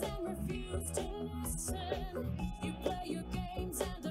games 0.00 0.02
and 0.02 0.48
refuse 0.48 0.90
to 0.92 1.02
listen. 1.44 1.78
You 2.62 2.72
play 2.82 3.02
your 3.06 3.22
games 3.32 3.80
and 3.80 4.07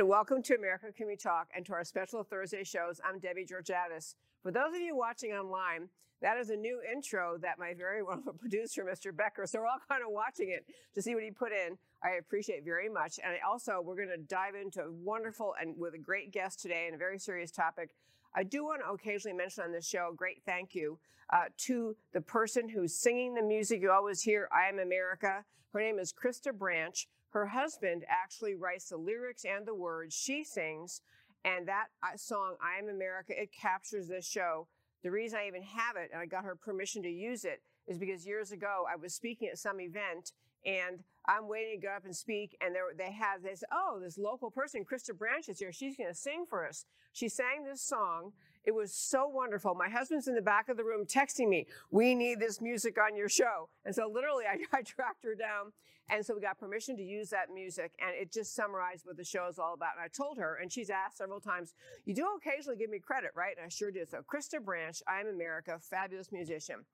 And 0.00 0.08
welcome 0.08 0.42
to 0.44 0.54
America 0.54 0.86
Can 0.96 1.08
We 1.08 1.14
Talk 1.14 1.48
and 1.54 1.66
to 1.66 1.74
our 1.74 1.84
special 1.84 2.22
Thursday 2.22 2.64
shows. 2.64 3.02
I'm 3.06 3.18
Debbie 3.18 3.44
Georgatos. 3.44 4.14
For 4.42 4.50
those 4.50 4.74
of 4.74 4.80
you 4.80 4.96
watching 4.96 5.32
online, 5.32 5.90
that 6.22 6.38
is 6.38 6.48
a 6.48 6.56
new 6.56 6.80
intro 6.90 7.36
that 7.42 7.58
my 7.58 7.74
very 7.74 8.02
wonderful 8.08 8.32
producer, 8.32 8.82
Mr. 8.82 9.14
Becker, 9.14 9.46
so 9.46 9.58
we're 9.58 9.66
all 9.66 9.76
kind 9.90 10.02
of 10.02 10.10
watching 10.10 10.52
it 10.52 10.64
to 10.94 11.02
see 11.02 11.14
what 11.14 11.22
he 11.22 11.30
put 11.30 11.52
in. 11.52 11.76
I 12.02 12.12
appreciate 12.12 12.64
very 12.64 12.88
much. 12.88 13.20
And 13.22 13.34
also, 13.46 13.82
we're 13.84 13.94
going 13.94 14.08
to 14.08 14.16
dive 14.16 14.54
into 14.54 14.80
a 14.80 14.90
wonderful 14.90 15.52
and 15.60 15.74
with 15.76 15.92
a 15.92 15.98
great 15.98 16.32
guest 16.32 16.62
today 16.62 16.86
and 16.86 16.94
a 16.94 16.98
very 16.98 17.18
serious 17.18 17.50
topic. 17.50 17.90
I 18.34 18.42
do 18.42 18.64
want 18.64 18.80
to 18.80 18.90
occasionally 18.90 19.36
mention 19.36 19.64
on 19.64 19.72
this 19.72 19.86
show 19.86 20.08
a 20.10 20.16
great 20.16 20.40
thank 20.46 20.74
you 20.74 20.98
uh, 21.30 21.50
to 21.66 21.94
the 22.14 22.22
person 22.22 22.70
who's 22.70 22.94
singing 22.94 23.34
the 23.34 23.42
music 23.42 23.82
you 23.82 23.90
always 23.90 24.22
hear, 24.22 24.48
I 24.50 24.66
Am 24.70 24.78
America. 24.78 25.44
Her 25.74 25.80
name 25.80 25.98
is 25.98 26.10
Krista 26.10 26.56
Branch. 26.56 27.06
Her 27.30 27.46
husband 27.46 28.04
actually 28.08 28.54
writes 28.54 28.88
the 28.88 28.96
lyrics 28.96 29.44
and 29.44 29.66
the 29.66 29.74
words. 29.74 30.14
She 30.14 30.44
sings, 30.44 31.00
and 31.44 31.66
that 31.68 31.86
uh, 32.02 32.16
song, 32.16 32.56
I 32.60 32.78
Am 32.78 32.88
America, 32.88 33.40
it 33.40 33.50
captures 33.52 34.08
this 34.08 34.26
show. 34.26 34.66
The 35.02 35.10
reason 35.10 35.38
I 35.38 35.46
even 35.46 35.62
have 35.62 35.96
it, 35.96 36.10
and 36.12 36.20
I 36.20 36.26
got 36.26 36.44
her 36.44 36.56
permission 36.56 37.02
to 37.04 37.10
use 37.10 37.44
it, 37.44 37.62
is 37.86 37.98
because 37.98 38.26
years 38.26 38.52
ago 38.52 38.84
I 38.90 38.96
was 38.96 39.14
speaking 39.14 39.48
at 39.48 39.58
some 39.58 39.80
event 39.80 40.32
and 40.64 41.02
I'm 41.26 41.48
waiting 41.48 41.80
to 41.80 41.86
go 41.86 41.92
up 41.92 42.04
and 42.04 42.14
speak, 42.14 42.56
and 42.60 42.74
there, 42.74 42.82
they 42.96 43.12
had 43.12 43.42
this, 43.42 43.62
oh, 43.72 43.98
this 44.02 44.18
local 44.18 44.50
person, 44.50 44.84
Krista 44.84 45.16
Branch 45.16 45.48
is 45.48 45.58
here. 45.58 45.72
She's 45.72 45.96
going 45.96 46.10
to 46.10 46.14
sing 46.14 46.44
for 46.48 46.66
us. 46.66 46.86
She 47.12 47.28
sang 47.28 47.64
this 47.64 47.80
song. 47.82 48.32
It 48.64 48.74
was 48.74 48.92
so 48.92 49.28
wonderful. 49.28 49.74
My 49.74 49.88
husband's 49.88 50.28
in 50.28 50.34
the 50.34 50.42
back 50.42 50.68
of 50.68 50.76
the 50.76 50.84
room 50.84 51.06
texting 51.06 51.48
me, 51.48 51.66
we 51.90 52.14
need 52.14 52.40
this 52.40 52.60
music 52.60 52.98
on 52.98 53.16
your 53.16 53.28
show. 53.28 53.68
And 53.84 53.94
so 53.94 54.10
literally 54.12 54.44
I, 54.44 54.58
I 54.76 54.82
tracked 54.82 55.24
her 55.24 55.34
down. 55.34 55.72
And 56.12 56.26
so 56.26 56.34
we 56.34 56.40
got 56.40 56.58
permission 56.58 56.96
to 56.96 57.04
use 57.04 57.30
that 57.30 57.54
music, 57.54 57.92
and 58.00 58.10
it 58.20 58.32
just 58.32 58.54
summarized 58.54 59.06
what 59.06 59.16
the 59.16 59.24
show 59.24 59.46
is 59.48 59.60
all 59.60 59.74
about. 59.74 59.90
And 59.96 60.04
I 60.04 60.08
told 60.08 60.38
her, 60.38 60.58
and 60.60 60.70
she's 60.72 60.90
asked 60.90 61.18
several 61.18 61.40
times, 61.40 61.74
you 62.04 62.14
do 62.14 62.26
occasionally 62.36 62.76
give 62.76 62.90
me 62.90 62.98
credit, 62.98 63.30
right? 63.36 63.54
And 63.56 63.64
I 63.64 63.68
sure 63.68 63.92
did. 63.92 64.10
So 64.10 64.18
Krista 64.18 64.62
Branch, 64.62 65.00
I 65.06 65.20
Am 65.20 65.28
America, 65.28 65.78
fabulous 65.80 66.32
musician. 66.32 66.84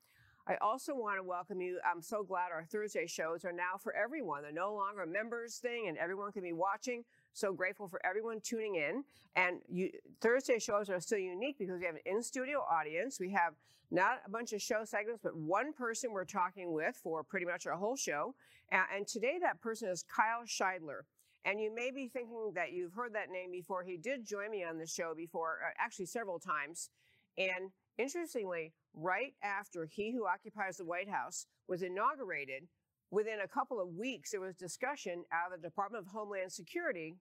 I 0.46 0.56
also 0.60 0.94
want 0.94 1.16
to 1.18 1.24
welcome 1.24 1.60
you. 1.60 1.80
I'm 1.84 2.02
so 2.02 2.22
glad 2.22 2.52
our 2.52 2.64
Thursday 2.64 3.06
shows 3.06 3.44
are 3.44 3.52
now 3.52 3.78
for 3.82 3.96
everyone. 3.96 4.42
They're 4.42 4.52
no 4.52 4.74
longer 4.74 5.02
a 5.02 5.06
members 5.06 5.56
thing 5.56 5.88
and 5.88 5.98
everyone 5.98 6.30
can 6.30 6.42
be 6.42 6.52
watching. 6.52 7.02
So 7.36 7.52
grateful 7.52 7.86
for 7.86 8.00
everyone 8.02 8.40
tuning 8.40 8.76
in. 8.76 9.04
And 9.36 9.58
you, 9.68 9.90
Thursday 10.22 10.58
shows 10.58 10.88
are 10.88 10.98
still 11.00 11.18
unique 11.18 11.58
because 11.58 11.78
we 11.78 11.84
have 11.84 11.96
an 11.96 12.00
in-studio 12.06 12.60
audience. 12.60 13.20
We 13.20 13.30
have 13.32 13.52
not 13.90 14.22
a 14.26 14.30
bunch 14.30 14.54
of 14.54 14.62
show 14.62 14.84
segments, 14.84 15.20
but 15.22 15.36
one 15.36 15.74
person 15.74 16.12
we're 16.12 16.24
talking 16.24 16.72
with 16.72 16.96
for 16.96 17.22
pretty 17.22 17.44
much 17.44 17.66
our 17.66 17.74
whole 17.74 17.94
show. 17.94 18.34
And 18.70 19.06
today 19.06 19.38
that 19.42 19.60
person 19.60 19.90
is 19.90 20.02
Kyle 20.02 20.46
Shideler. 20.46 21.00
And 21.44 21.60
you 21.60 21.74
may 21.74 21.90
be 21.90 22.08
thinking 22.08 22.52
that 22.54 22.72
you've 22.72 22.94
heard 22.94 23.14
that 23.14 23.28
name 23.30 23.50
before. 23.52 23.82
He 23.82 23.98
did 23.98 24.24
join 24.24 24.50
me 24.50 24.64
on 24.64 24.78
the 24.78 24.86
show 24.86 25.12
before, 25.14 25.58
uh, 25.62 25.72
actually 25.78 26.06
several 26.06 26.38
times. 26.38 26.88
And 27.36 27.70
interestingly, 27.98 28.72
right 28.94 29.34
after 29.42 29.84
he 29.84 30.10
who 30.10 30.26
occupies 30.26 30.78
the 30.78 30.86
White 30.86 31.10
House 31.10 31.46
was 31.68 31.82
inaugurated, 31.82 32.66
within 33.10 33.40
a 33.40 33.48
couple 33.48 33.80
of 33.80 33.88
weeks, 33.94 34.30
there 34.32 34.40
was 34.40 34.54
discussion 34.54 35.24
out 35.30 35.54
of 35.54 35.60
the 35.60 35.68
Department 35.68 36.04
of 36.04 36.10
Homeland 36.10 36.50
Security 36.50 37.14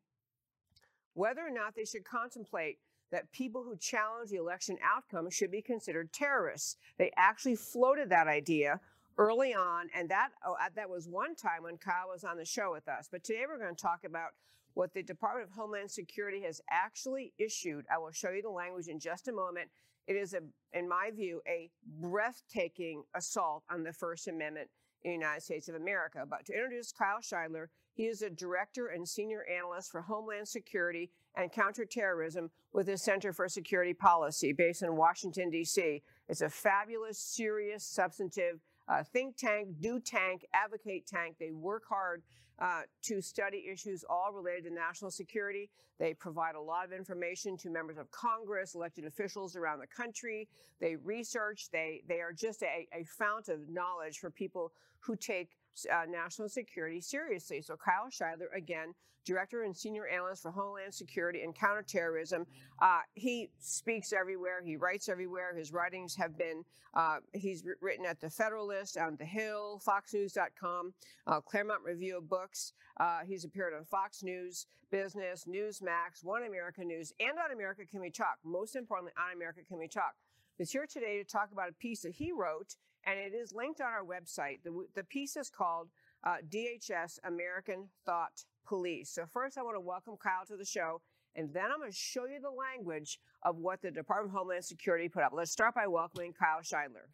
whether 1.16 1.42
or 1.42 1.50
not 1.50 1.76
they 1.76 1.86
should 1.86 2.06
contemplate 2.06 2.78
that 3.12 3.32
people 3.32 3.64
who 3.64 3.78
challenge 3.78 4.30
the 4.30 4.38
election 4.38 4.78
outcome 4.84 5.30
should 5.30 5.52
be 5.52 5.62
considered 5.62 6.12
terrorists. 6.12 6.78
They 6.98 7.12
actually 7.18 7.56
floated 7.56 8.10
that 8.10 8.28
idea 8.28 8.80
early 9.18 9.54
on, 9.54 9.90
and 9.96 10.10
that 10.10 10.30
oh, 10.46 10.56
uh, 10.62 10.70
that 10.76 10.90
was 10.90 11.08
one 11.08 11.36
time 11.36 11.64
when 11.64 11.78
Kyle 11.78 12.10
was 12.12 12.24
on 12.24 12.38
the 12.38 12.46
show 12.46 12.72
with 12.72 12.88
us. 12.88 13.08
But 13.10 13.24
today 13.24 13.46
we're 13.48 13.58
going 13.58 13.76
to 13.76 13.82
talk 13.82 14.04
about 14.04 14.32
what 14.74 14.94
the 14.94 15.02
Department 15.04 15.50
of 15.50 15.56
Homeland 15.56 15.90
Security 15.90 16.42
has 16.42 16.62
actually 16.70 17.32
issued. 17.38 17.86
I 17.94 17.98
will 17.98 18.12
show 18.12 18.32
you 18.32 18.42
the 18.42 18.50
language 18.50 18.88
in 18.88 19.00
just 19.00 19.30
a 19.30 19.32
moment. 19.32 19.70
It 20.08 20.18
is, 20.18 20.34
a, 20.34 20.42
in 20.78 20.88
my 20.88 21.12
view, 21.16 21.42
a 21.48 21.70
breathtaking 22.02 23.04
assault 23.16 23.64
on 23.70 23.84
the 23.84 23.94
First 23.94 24.28
Amendment 24.28 24.70
in 25.04 25.12
the 25.12 25.16
United 25.16 25.42
States 25.42 25.70
of 25.70 25.76
America. 25.76 26.26
But 26.30 26.46
to 26.48 26.54
introduce 26.54 26.92
Kyle 26.92 27.20
Shideler, 27.22 27.68
he 27.96 28.04
is 28.08 28.22
a 28.22 28.30
director 28.30 28.88
and 28.88 29.08
senior 29.08 29.46
analyst 29.46 29.90
for 29.90 30.02
Homeland 30.02 30.48
Security 30.48 31.10
and 31.36 31.52
Counterterrorism 31.52 32.52
with 32.74 32.88
the 32.88 32.98
Center 32.98 33.32
for 33.32 33.48
Security 33.48 33.94
Policy 33.94 34.52
based 34.52 34.84
in 34.84 34.98
Washington, 34.98 35.50
D.C. 35.50 36.04
It's 36.28 36.42
a 36.42 36.50
fabulous, 36.50 37.18
serious, 37.18 37.86
substantive 37.86 38.60
uh, 38.88 39.02
think 39.04 39.38
tank, 39.38 39.70
do 39.80 40.00
tank, 40.00 40.46
advocate 40.54 41.08
tank. 41.08 41.38
They 41.40 41.52
work 41.52 41.84
hard 41.90 42.22
uh, 42.60 42.82
to 43.04 43.22
study 43.22 43.66
issues 43.72 44.04
all 44.10 44.32
related 44.32 44.66
to 44.66 44.74
national 44.74 45.12
security. 45.12 45.70
They 45.98 46.14
provide 46.14 46.56
a 46.56 46.62
lot 46.62 46.86
of 46.86 46.92
information 46.92 47.58
to 47.58 47.70
members 47.70 47.98
of 47.98 48.12
Congress, 48.12 48.76
elected 48.76 49.06
officials 49.06 49.56
around 49.56 49.80
the 49.80 49.88
country. 49.88 50.50
They 50.80 50.98
research. 50.98 51.70
They 51.72 52.04
they 52.08 52.20
are 52.20 52.34
just 52.34 52.62
a, 52.62 52.88
a 52.94 53.06
fount 53.06 53.48
of 53.50 53.70
knowledge 53.70 54.20
for 54.20 54.30
people 54.30 54.74
who 55.00 55.16
take 55.16 55.52
uh, 55.92 56.06
national 56.10 56.50
security 56.50 57.02
seriously. 57.02 57.62
So 57.62 57.76
Kyle 57.76 58.10
Shideler, 58.10 58.56
again, 58.56 58.94
director 59.26 59.64
and 59.64 59.76
senior 59.76 60.08
analyst 60.08 60.44
for 60.44 60.52
Homeland 60.52 60.94
Security 60.94 61.42
and 61.42 61.54
Counterterrorism, 61.54 62.46
uh, 62.80 63.00
he 63.16 63.50
speaks 63.60 64.14
everywhere. 64.14 64.62
He 64.64 64.78
writes 64.78 65.10
everywhere. 65.10 65.56
His 65.56 65.74
writings 65.74 66.16
have 66.16 66.38
been, 66.38 66.64
uh, 66.94 67.18
he's 67.34 67.64
written 67.82 68.06
at 68.06 68.22
the 68.22 68.30
Federalist, 68.30 68.98
on 68.98 69.16
The 69.18 69.26
Hill, 69.26 69.82
FoxNews.com, 69.86 70.94
uh, 71.28 71.42
Claremont 71.42 71.82
Review 71.84 72.18
of 72.18 72.30
Books. 72.30 72.74
Uh, 72.98 73.20
he's 73.26 73.44
appeared 73.44 73.74
on 73.74 73.84
Fox 73.84 74.24
News, 74.24 74.68
Business, 74.92 75.46
Newsmax, 75.50 76.24
One 76.24 76.44
America 76.44 76.84
News, 76.84 77.12
and 77.20 77.38
on 77.40 77.52
America 77.52 77.82
Can 77.90 78.02
We 78.02 78.12
Talk. 78.12 78.38
Most 78.46 78.76
importantly, 78.76 79.14
on 79.18 79.36
America 79.36 79.62
Can 79.68 79.80
We 79.80 79.88
Talk. 79.88 80.14
He's 80.58 80.72
here 80.72 80.86
today 80.88 81.18
to 81.18 81.26
talk 81.26 81.52
about 81.52 81.70
a 81.70 81.74
piece 81.74 82.02
that 82.04 82.14
he 82.14 82.32
wrote 82.32 82.76
and 83.06 83.20
it 83.20 83.36
is 83.36 83.54
linked 83.54 83.82
on 83.82 83.88
our 83.88 84.04
website. 84.04 84.60
The, 84.64 84.86
the 84.96 85.04
piece 85.04 85.36
is 85.36 85.50
called 85.50 85.90
uh, 86.24 86.38
DHS 86.50 87.20
American 87.24 87.88
Thought 88.06 88.46
Police. 88.66 89.12
So, 89.12 89.26
first, 89.32 89.58
I 89.58 89.64
want 89.64 89.76
to 89.76 89.82
welcome 89.82 90.16
Kyle 90.18 90.46
to 90.48 90.58
the 90.58 90.66
show, 90.66 91.02
and 91.36 91.54
then 91.54 91.66
I'm 91.66 91.80
going 91.80 91.92
to 91.92 91.98
show 91.98 92.26
you 92.26 92.40
the 92.42 92.50
language 92.50 93.20
of 93.44 93.58
what 93.58 93.82
the 93.82 93.92
Department 93.92 94.34
of 94.34 94.40
Homeland 94.40 94.66
Security 94.66 95.08
put 95.08 95.24
up. 95.24 95.32
Let's 95.34 95.52
start 95.52 95.76
by 95.76 95.88
welcoming 95.88 96.34
Kyle 96.34 96.62
Shideler. 96.62 97.10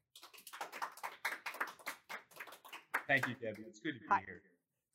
Thank 3.08 3.28
you, 3.28 3.36
Debbie. 3.42 3.64
It's 3.68 3.80
good 3.80 3.96
to 3.96 4.00
be 4.00 4.06
Hi. 4.10 4.24
here. 4.26 4.42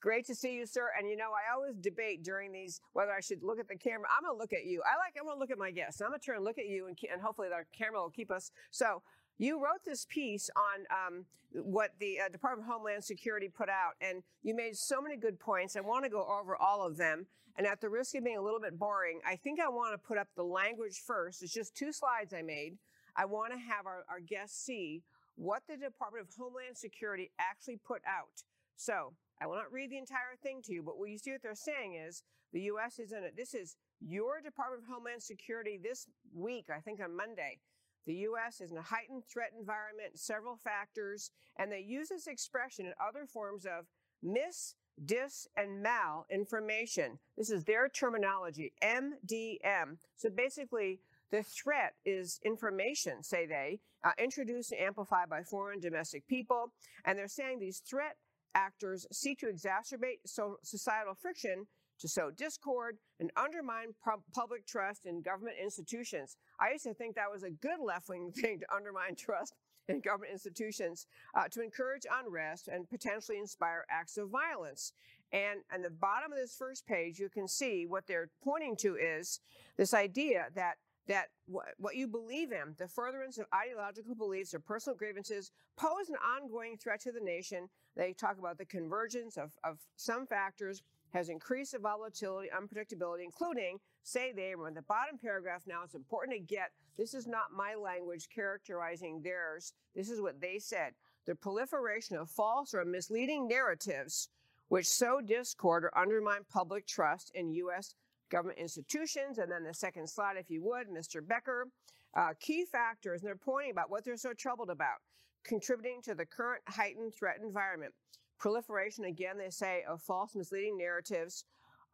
Great 0.01 0.27
to 0.27 0.35
see 0.35 0.55
you, 0.55 0.67
sir. 0.67 0.89
And 0.99 1.11
you 1.11 1.17
know, 1.17 1.31
I 1.31 1.53
always 1.55 1.75
debate 1.77 2.23
during 2.23 2.53
these 2.53 2.81
whether 2.93 3.13
I 3.13 3.21
should 3.21 3.43
look 3.43 3.59
at 3.59 3.69
the 3.69 3.77
camera. 3.77 4.07
I'm 4.17 4.25
going 4.25 4.37
to 4.37 4.41
look 4.41 4.53
at 4.53 4.65
you. 4.65 4.81
I 4.87 4.97
like, 4.97 5.15
I'm 5.19 5.27
going 5.27 5.37
to 5.37 5.41
look 5.41 5.51
at 5.51 5.59
my 5.59 5.71
guests. 5.71 6.01
I'm 6.01 6.09
going 6.09 6.21
to 6.21 6.25
turn 6.25 6.37
and 6.37 6.45
look 6.45 6.59
at 6.59 6.67
you, 6.67 6.87
and, 6.87 6.97
and 7.13 7.21
hopefully, 7.21 7.49
our 7.53 7.67
camera 7.77 8.01
will 8.01 8.11
keep 8.11 8.31
us. 8.31 8.53
So, 8.71 9.03
you 9.39 9.63
wrote 9.63 9.85
this 9.85 10.07
piece 10.09 10.51
on 10.57 10.87
um, 10.91 11.25
what 11.53 11.91
the 12.01 12.21
uh, 12.21 12.29
Department 12.29 12.69
of 12.69 12.73
Homeland 12.75 13.05
Security 13.05 13.49
put 13.49 13.69
out, 13.69 13.95
and 14.01 14.23
you 14.43 14.55
made 14.55 14.77
so 14.77 15.01
many 15.01 15.17
good 15.17 15.39
points. 15.39 15.77
I 15.77 15.81
want 15.81 16.05
to 16.05 16.11
go 16.11 16.27
over 16.27 16.57
all 16.57 16.87
of 16.87 16.97
them. 16.97 17.27
And 17.59 17.67
at 17.67 17.81
the 17.81 17.89
risk 17.89 18.15
of 18.15 18.25
being 18.25 18.37
a 18.37 18.43
little 18.43 18.61
bit 18.61 18.79
boring, 18.79 19.21
I 19.27 19.37
think 19.37 19.61
I 19.61 19.69
want 19.69 19.95
to 19.95 19.99
put 20.07 20.19
up 20.19 20.29
the 20.37 20.45
language 20.45 21.03
first. 21.07 21.43
It's 21.43 21.55
just 21.55 21.75
two 21.75 21.91
slides 21.91 22.35
I 22.35 22.43
made. 22.43 22.77
I 23.17 23.25
want 23.25 23.53
to 23.53 23.59
have 23.59 23.87
our, 23.87 24.05
our 24.11 24.21
guests 24.21 24.63
see 24.63 25.03
what 25.37 25.63
the 25.67 25.77
Department 25.77 26.27
of 26.29 26.35
Homeland 26.37 26.77
Security 26.77 27.31
actually 27.39 27.79
put 27.79 28.03
out. 28.07 28.43
So 28.77 29.15
I 29.41 29.47
will 29.47 29.55
not 29.55 29.73
read 29.73 29.91
the 29.91 29.97
entire 29.97 30.37
thing 30.43 30.61
to 30.65 30.73
you, 30.73 30.83
but 30.83 30.99
what 30.99 31.09
you 31.09 31.17
see 31.17 31.33
what 31.33 31.43
they're 31.43 31.55
saying 31.55 31.95
is 31.95 32.23
the 32.53 32.61
U.S. 32.63 32.99
is 32.99 33.13
in 33.13 33.25
it. 33.25 33.35
This 33.37 33.55
is 33.55 33.77
your 34.01 34.43
Department 34.43 34.83
of 34.83 34.89
Homeland 34.89 35.23
Security 35.23 35.79
this 35.83 36.07
week, 36.35 36.67
I 36.75 36.81
think 36.81 37.01
on 37.03 37.17
Monday. 37.17 37.59
The 38.07 38.15
U.S. 38.31 38.61
is 38.61 38.71
in 38.71 38.79
a 38.79 38.83
heightened 38.83 39.25
threat 39.33 39.51
environment, 39.59 40.19
several 40.19 40.57
factors, 40.57 41.31
and 41.59 41.71
they 41.73 41.81
use 41.81 42.09
this 42.09 42.27
expression 42.27 42.87
in 42.87 42.93
other 43.05 43.27
forms 43.27 43.67
of 43.67 43.87
mis, 44.23 44.75
dis, 45.05 45.49
and 45.57 45.83
mal 45.83 46.27
information. 46.31 47.19
This 47.37 47.51
is 47.51 47.65
their 47.65 47.89
terminology, 47.89 48.73
MDM. 48.83 49.99
So 50.17 50.31
basically, 50.31 51.01
The 51.31 51.43
threat 51.43 51.95
is 52.05 52.39
information, 52.45 53.23
say 53.25 53.47
they, 53.47 53.81
uh, 54.05 54.13
introduced 54.17 54.71
and 54.71 54.81
amplified 54.81 55.29
by 55.29 55.43
foreign 55.43 55.81
domestic 55.81 56.25
people. 56.29 56.73
And 57.05 57.19
they're 57.19 57.27
saying 57.27 57.59
these 57.59 57.81
threat 57.81 58.17
actors 58.55 59.07
seek 59.13 59.41
to 59.41 59.47
exacerbate 59.47 60.21
so 60.25 60.59
societal 60.63 61.15
friction 61.15 61.67
to 61.99 62.09
sow 62.09 62.31
discord 62.31 62.99
and 63.19 63.33
undermine 63.37 63.95
pu- 64.05 64.23
public 64.35 64.67
trust 64.67 65.05
in 65.05 65.21
government 65.21 65.57
institutions. 65.61 66.37
I 66.59 66.73
used 66.73 66.85
to 66.85 66.95
think 66.95 67.17
that 67.17 67.31
was 67.31 67.43
a 67.43 67.51
good 67.51 67.81
left 67.81 68.09
wing 68.09 68.33
thing 68.37 68.61
to 68.61 68.75
undermine 68.75 69.15
trust 69.17 69.55
in 69.89 70.01
government 70.01 70.33
institutions, 70.33 71.07
uh, 71.35 71.49
to 71.49 71.63
encourage 71.63 72.03
unrest 72.11 72.69
and 72.69 72.89
potentially 72.89 73.39
inspire 73.39 73.85
acts 73.91 74.17
of 74.17 74.31
violence. 74.31 74.93
And 75.33 75.61
on 75.73 75.83
the 75.83 75.91
bottom 75.91 76.33
of 76.33 76.39
this 76.39 76.57
first 76.57 76.87
page, 76.87 77.19
you 77.19 77.29
can 77.29 77.47
see 77.47 77.87
what 77.87 78.07
they're 78.07 78.31
pointing 78.43 78.77
to 78.79 78.97
is 78.97 79.41
this 79.77 79.95
idea 79.95 80.47
that 80.55 80.77
that 81.09 81.29
what 81.47 81.95
you 81.95 82.09
believe 82.09 82.51
in, 82.51 82.75
the 82.79 82.89
furtherance 82.89 83.39
of 83.39 83.47
ideological 83.55 84.17
beliefs 84.17 84.53
or 84.53 84.59
personal 84.59 84.97
grievances, 84.97 85.53
pose 85.77 86.09
an 86.09 86.17
ongoing 86.17 86.77
threat 86.77 87.01
to 87.01 87.13
the 87.13 87.21
nation. 87.21 87.69
They 87.97 88.13
talk 88.13 88.39
about 88.41 88.59
the 88.59 88.65
convergence 88.65 89.37
of, 89.37 89.53
of 89.63 89.79
some 89.95 90.27
factors 90.27 90.83
has 91.13 91.29
increased 91.29 91.73
the 91.73 91.79
volatility, 91.79 92.49
unpredictability, 92.51 93.25
including, 93.25 93.79
say 94.07 94.33
they, 94.33 94.55
were 94.55 94.69
in 94.69 94.75
the 94.75 94.83
bottom 94.83 95.19
paragraph 95.19 95.63
now, 95.67 95.83
it's 95.85 95.95
important 95.95 96.37
to 96.37 96.55
get, 96.55 96.71
this 96.97 97.15
is 97.15 97.27
not 97.27 97.53
my 97.55 97.75
language 97.75 98.29
characterizing 98.35 99.21
theirs. 99.23 99.73
This 99.95 100.11
is 100.11 100.21
what 100.21 100.41
they 100.41 100.59
said. 100.59 100.93
The 101.27 101.35
proliferation 101.35 102.17
of 102.17 102.31
false 102.31 102.73
or 102.75 102.85
misleading 102.85 103.49
narratives 103.49 104.29
which 104.69 104.89
sow 104.89 105.21
discord 105.21 105.85
or 105.85 105.97
undermine 105.97 106.41
public 106.51 106.87
trust 106.87 107.31
in 107.35 107.53
U.S. 107.53 107.95
government 108.31 108.59
institutions. 108.59 109.39
And 109.39 109.51
then 109.51 109.63
the 109.63 109.75
second 109.75 110.09
slide, 110.09 110.37
if 110.37 110.51
you 110.51 110.63
would, 110.65 110.89
Mr. 110.89 111.27
Becker. 111.27 111.69
Uh, 112.17 112.33
key 112.41 112.65
factors, 112.65 113.21
and 113.21 113.29
they're 113.29 113.37
pointing 113.37 113.71
about 113.71 113.91
what 113.91 114.03
they're 114.03 114.17
so 114.17 114.33
troubled 114.33 114.71
about, 114.71 114.97
contributing 115.45 116.01
to 116.03 116.15
the 116.15 116.25
current 116.25 116.63
heightened 116.67 117.13
threat 117.15 117.37
environment 117.43 117.93
proliferation, 118.39 119.05
again, 119.05 119.39
they 119.39 119.51
say, 119.51 119.83
of 119.89 120.03
false, 120.03 120.35
misleading 120.35 120.77
narratives, 120.77 121.45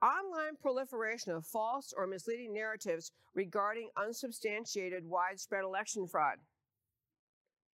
online 0.03 0.57
proliferation 0.61 1.33
of 1.33 1.47
false 1.47 1.95
or 1.97 2.07
misleading 2.07 2.53
narratives 2.53 3.13
regarding 3.35 3.89
unsubstantiated 3.97 5.07
widespread 5.07 5.65
election 5.65 6.07
fraud. 6.07 6.39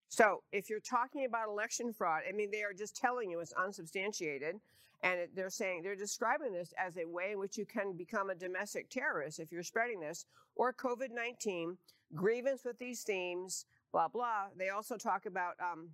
So, 0.09 0.43
if 0.53 0.71
you're 0.71 0.81
talking 0.81 1.25
about 1.25 1.49
election 1.49 1.93
fraud, 1.93 2.23
I 2.29 2.33
mean, 2.33 2.51
they 2.51 2.63
are 2.63 2.73
just 2.73 2.97
telling 2.97 3.31
you 3.31 3.41
it's 3.41 3.53
unsubstantiated. 3.53 4.57
And 5.03 5.29
they're 5.35 5.51
saying, 5.51 5.83
they're 5.83 5.97
describing 5.97 6.53
this 6.53 6.73
as 6.79 6.97
a 6.97 7.05
way 7.07 7.33
in 7.33 7.39
which 7.39 7.59
you 7.59 7.67
can 7.67 7.93
become 7.93 8.31
a 8.31 8.35
domestic 8.35 8.89
terrorist 8.89 9.39
if 9.39 9.53
you're 9.53 9.63
spreading 9.63 10.01
this, 10.01 10.25
or 10.57 10.73
COVID 10.73 11.11
19, 11.13 11.77
grievance 12.15 12.65
with 12.65 12.79
these 12.79 13.03
themes, 13.03 13.67
blah, 13.93 14.09
blah. 14.09 14.47
They 14.57 14.71
also 14.71 14.97
talk 14.97 15.27
about 15.27 15.55
um, 15.61 15.91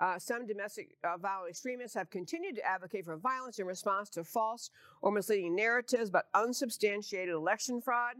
uh, 0.00 0.18
some 0.18 0.46
domestic 0.46 0.96
uh, 1.04 1.16
violent 1.18 1.50
extremists 1.50 1.94
have 1.94 2.10
continued 2.10 2.56
to 2.56 2.64
advocate 2.64 3.04
for 3.04 3.16
violence 3.16 3.58
in 3.58 3.66
response 3.66 4.08
to 4.10 4.24
false 4.24 4.70
or 5.02 5.12
misleading 5.12 5.54
narratives 5.54 6.08
about 6.08 6.24
unsubstantiated 6.34 7.34
election 7.34 7.80
fraud. 7.82 8.16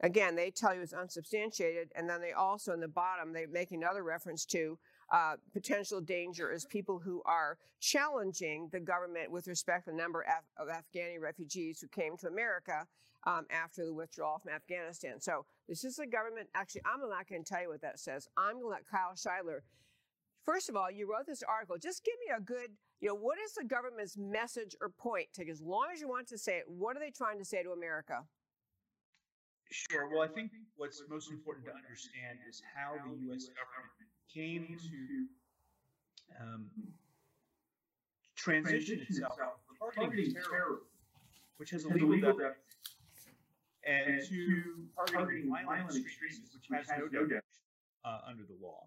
Again, 0.00 0.34
they 0.34 0.50
tell 0.50 0.74
you 0.74 0.82
it's 0.82 0.92
unsubstantiated, 0.92 1.92
and 1.94 2.10
then 2.10 2.20
they 2.20 2.32
also, 2.32 2.72
in 2.72 2.80
the 2.80 2.88
bottom, 2.88 3.32
they 3.32 3.46
make 3.46 3.70
another 3.70 4.02
reference 4.02 4.44
to 4.46 4.76
uh, 5.12 5.36
potential 5.52 6.00
danger 6.00 6.50
is 6.50 6.64
people 6.64 6.98
who 6.98 7.22
are 7.24 7.58
challenging 7.80 8.68
the 8.72 8.80
government 8.80 9.30
with 9.30 9.46
respect 9.46 9.84
to 9.84 9.92
the 9.92 9.96
number 9.96 10.24
of 10.58 10.68
Afghani 10.68 11.20
refugees 11.20 11.80
who 11.80 11.88
came 11.88 12.16
to 12.16 12.26
America 12.26 12.86
um, 13.26 13.46
after 13.50 13.84
the 13.84 13.92
withdrawal 13.92 14.38
from 14.38 14.52
Afghanistan. 14.52 15.20
So 15.20 15.44
this 15.68 15.84
is 15.84 15.96
the 15.96 16.06
government. 16.06 16.48
Actually, 16.54 16.82
I'm 16.84 17.00
not 17.08 17.28
going 17.28 17.44
to 17.44 17.48
tell 17.48 17.62
you 17.62 17.68
what 17.68 17.82
that 17.82 18.00
says. 18.00 18.28
I'm 18.36 18.54
going 18.54 18.64
to 18.64 18.68
let 18.68 18.88
Kyle 18.88 19.14
Shideler 19.14 19.60
First 20.44 20.68
of 20.68 20.76
all, 20.76 20.90
you 20.90 21.10
wrote 21.10 21.26
this 21.26 21.42
article. 21.42 21.76
Just 21.78 22.04
give 22.04 22.14
me 22.26 22.34
a 22.36 22.40
good, 22.40 22.70
you 23.00 23.08
know, 23.08 23.14
what 23.14 23.38
is 23.38 23.54
the 23.54 23.64
government's 23.64 24.16
message 24.18 24.76
or 24.80 24.90
point? 24.90 25.28
Take 25.32 25.48
as 25.48 25.62
long 25.62 25.86
as 25.92 26.00
you 26.00 26.08
want 26.08 26.28
to 26.28 26.38
say 26.38 26.58
it. 26.58 26.64
What 26.66 26.96
are 26.96 27.00
they 27.00 27.10
trying 27.10 27.38
to 27.38 27.44
say 27.44 27.62
to 27.62 27.70
America? 27.70 28.20
Sure. 29.70 30.08
Well, 30.08 30.22
I 30.22 30.28
think 30.28 30.52
what's 30.76 31.02
most 31.08 31.30
important 31.30 31.66
to 31.66 31.72
understand 31.72 32.38
is 32.48 32.62
how 32.76 32.92
the 32.92 33.16
U.S. 33.28 33.48
government 33.56 33.90
came 34.32 34.76
to 34.78 36.44
um, 36.44 36.66
transition 38.36 39.00
itself 39.08 39.32
from 39.38 39.90
targeting 39.94 40.34
terror, 40.34 40.82
which 41.56 41.70
has 41.70 41.84
a 41.84 41.88
legal 41.88 42.12
definition, 42.20 42.52
and 43.86 44.20
to 44.28 45.06
targeting 45.10 45.50
violent 45.50 45.96
extremists, 45.96 46.54
which 46.54 46.68
has 46.70 46.86
no 46.98 47.08
definition 47.08 47.40
uh, 48.04 48.18
under 48.28 48.42
the 48.42 48.54
law. 48.62 48.86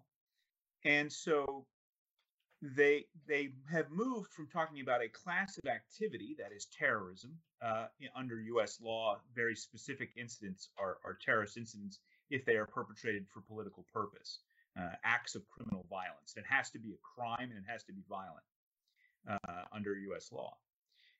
And 0.84 1.12
so 1.12 1.66
they 2.60 3.04
they 3.26 3.50
have 3.70 3.90
moved 3.90 4.32
from 4.32 4.48
talking 4.48 4.80
about 4.80 5.02
a 5.02 5.08
class 5.08 5.58
of 5.58 5.70
activity 5.70 6.34
that 6.38 6.52
is 6.52 6.66
terrorism 6.76 7.36
uh, 7.62 7.86
under 8.16 8.40
U.S. 8.40 8.78
law. 8.82 9.18
Very 9.34 9.54
specific 9.54 10.10
incidents 10.16 10.70
are, 10.78 10.98
are 11.04 11.18
terrorist 11.24 11.56
incidents 11.56 12.00
if 12.30 12.44
they 12.44 12.56
are 12.56 12.66
perpetrated 12.66 13.26
for 13.32 13.40
political 13.40 13.86
purpose, 13.92 14.40
uh, 14.78 14.90
acts 15.04 15.34
of 15.34 15.42
criminal 15.48 15.86
violence. 15.88 16.34
It 16.36 16.44
has 16.48 16.70
to 16.70 16.78
be 16.78 16.92
a 16.92 16.98
crime 17.14 17.50
and 17.50 17.58
it 17.58 17.70
has 17.70 17.84
to 17.84 17.92
be 17.92 18.02
violent 18.08 18.44
uh, 19.28 19.64
under 19.72 19.96
U.S. 19.96 20.30
law. 20.32 20.54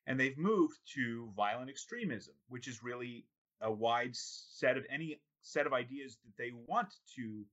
And 0.06 0.19
they've 0.19 0.38
moved 0.38 0.78
to 0.94 1.31
violent 1.37 1.70
extremism, 1.70 2.34
which 2.49 2.66
is 2.66 2.82
really 2.82 3.26
a 3.61 3.70
wide 3.70 4.14
set 4.14 4.76
of 4.76 4.84
any 4.90 5.20
set 5.43 5.66
of 5.66 5.72
ideas 5.72 6.19
that 6.25 6.43
they 6.43 6.52
want 6.66 6.88
to 7.16 7.44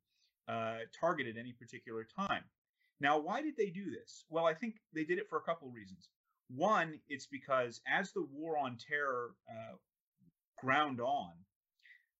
uh, 0.48 0.78
target 1.00 1.28
at 1.28 1.38
any 1.38 1.54
particular 1.54 2.06
time. 2.18 2.44
Now, 3.00 3.20
why 3.20 3.42
did 3.42 3.58
they 3.58 3.70
do 3.70 3.92
this? 3.92 4.26
Well, 4.30 4.46
I 4.46 4.54
think 4.54 4.76
they 4.94 5.04
did 5.04 5.18
it 5.18 5.30
for 5.30 5.38
a 5.38 5.44
couple 5.44 5.68
of 5.68 5.74
reasons. 5.74 6.10
One, 6.50 7.00
it's 7.10 7.26
because 7.26 7.82
as 7.88 8.12
the 8.12 8.26
war 8.32 8.58
on 8.58 8.78
terror 8.78 9.32
uh, 9.50 9.76
ground 10.58 11.02
on, 11.02 11.32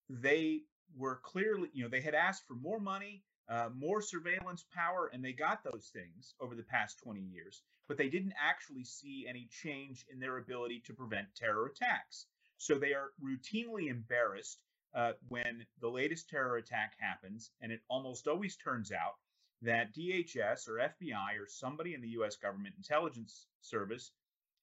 they 0.10 0.62
were 0.98 1.20
clearly, 1.24 1.70
you 1.74 1.84
know, 1.84 1.90
they 1.90 2.02
had 2.02 2.16
asked 2.16 2.44
for 2.48 2.56
more 2.56 2.80
money, 2.80 3.24
uh, 3.48 3.70
more 3.76 4.02
surveillance 4.02 4.66
power, 4.74 5.10
and 5.14 5.24
they 5.24 5.32
got 5.32 5.64
those 5.64 5.92
things 5.94 6.34
over 6.42 6.56
the 6.56 6.64
past 6.64 7.00
20 7.04 7.22
years, 7.22 7.62
but 7.88 7.98
they 7.98 8.10
didn't 8.10 8.34
actually 8.42 8.84
see 8.84 9.26
any 9.28 9.48
change 9.62 10.06
in 10.12 10.20
their 10.20 10.38
ability 10.38 10.82
to 10.86 10.94
prevent 10.94 11.28
terror 11.36 11.68
attacks. 11.68 12.26
So 12.58 12.76
they 12.76 12.94
are 12.94 13.12
routinely 13.24 13.90
embarrassed 13.90 14.60
uh, 14.96 15.12
when 15.28 15.66
the 15.82 15.90
latest 15.90 16.30
terror 16.30 16.58
attack 16.58 16.94
happens, 17.00 17.52
and 17.62 17.72
it 17.72 17.82
almost 17.90 18.28
always 18.28 18.56
turns 18.56 18.92
out 18.92 19.16
that 19.62 19.94
DHS 19.94 20.68
or 20.68 20.78
FBI 20.78 21.40
or 21.40 21.48
somebody 21.48 21.94
in 21.94 22.02
the 22.02 22.10
U.S. 22.10 22.36
government 22.38 22.76
intelligence 22.78 23.48
service 23.62 24.12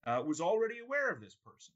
uh, 0.07 0.23
was 0.25 0.41
already 0.41 0.79
aware 0.79 1.11
of 1.11 1.21
this 1.21 1.37
person. 1.45 1.75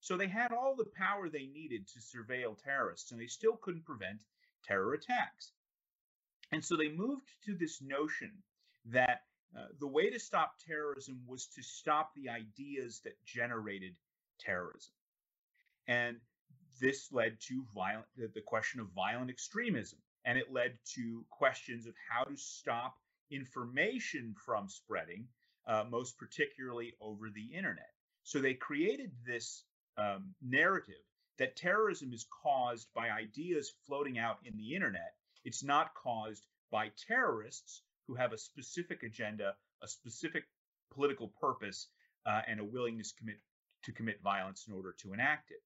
So 0.00 0.16
they 0.16 0.28
had 0.28 0.52
all 0.52 0.74
the 0.76 0.90
power 0.96 1.28
they 1.28 1.46
needed 1.46 1.86
to 1.88 1.98
surveil 1.98 2.62
terrorists, 2.62 3.10
and 3.10 3.20
they 3.20 3.26
still 3.26 3.56
couldn't 3.56 3.86
prevent 3.86 4.20
terror 4.62 4.92
attacks. 4.92 5.52
And 6.52 6.62
so 6.62 6.76
they 6.76 6.90
moved 6.90 7.28
to 7.46 7.54
this 7.54 7.80
notion 7.80 8.30
that 8.86 9.22
uh, 9.56 9.66
the 9.80 9.88
way 9.88 10.10
to 10.10 10.18
stop 10.18 10.56
terrorism 10.66 11.22
was 11.26 11.46
to 11.46 11.62
stop 11.62 12.12
the 12.14 12.28
ideas 12.28 13.00
that 13.04 13.24
generated 13.24 13.94
terrorism. 14.38 14.92
And 15.86 16.18
this 16.80 17.12
led 17.12 17.38
to 17.48 17.64
violent 17.74 18.06
the, 18.16 18.40
question 18.40 18.80
of 18.80 18.88
violent 18.94 19.30
extremism 19.30 19.98
and 20.24 20.38
it 20.38 20.52
led 20.52 20.78
to 20.94 21.24
questions 21.30 21.86
of 21.86 21.94
how 22.08 22.24
to 22.24 22.36
stop 22.36 22.94
information 23.30 24.34
from 24.44 24.68
spreading 24.68 25.26
uh, 25.66 25.84
most 25.90 26.18
particularly 26.18 26.94
over 27.00 27.30
the 27.30 27.56
internet. 27.56 27.90
So 28.22 28.38
they 28.38 28.54
created 28.54 29.10
this 29.26 29.64
um, 29.96 30.34
narrative 30.42 31.02
that 31.38 31.56
terrorism 31.56 32.12
is 32.12 32.26
caused 32.42 32.88
by 32.94 33.10
ideas 33.10 33.72
floating 33.86 34.18
out 34.18 34.38
in 34.44 34.56
the 34.56 34.74
internet. 34.74 35.14
It's 35.44 35.64
not 35.64 35.94
caused 35.94 36.46
by 36.70 36.90
terrorists 37.06 37.82
who 38.06 38.14
have 38.14 38.32
a 38.32 38.38
specific 38.38 39.02
agenda 39.02 39.54
a 39.82 39.88
specific 39.88 40.44
political 40.90 41.28
purpose 41.40 41.88
uh, 42.26 42.40
and 42.48 42.58
a 42.58 42.64
willingness 42.64 43.12
commit, 43.12 43.38
to 43.82 43.92
commit 43.92 44.20
violence 44.22 44.64
in 44.66 44.72
order 44.72 44.94
to 44.98 45.12
enact 45.12 45.50
it 45.50 45.62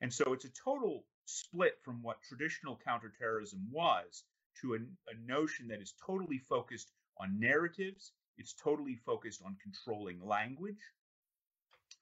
and 0.00 0.12
so 0.12 0.32
it's 0.32 0.44
a 0.44 0.50
total 0.50 1.04
split 1.26 1.78
from 1.82 2.02
what 2.02 2.22
traditional 2.22 2.78
counterterrorism 2.84 3.66
was 3.70 4.24
to 4.60 4.74
a, 4.74 4.76
a, 4.76 5.26
notion 5.26 5.68
that 5.68 5.80
is 5.80 5.94
totally 6.04 6.38
focused 6.38 6.90
on 7.18 7.38
narratives. 7.38 8.12
It's 8.38 8.54
totally 8.54 8.96
focused 8.96 9.42
on 9.44 9.56
controlling 9.62 10.24
language 10.26 10.80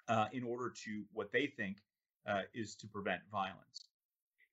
uh, 0.08 0.26
in 0.32 0.44
order 0.44 0.72
to 0.84 1.04
what 1.12 1.32
they 1.32 1.46
think 1.46 1.78
uh, 2.26 2.42
is 2.54 2.74
to 2.76 2.86
prevent 2.86 3.20
violence. 3.30 3.88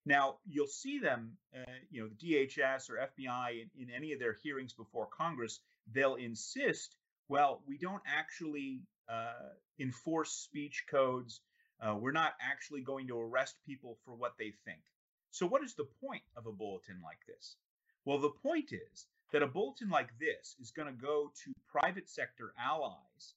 Now, 0.06 0.36
you'll 0.46 0.68
see 0.68 1.00
them, 1.00 1.32
uh, 1.56 1.72
you 1.90 2.02
know, 2.02 2.10
the 2.10 2.48
DHS 2.48 2.90
or 2.90 3.10
FBI 3.18 3.62
in, 3.62 3.82
in 3.82 3.90
any 3.96 4.14
of 4.14 4.20
their 4.20 4.36
hearings 4.44 4.74
before 4.74 5.08
Congress, 5.08 5.62
they'll 5.94 6.16
insist, 6.16 6.96
well, 7.28 7.62
we 7.68 7.78
don't 7.78 8.04
actually 8.06 8.82
uh, 9.10 9.50
enforce 9.80 10.32
speech 10.32 10.86
codes 10.90 11.42
uh, 11.82 11.96
we're 12.00 12.12
not 12.12 12.34
actually 12.42 12.82
going 12.82 13.08
to 13.08 13.20
arrest 13.20 13.56
people 13.66 13.98
for 14.06 14.16
what 14.16 14.34
they 14.38 14.54
think. 14.66 14.82
So, 15.32 15.46
what 15.46 15.64
is 15.64 15.76
the 15.76 15.88
point 16.02 16.24
of 16.38 16.46
a 16.46 16.52
bulletin 16.52 17.02
like 17.04 17.20
this? 17.28 17.58
Well, 18.06 18.20
the 18.20 18.30
point 18.30 18.72
is 18.72 19.08
that 19.32 19.44
a 19.44 19.48
bulletin 19.48 19.90
like 19.90 20.10
this 20.20 20.56
is 20.62 20.72
going 20.72 20.88
to 20.88 21.02
go 21.02 21.32
to 21.44 21.54
private 21.68 22.10
sector 22.10 22.54
allies 22.60 23.34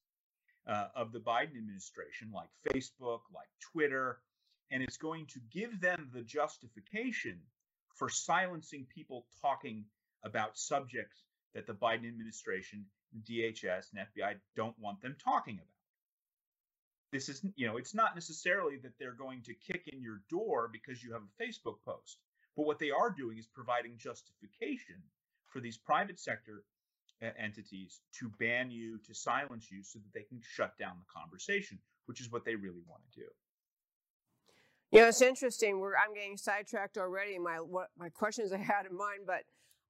uh, 0.67 0.89
of 0.95 1.13
the 1.13 1.19
Biden 1.19 1.57
administration, 1.57 2.31
like 2.33 2.51
Facebook, 2.69 3.21
like 3.35 3.49
Twitter, 3.73 4.21
and 4.71 4.83
it's 4.83 4.99
going 4.99 5.27
to 5.27 5.41
give 5.51 5.81
them 5.81 6.11
the 6.13 6.23
justification 6.23 7.41
for 7.95 8.09
silencing 8.09 8.87
people 8.95 9.27
talking 9.41 9.85
about 10.25 10.59
subjects 10.59 11.25
that 11.55 11.67
the 11.67 11.73
Biden 11.73 12.07
administration, 12.07 12.85
DHS, 13.29 13.87
and 13.93 14.07
FBI 14.15 14.35
don't 14.55 14.79
want 14.79 15.01
them 15.01 15.17
talking 15.23 15.55
about. 15.55 15.78
This 17.11 17.29
isn't 17.29 17.55
you 17.57 17.67
know, 17.67 17.77
it's 17.77 17.95
not 17.95 18.15
necessarily 18.15 18.77
that 18.83 18.93
they're 18.99 19.13
going 19.13 19.43
to 19.43 19.55
kick 19.55 19.89
in 19.93 20.03
your 20.03 20.21
door 20.31 20.69
because 20.73 21.03
you 21.03 21.13
have 21.13 21.23
a 21.23 21.43
Facebook 21.43 21.77
post, 21.85 22.19
but 22.57 22.67
what 22.67 22.79
they 22.79 22.91
are 22.91 23.11
doing 23.11 23.39
is 23.39 23.47
providing 23.47 23.97
justification 23.97 24.97
for 25.47 25.61
these 25.61 25.79
private 25.79 26.21
sector 26.21 26.65
entities 27.39 28.01
to 28.19 28.31
ban 28.39 28.71
you, 28.71 28.99
to 29.07 29.15
silence 29.15 29.71
you, 29.71 29.83
so 29.83 29.99
that 29.99 30.13
they 30.15 30.25
can 30.25 30.41
shut 30.43 30.77
down 30.79 30.93
the 30.99 31.21
conversation, 31.21 31.79
which 32.07 32.21
is 32.21 32.31
what 32.31 32.45
they 32.45 32.55
really 32.55 32.83
want 32.87 33.03
to 33.13 33.21
do. 33.21 33.27
You 34.91 35.01
know, 35.01 35.09
it's 35.09 35.21
interesting. 35.21 35.81
We're 35.81 35.97
I'm 35.97 36.15
getting 36.15 36.37
sidetracked 36.37 36.97
already. 36.97 37.39
My 37.39 37.57
what 37.57 37.89
my 37.99 38.09
questions 38.09 38.53
I 38.53 38.59
had 38.59 38.87
in 38.91 38.97
mind, 38.97 39.21
but 39.27 39.43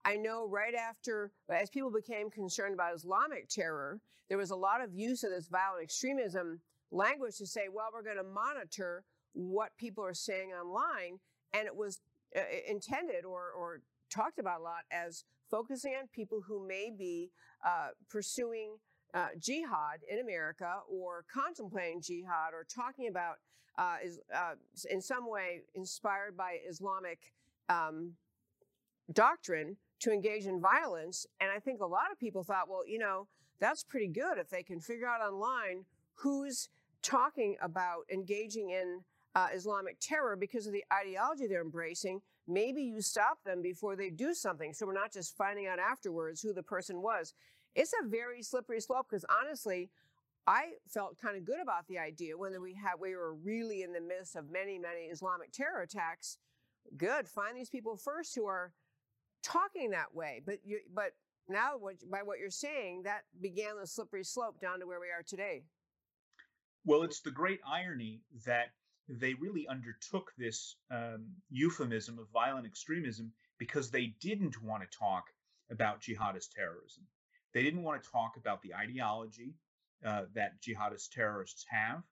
I 0.04 0.16
know 0.16 0.48
right 0.48 0.74
after, 0.74 1.32
as 1.52 1.70
people 1.70 1.90
became 1.90 2.30
concerned 2.30 2.74
about 2.74 2.94
Islamic 2.94 3.48
terror, 3.48 4.00
there 4.28 4.38
was 4.38 4.50
a 4.50 4.56
lot 4.56 4.82
of 4.82 4.94
use 4.94 5.22
of 5.22 5.30
this 5.30 5.48
violent 5.48 5.82
extremism 5.82 6.60
language 6.90 7.36
to 7.38 7.46
say, 7.46 7.68
well, 7.72 7.88
we're 7.92 8.02
going 8.02 8.16
to 8.16 8.22
monitor 8.22 9.04
what 9.32 9.76
people 9.76 10.04
are 10.04 10.14
saying 10.14 10.50
online, 10.50 11.18
and 11.52 11.66
it 11.66 11.76
was 11.76 12.00
uh, 12.36 12.40
intended 12.68 13.24
or 13.24 13.50
or 13.56 13.80
talked 14.10 14.38
about 14.38 14.60
a 14.60 14.62
lot 14.62 14.84
as 14.90 15.24
focusing 15.50 15.94
on 15.94 16.08
people 16.08 16.42
who 16.46 16.66
may 16.66 16.90
be 16.96 17.30
uh, 17.64 17.88
pursuing 18.10 18.76
uh, 19.14 19.28
jihad 19.38 20.00
in 20.10 20.18
America 20.18 20.80
or 20.90 21.24
contemplating 21.32 22.00
jihad 22.00 22.52
or 22.52 22.64
talking 22.64 23.08
about 23.08 23.36
uh, 23.78 23.96
is 24.04 24.18
uh, 24.34 24.54
in 24.90 25.00
some 25.00 25.28
way 25.28 25.62
inspired 25.74 26.36
by 26.36 26.56
Islamic 26.68 27.32
um, 27.68 28.12
doctrine 29.12 29.76
to 30.00 30.12
engage 30.12 30.46
in 30.46 30.60
violence. 30.60 31.26
And 31.40 31.50
I 31.50 31.58
think 31.58 31.80
a 31.80 31.86
lot 31.86 32.10
of 32.12 32.18
people 32.18 32.42
thought, 32.42 32.68
well, 32.68 32.86
you 32.86 32.98
know, 32.98 33.26
that's 33.60 33.82
pretty 33.82 34.08
good 34.08 34.38
if 34.38 34.50
they 34.50 34.62
can 34.62 34.80
figure 34.80 35.06
out 35.06 35.20
online 35.20 35.84
who's 36.14 36.68
talking 37.02 37.56
about 37.60 38.02
engaging 38.12 38.70
in 38.70 39.00
uh, 39.34 39.48
Islamic 39.54 39.98
terror 40.00 40.36
because 40.36 40.66
of 40.66 40.72
the 40.72 40.84
ideology 40.92 41.46
they're 41.46 41.62
embracing. 41.62 42.20
Maybe 42.46 42.82
you 42.82 43.00
stop 43.00 43.38
them 43.44 43.62
before 43.62 43.94
they 43.94 44.10
do 44.10 44.34
something. 44.34 44.72
So 44.72 44.86
we're 44.86 44.94
not 44.94 45.12
just 45.12 45.36
finding 45.36 45.66
out 45.66 45.78
afterwards 45.78 46.40
who 46.40 46.52
the 46.52 46.62
person 46.62 47.02
was. 47.02 47.34
It's 47.74 47.92
a 48.02 48.08
very 48.08 48.42
slippery 48.42 48.80
slope 48.80 49.06
because 49.10 49.24
honestly, 49.42 49.90
I 50.46 50.72
felt 50.88 51.18
kind 51.18 51.36
of 51.36 51.44
good 51.44 51.60
about 51.60 51.86
the 51.88 51.98
idea 51.98 52.36
when 52.36 52.60
we 52.62 52.74
had 52.74 52.94
we 52.98 53.14
were 53.14 53.34
really 53.34 53.82
in 53.82 53.92
the 53.92 54.00
midst 54.00 54.34
of 54.34 54.50
many, 54.50 54.78
many 54.78 55.02
Islamic 55.02 55.52
terror 55.52 55.82
attacks. 55.82 56.38
Good, 56.96 57.28
find 57.28 57.56
these 57.56 57.68
people 57.68 57.96
first 57.96 58.34
who 58.34 58.46
are 58.46 58.72
talking 59.42 59.90
that 59.90 60.14
way. 60.14 60.40
But 60.44 60.60
you, 60.64 60.80
but 60.94 61.12
now, 61.48 61.72
what, 61.78 61.96
by 62.10 62.22
what 62.22 62.38
you're 62.38 62.50
saying, 62.50 63.02
that 63.04 63.22
began 63.40 63.78
the 63.80 63.86
slippery 63.86 64.24
slope 64.24 64.60
down 64.60 64.80
to 64.80 64.86
where 64.86 65.00
we 65.00 65.06
are 65.06 65.22
today. 65.22 65.62
Well, 66.88 67.02
it's 67.02 67.20
the 67.20 67.30
great 67.30 67.60
irony 67.68 68.22
that 68.46 68.68
they 69.10 69.34
really 69.34 69.68
undertook 69.68 70.32
this 70.38 70.74
um, 70.90 71.26
euphemism 71.50 72.18
of 72.18 72.30
violent 72.32 72.64
extremism 72.64 73.34
because 73.58 73.90
they 73.90 74.14
didn't 74.22 74.62
want 74.62 74.90
to 74.90 74.98
talk 74.98 75.24
about 75.70 76.00
jihadist 76.00 76.52
terrorism. 76.56 77.06
They 77.52 77.62
didn't 77.62 77.82
want 77.82 78.02
to 78.02 78.10
talk 78.10 78.38
about 78.38 78.62
the 78.62 78.74
ideology 78.74 79.52
uh, 80.02 80.22
that 80.34 80.62
jihadist 80.62 81.10
terrorists 81.12 81.66
have, 81.68 82.02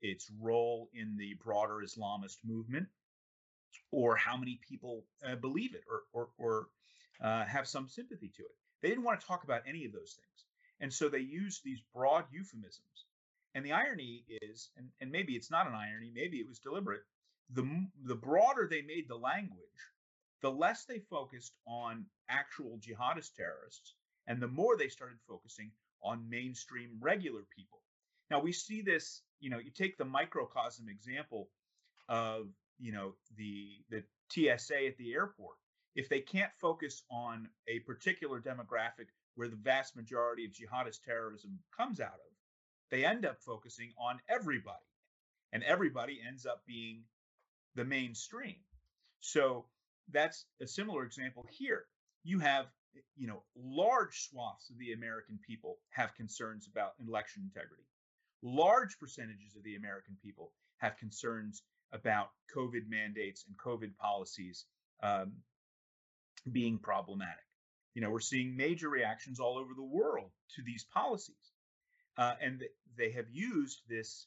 its 0.00 0.30
role 0.40 0.88
in 0.94 1.18
the 1.18 1.34
broader 1.34 1.82
Islamist 1.84 2.38
movement, 2.42 2.86
or 3.90 4.16
how 4.16 4.38
many 4.38 4.58
people 4.66 5.04
uh, 5.22 5.34
believe 5.34 5.74
it 5.74 5.84
or, 5.90 6.04
or, 6.14 6.28
or 6.38 6.68
uh, 7.22 7.44
have 7.44 7.68
some 7.68 7.86
sympathy 7.86 8.32
to 8.36 8.42
it. 8.44 8.56
They 8.80 8.88
didn't 8.88 9.04
want 9.04 9.20
to 9.20 9.26
talk 9.26 9.44
about 9.44 9.60
any 9.68 9.84
of 9.84 9.92
those 9.92 10.16
things. 10.18 10.46
And 10.80 10.90
so 10.90 11.10
they 11.10 11.18
used 11.18 11.62
these 11.62 11.82
broad 11.94 12.24
euphemisms. 12.32 13.04
And 13.54 13.64
the 13.64 13.72
irony 13.72 14.24
is, 14.42 14.70
and, 14.76 14.88
and 15.00 15.10
maybe 15.10 15.34
it's 15.34 15.50
not 15.50 15.66
an 15.66 15.74
irony, 15.74 16.10
maybe 16.14 16.38
it 16.38 16.48
was 16.48 16.58
deliberate, 16.58 17.02
the, 17.52 17.68
the 18.04 18.14
broader 18.14 18.66
they 18.68 18.82
made 18.82 19.08
the 19.08 19.16
language, 19.16 19.58
the 20.40 20.50
less 20.50 20.84
they 20.84 20.98
focused 20.98 21.52
on 21.66 22.06
actual 22.28 22.78
jihadist 22.78 23.34
terrorists, 23.36 23.94
and 24.26 24.40
the 24.40 24.48
more 24.48 24.76
they 24.76 24.88
started 24.88 25.18
focusing 25.28 25.70
on 26.02 26.28
mainstream 26.28 26.90
regular 27.00 27.42
people. 27.54 27.80
Now 28.30 28.40
we 28.40 28.52
see 28.52 28.80
this, 28.80 29.22
you 29.40 29.50
know, 29.50 29.58
you 29.58 29.70
take 29.70 29.98
the 29.98 30.04
microcosm 30.04 30.88
example 30.88 31.48
of, 32.08 32.48
you 32.78 32.92
know, 32.92 33.14
the 33.36 33.84
the 33.90 34.02
TSA 34.30 34.86
at 34.86 34.96
the 34.96 35.12
airport. 35.12 35.56
If 35.94 36.08
they 36.08 36.20
can't 36.20 36.50
focus 36.58 37.02
on 37.10 37.48
a 37.68 37.80
particular 37.80 38.40
demographic 38.40 39.08
where 39.34 39.48
the 39.48 39.56
vast 39.56 39.94
majority 39.94 40.44
of 40.46 40.52
jihadist 40.52 41.02
terrorism 41.04 41.58
comes 41.76 42.00
out 42.00 42.14
of, 42.14 42.31
they 42.92 43.04
end 43.04 43.26
up 43.26 43.38
focusing 43.40 43.92
on 43.98 44.20
everybody. 44.28 44.76
And 45.52 45.64
everybody 45.64 46.20
ends 46.26 46.46
up 46.46 46.62
being 46.66 47.02
the 47.74 47.84
mainstream. 47.84 48.56
So 49.20 49.66
that's 50.12 50.44
a 50.60 50.66
similar 50.66 51.04
example 51.04 51.44
here. 51.50 51.86
You 52.22 52.38
have 52.38 52.66
you 53.16 53.26
know, 53.26 53.42
large 53.56 54.28
swaths 54.28 54.70
of 54.70 54.78
the 54.78 54.92
American 54.92 55.38
people 55.46 55.78
have 55.90 56.14
concerns 56.14 56.68
about 56.70 56.92
election 57.06 57.42
integrity. 57.42 57.84
Large 58.42 58.98
percentages 58.98 59.56
of 59.56 59.62
the 59.62 59.76
American 59.76 60.16
people 60.22 60.52
have 60.78 60.96
concerns 60.98 61.62
about 61.92 62.30
COVID 62.54 62.88
mandates 62.88 63.46
and 63.46 63.56
COVID 63.56 63.96
policies 63.96 64.66
um, 65.02 65.32
being 66.50 66.78
problematic. 66.78 67.44
You 67.94 68.02
know, 68.02 68.10
we're 68.10 68.20
seeing 68.20 68.56
major 68.56 68.88
reactions 68.88 69.38
all 69.38 69.58
over 69.58 69.74
the 69.74 69.82
world 69.82 70.30
to 70.56 70.62
these 70.62 70.84
policies. 70.92 71.51
Uh, 72.16 72.34
and 72.40 72.62
they 72.96 73.10
have 73.10 73.26
used 73.30 73.80
this 73.88 74.26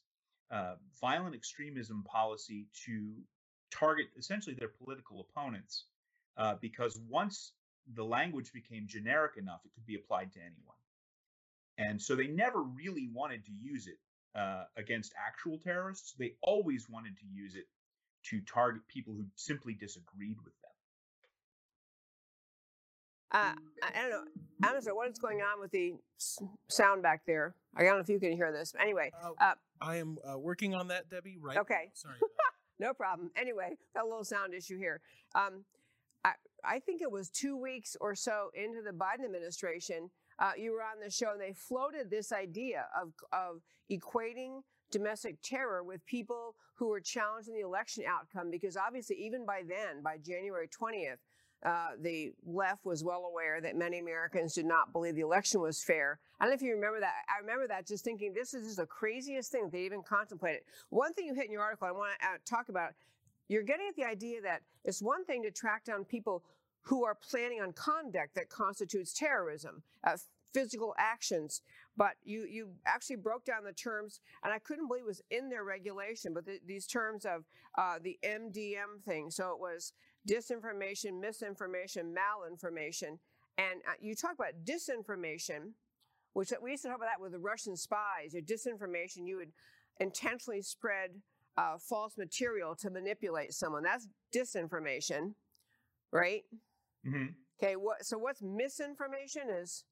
uh, 0.51 0.75
violent 1.00 1.36
extremism 1.36 2.04
policy 2.04 2.68
to 2.86 3.13
target 3.72 4.08
essentially 4.18 4.56
their 4.56 4.70
political 4.70 5.27
opponents 5.30 5.86
uh, 6.38 6.56
because 6.62 7.00
once 7.10 7.54
the 7.94 8.04
language 8.04 8.51
became 8.54 8.88
generic 8.88 9.34
enough, 9.38 9.62
it 9.65 9.74
could 9.74 9.86
be 9.86 9.96
applied 9.96 10.32
to 10.34 10.39
anyone. 10.39 10.75
And 11.77 12.01
so 12.01 12.15
they 12.15 12.27
never 12.27 12.62
really 12.63 13.10
wanted 13.13 13.46
to 13.46 13.51
use 13.51 13.88
it 13.88 13.98
uh, 14.38 14.63
against 14.77 15.13
actual 15.27 15.60
terrorists. 15.60 16.13
They 16.18 16.34
always 16.42 16.89
wanted 16.89 17.18
to 17.18 17.25
use 17.32 17.56
it 17.56 17.65
to 18.30 18.42
target 18.42 18.82
people 18.88 19.13
who 19.13 19.25
simply 19.36 19.74
disagreed 19.74 20.38
with 20.44 20.54
them. 20.62 20.64
Uh, 23.36 23.54
I 23.84 24.01
don't 24.01 24.10
know. 24.12 24.24
I'm 24.63 24.82
sorry, 24.82 24.96
what 24.96 25.12
is 25.12 25.20
going 25.20 25.39
on 25.42 25.60
with 25.60 25.72
the 25.72 25.96
sound 26.70 27.04
back 27.04 27.24
there? 27.27 27.54
I 27.75 27.84
don't 27.84 27.96
know 27.96 28.00
if 28.00 28.08
you 28.08 28.20
can 28.20 28.32
hear 28.32 28.54
this. 28.54 28.74
Anyway, 28.80 29.12
Uh, 29.22 29.32
uh, 29.39 29.54
I 29.82 29.98
am 29.98 30.18
uh, 30.24 30.38
working 30.38 30.74
on 30.74 30.88
that, 30.88 31.10
Debbie. 31.10 31.38
Right. 31.38 31.58
Okay. 31.58 31.92
Sorry. 31.94 32.15
no 32.80 32.94
problem. 32.94 33.32
Anyway, 33.36 33.77
got 33.94 34.06
a 34.06 34.08
little 34.08 34.24
sound 34.24 34.54
issue 34.54 34.77
here. 34.77 35.01
Um, 35.36 35.65
I, 36.24 36.32
I 36.63 36.80
think 36.80 37.01
it 37.01 37.12
was 37.12 37.30
two 37.30 37.58
weeks 37.58 37.98
or 38.00 38.15
so 38.15 38.51
into 38.54 38.82
the 38.82 38.92
Biden 38.92 39.25
administration, 39.25 40.10
uh, 40.39 40.51
you 40.58 40.72
were 40.72 40.82
on 40.82 41.01
the 41.04 41.12
show 41.12 41.32
and 41.32 41.42
they 41.42 41.54
floated 41.54 42.10
this 42.10 42.32
idea 42.32 42.86
of, 43.00 43.12
of 43.34 43.62
equating 43.92 44.62
domestic 44.92 45.42
terror 45.42 45.84
with 45.84 46.06
people 46.06 46.56
who 46.75 46.88
were 46.88 47.01
challenging 47.01 47.54
the 47.54 47.62
election 47.62 48.04
outcome 48.08 48.50
because 48.50 48.77
obviously 48.77 49.18
even 49.18 49.46
by 49.46 49.62
then, 49.68 50.01
by 50.01 50.18
January 50.18 50.68
20th, 50.70 51.18
uh, 51.63 51.89
the 52.01 52.33
left 52.45 52.85
was 52.85 53.03
well 53.03 53.25
aware 53.25 53.62
that 53.62 53.75
many 53.75 54.00
Americans 54.00 54.53
did 54.53 54.65
not 54.65 54.93
believe 54.93 55.15
the 55.15 55.21
election 55.21 55.62
was 55.62 55.83
fair. 55.83 56.19
I 56.39 56.43
don't 56.43 56.51
know 56.51 56.55
if 56.55 56.62
you 56.62 56.74
remember 56.75 57.00
that. 57.00 57.13
I 57.27 57.39
remember 57.39 57.67
that 57.67 57.88
just 57.88 58.03
thinking 58.03 58.33
this 58.33 58.53
is 58.53 58.65
just 58.65 58.77
the 58.77 58.85
craziest 58.85 59.51
thing 59.51 59.69
they 59.71 59.81
even 59.81 60.03
contemplated. 60.03 60.62
One 60.89 61.13
thing 61.13 61.25
you 61.25 61.33
hit 61.33 61.45
in 61.45 61.51
your 61.51 61.62
article 61.62 61.88
I 61.88 61.91
want 61.91 62.12
to 62.19 62.27
uh, 62.27 62.38
talk 62.45 62.69
about 62.69 62.91
you're 63.47 63.63
getting 63.63 63.88
at 63.88 63.95
the 63.95 64.03
idea 64.03 64.41
that 64.41 64.62
it's 64.83 65.01
one 65.01 65.24
thing 65.25 65.43
to 65.43 65.51
track 65.51 65.85
down 65.85 66.03
people 66.03 66.43
who 66.81 67.03
are 67.03 67.15
planning 67.15 67.62
on 67.62 67.74
conduct 67.74 68.35
that 68.35 68.50
constitutes 68.50 69.13
terrorism, 69.13 69.81
uh, 70.03 70.17
physical 70.53 70.95
actions, 70.97 71.62
but 71.97 72.13
you 72.24 72.45
you 72.50 72.69
actually 72.85 73.15
broke 73.17 73.43
down 73.43 73.63
the 73.63 73.74
terms, 73.74 74.21
and 74.43 74.53
I 74.53 74.59
couldn't 74.59 74.88
believe 74.88 75.03
it 75.03 75.07
was 75.07 75.21
in 75.29 75.50
their 75.50 75.63
regulation, 75.63 76.33
but 76.33 76.45
the, 76.45 76.59
these 76.65 76.88
terms 76.88 77.25
of 77.25 77.43
uh, 77.77 77.95
the 78.01 78.17
MDM 78.24 79.03
thing. 79.03 79.31
So 79.31 79.51
it 79.51 79.59
was 79.59 79.93
disinformation, 80.27 81.20
misinformation, 81.20 82.13
malinformation, 82.13 83.17
and 83.58 83.82
uh, 83.88 83.94
you 84.01 84.15
talk 84.15 84.34
about 84.34 84.53
disinformation, 84.65 85.72
which 86.34 86.51
we 86.62 86.72
used 86.72 86.84
to 86.84 86.89
talk 86.89 86.98
about 86.98 87.08
that 87.08 87.22
with 87.22 87.32
the 87.32 87.39
Russian 87.39 87.75
spies. 87.77 88.34
Your 88.34 88.41
disinformation, 88.41 89.27
you 89.27 89.38
would 89.38 89.51
intentionally 90.00 90.62
spread 90.62 91.12
uh, 91.58 91.77
false 91.77 92.17
material 92.17 92.75
to 92.75 92.89
manipulate 92.89 93.53
someone. 93.53 93.84
That's 93.84 94.08
disinformation, 94.34 95.34
right? 96.12 96.44
hmm 97.05 97.27
Okay. 97.63 97.77
What? 97.77 98.05
So 98.05 98.17
what's 98.17 98.41
misinformation 98.41 99.44
is? 99.50 99.86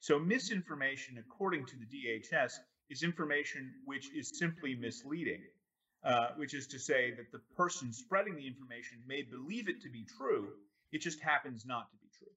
So 0.00 0.18
misinformation, 0.18 1.18
according 1.18 1.66
to 1.66 1.76
the 1.76 1.84
DHS, 1.84 2.54
is 2.88 3.02
information 3.02 3.74
which 3.84 4.10
is 4.14 4.38
simply 4.38 4.74
misleading, 4.74 5.42
uh, 6.06 6.28
which 6.36 6.54
is 6.54 6.68
to 6.68 6.78
say 6.78 7.10
that 7.16 7.32
the 7.32 7.40
person 7.56 7.92
spreading 7.92 8.36
the 8.36 8.46
information 8.46 8.98
may 9.08 9.22
believe 9.22 9.68
it 9.68 9.82
to 9.82 9.90
be 9.90 10.06
true, 10.16 10.50
it 10.92 11.00
just 11.00 11.20
happens 11.20 11.66
not 11.66 11.90
to 11.90 11.96
be 11.96 12.06
true. 12.16 12.28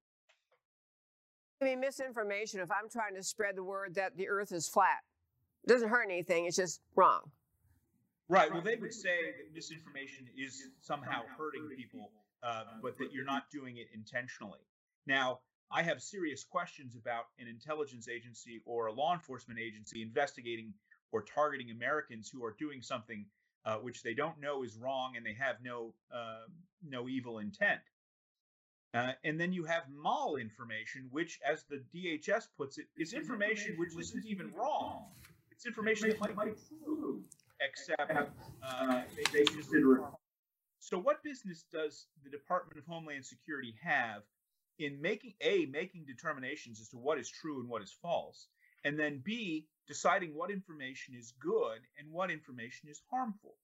I 1.61 1.65
mean, 1.65 1.79
misinformation. 1.79 2.61
If 2.61 2.71
I'm 2.71 2.89
trying 2.89 3.13
to 3.15 3.21
spread 3.21 3.55
the 3.55 3.63
word 3.63 3.93
that 3.93 4.17
the 4.17 4.27
Earth 4.27 4.51
is 4.51 4.67
flat, 4.67 4.97
it 5.63 5.67
doesn't 5.67 5.89
hurt 5.89 6.05
anything. 6.09 6.45
It's 6.45 6.55
just 6.55 6.81
wrong. 6.95 7.21
Right. 8.27 8.51
Well, 8.51 8.63
they 8.63 8.75
would 8.75 8.93
say 8.93 9.17
that 9.37 9.53
misinformation 9.53 10.27
is 10.35 10.69
somehow 10.81 11.21
hurting 11.37 11.69
people, 11.77 12.11
uh, 12.41 12.63
but 12.81 12.97
that 12.97 13.13
you're 13.13 13.25
not 13.25 13.43
doing 13.51 13.77
it 13.77 13.87
intentionally. 13.93 14.59
Now, 15.05 15.41
I 15.71 15.83
have 15.83 16.01
serious 16.01 16.43
questions 16.43 16.95
about 16.95 17.25
an 17.39 17.47
intelligence 17.47 18.07
agency 18.07 18.61
or 18.65 18.87
a 18.87 18.93
law 18.93 19.13
enforcement 19.13 19.59
agency 19.59 20.01
investigating 20.01 20.73
or 21.11 21.21
targeting 21.21 21.69
Americans 21.69 22.29
who 22.29 22.43
are 22.43 22.55
doing 22.57 22.81
something 22.81 23.25
uh, 23.65 23.75
which 23.75 24.03
they 24.03 24.13
don't 24.13 24.39
know 24.39 24.63
is 24.63 24.77
wrong 24.77 25.13
and 25.15 25.25
they 25.25 25.33
have 25.33 25.57
no 25.63 25.93
uh, 26.13 26.45
no 26.87 27.07
evil 27.07 27.39
intent. 27.39 27.81
Uh, 28.93 29.11
and 29.23 29.39
then 29.39 29.53
you 29.53 29.65
have 29.65 29.83
malinformation, 30.03 31.11
which, 31.11 31.39
as 31.47 31.63
the 31.69 31.83
DHS 31.93 32.47
puts 32.57 32.79
it, 32.79 32.87
is 32.97 33.13
information 33.13 33.75
which 33.77 33.95
isn't 33.95 34.25
even 34.25 34.51
wrong. 34.51 35.05
It's 35.51 35.67
information 35.67 36.09
that 36.09 36.19
might 36.19 36.35
be 36.35 36.51
true, 36.83 37.21
except 37.61 38.11
uh, 38.63 39.01
they 39.15 39.43
consider 39.43 39.97
it. 39.97 40.03
So, 40.79 40.97
what 40.97 41.21
business 41.21 41.65
does 41.71 42.07
the 42.23 42.31
Department 42.31 42.79
of 42.79 42.85
Homeland 42.85 43.25
Security 43.25 43.75
have 43.83 44.23
in 44.79 44.99
making 45.01 45.33
a 45.41 45.65
making 45.67 46.05
determinations 46.05 46.79
as 46.79 46.89
to 46.89 46.97
what 46.97 47.19
is 47.19 47.29
true 47.29 47.59
and 47.59 47.69
what 47.69 47.83
is 47.83 47.95
false, 48.01 48.47
and 48.83 48.99
then 48.99 49.21
b 49.23 49.67
deciding 49.87 50.35
what 50.35 50.51
information 50.51 51.15
is 51.15 51.33
good 51.39 51.79
and 51.97 52.11
what 52.11 52.31
information 52.31 52.89
is 52.89 53.01
harmful? 53.09 53.55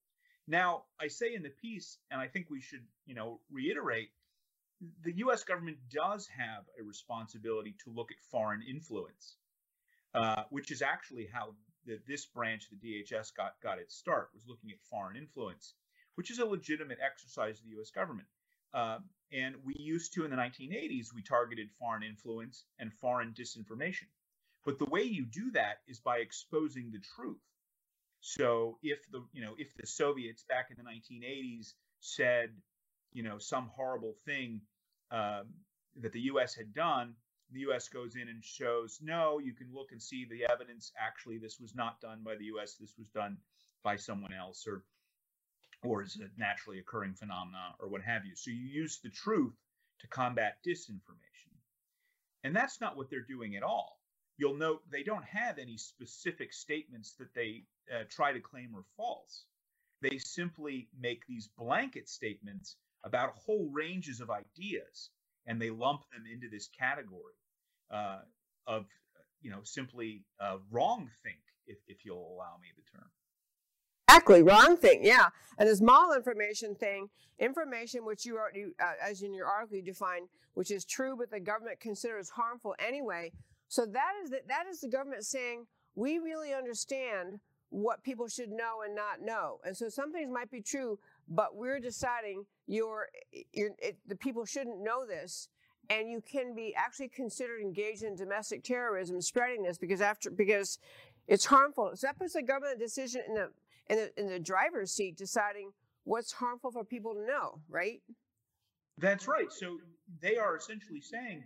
Now, 0.48 0.84
I 1.00 1.08
say 1.08 1.34
in 1.34 1.44
the 1.44 1.50
piece, 1.50 1.98
and 2.12 2.22
I 2.22 2.28
think 2.28 2.50
we 2.50 2.62
should, 2.62 2.84
you 3.06 3.16
know, 3.16 3.40
reiterate 3.52 4.10
the 5.04 5.16
U.S. 5.18 5.44
government 5.44 5.78
does 5.90 6.28
have 6.28 6.64
a 6.80 6.84
responsibility 6.84 7.76
to 7.84 7.94
look 7.94 8.12
at 8.12 8.18
foreign 8.32 8.62
influence, 8.62 9.38
uh, 10.14 10.44
which 10.50 10.72
is 10.72 10.82
actually 10.82 11.28
how 11.32 11.56
the, 11.86 12.00
this 12.08 12.26
branch 12.26 12.68
of 12.72 12.80
the 12.80 13.04
DHS 13.04 13.34
got 13.36 13.54
got 13.64 13.80
its 13.80 13.96
start 13.96 14.30
was 14.34 14.44
looking 14.48 14.72
at 14.72 14.78
foreign 14.90 15.16
influence, 15.16 15.74
which 16.16 16.30
is 16.30 16.40
a 16.40 16.46
legitimate 16.46 17.00
exercise 17.04 17.60
of 17.60 17.66
the 17.66 17.72
U.S. 17.72 17.92
government. 17.92 18.28
Uh, 18.74 19.00
and 19.32 19.56
we 19.64 19.74
used 19.78 20.14
to 20.14 20.26
in 20.26 20.32
the 20.32 20.38
1980s 20.38 21.14
we 21.14 21.24
targeted 21.24 21.70
foreign 21.80 22.04
influence 22.04 22.66
and 22.78 22.94
foreign 22.94 23.34
disinformation. 23.34 24.08
But 24.66 24.80
the 24.80 24.86
way 24.86 25.04
you 25.04 25.26
do 25.26 25.52
that 25.52 25.82
is 25.88 26.00
by 26.00 26.18
exposing 26.18 26.92
the 26.92 27.00
truth. 27.16 27.38
So 28.22 28.80
if 28.82 29.00
the 29.12 29.24
you 29.32 29.44
know 29.44 29.54
if 29.60 29.68
the 29.78 29.86
Soviets 29.86 30.44
back 30.50 30.70
in 30.72 30.78
the 30.78 30.84
1980s 30.84 31.74
said 32.00 32.50
you 33.14 33.22
know 33.22 33.38
some 33.38 33.70
horrible 33.76 34.16
thing 34.26 34.62
um, 35.12 35.54
that 36.02 36.12
the 36.12 36.22
U.S. 36.22 36.56
had 36.56 36.74
done, 36.74 37.14
the 37.52 37.60
U.S. 37.62 37.88
goes 37.88 38.16
in 38.16 38.28
and 38.28 38.44
shows 38.44 39.00
no, 39.04 39.38
you 39.38 39.54
can 39.54 39.72
look 39.72 39.92
and 39.92 40.02
see 40.02 40.26
the 40.26 40.52
evidence. 40.52 40.92
Actually, 41.00 41.38
this 41.38 41.60
was 41.60 41.76
not 41.76 42.02
done 42.02 42.22
by 42.24 42.36
the 42.36 42.46
U.S. 42.46 42.76
This 42.80 42.96
was 42.98 43.08
done 43.10 43.38
by 43.84 43.96
someone 43.96 44.34
else, 44.34 44.66
or 44.68 44.84
or 45.84 46.02
is 46.02 46.16
a 46.16 46.40
naturally 46.40 46.80
occurring 46.80 47.14
phenomena, 47.14 47.76
or 47.80 47.88
what 47.88 48.02
have 48.02 48.26
you. 48.26 48.36
So 48.36 48.50
you 48.50 48.66
use 48.66 49.00
the 49.04 49.12
truth 49.12 49.54
to 50.00 50.08
combat 50.08 50.58
disinformation, 50.66 51.54
and 52.44 52.56
that's 52.56 52.82
not 52.82 52.98
what 52.98 53.12
they're 53.12 53.22
doing 53.22 53.56
at 53.56 53.62
all. 53.62 54.00
You'll 54.38 54.58
note 54.58 54.82
they 54.92 55.04
don't 55.04 55.24
have 55.24 55.58
any 55.58 55.78
specific 55.78 56.52
statements 56.52 57.14
that 57.20 57.34
they 57.34 57.64
uh, 57.94 58.04
try 58.10 58.34
to 58.34 58.40
claim 58.40 58.76
are 58.76 58.84
false. 58.98 59.46
They 60.02 60.18
simply 60.18 60.90
make 61.00 61.26
these 61.26 61.50
blanket 61.58 62.10
statements 62.10 62.76
about 63.04 63.34
whole 63.36 63.70
ranges 63.72 64.20
of 64.20 64.30
ideas, 64.30 65.10
and 65.46 65.62
they 65.62 65.70
lump 65.70 66.02
them 66.12 66.26
into 66.32 66.50
this 66.50 66.68
category 66.78 67.36
uh, 67.92 68.20
of, 68.68 68.86
you 69.42 69.52
know, 69.52 69.62
simply 69.64 70.24
uh, 70.40 70.58
wrong 70.72 71.10
think, 71.24 71.40
if, 71.68 71.78
if 71.88 72.04
you'll 72.04 72.36
allow 72.36 72.58
me 72.62 72.68
the 72.76 72.98
term. 72.98 73.10
Exactly, 74.10 74.44
wrong 74.44 74.78
thing. 74.78 75.00
Yeah, 75.04 75.28
and 75.58 75.68
this 75.70 75.82
malinformation 75.82 76.78
thing, 76.78 77.10
information 77.40 78.06
which 78.06 78.26
you 78.26 78.38
already, 78.38 78.66
uh, 78.82 78.94
as 79.02 79.22
in 79.22 79.34
your 79.34 79.48
article, 79.48 79.78
you 79.78 79.84
define, 79.84 80.28
which 80.54 80.72
is 80.72 80.86
true, 80.86 81.16
but 81.18 81.32
the 81.32 81.40
government 81.40 81.80
considers 81.80 82.30
harmful 82.30 82.76
anyway. 82.80 83.32
So 83.68 83.86
that 83.86 84.12
is 84.24 84.30
the, 84.30 84.42
that 84.48 84.66
is 84.70 84.82
the 84.82 84.90
government 84.90 85.26
saying 85.26 85.66
we 85.96 86.20
really 86.20 86.54
understand 86.54 87.40
what 87.70 88.04
people 88.04 88.28
should 88.28 88.52
know 88.52 88.82
and 88.86 88.96
not 88.96 89.22
know, 89.22 89.60
and 89.66 89.76
so 89.76 89.90
some 89.90 90.14
things 90.14 90.32
might 90.32 90.52
be 90.52 90.62
true, 90.62 90.98
but 91.28 91.56
we're 91.56 91.80
deciding 91.80 92.46
you're, 92.68 93.08
you're 93.52 93.72
it, 93.80 93.98
the 94.08 94.16
people 94.16 94.46
shouldn't 94.46 94.82
know 94.82 95.06
this, 95.06 95.50
and 95.90 96.10
you 96.10 96.22
can 96.22 96.56
be 96.56 96.74
actually 96.76 97.10
considered 97.10 97.62
engaged 97.62 98.04
in 98.04 98.16
domestic 98.16 98.64
terrorism, 98.64 99.22
spreading 99.22 99.64
this 99.64 99.78
because 99.78 100.00
after 100.00 100.30
because 100.32 100.80
it's 101.28 101.46
harmful. 101.46 101.92
So 101.96 102.08
that 102.08 102.18
puts 102.18 102.34
the 102.34 102.44
government 102.44 102.80
decision 102.80 103.24
in 103.28 103.34
the 103.34 103.50
in 103.90 103.98
the 103.98 104.20
in 104.20 104.30
the 104.30 104.40
driver's 104.40 104.92
seat, 104.92 105.18
deciding 105.18 105.72
what's 106.04 106.32
harmful 106.32 106.72
for 106.72 106.84
people 106.84 107.14
to 107.16 107.26
know, 107.26 107.60
right? 107.68 108.02
That's 108.98 109.28
right. 109.28 109.52
So 109.52 109.80
they 110.22 110.38
are 110.38 110.56
essentially 110.56 111.02
saying 111.02 111.44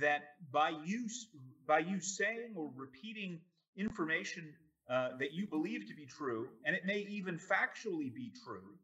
that 0.00 0.22
by 0.52 0.72
use 0.84 1.28
by 1.66 1.80
you 1.80 2.00
saying 2.00 2.54
or 2.56 2.70
repeating 2.76 3.40
information 3.76 4.54
uh, 4.90 5.10
that 5.18 5.32
you 5.32 5.46
believe 5.46 5.86
to 5.88 5.94
be 5.94 6.06
true, 6.06 6.48
and 6.64 6.74
it 6.74 6.84
may 6.84 7.06
even 7.08 7.38
factually 7.38 8.12
be 8.12 8.32
true, 8.44 8.74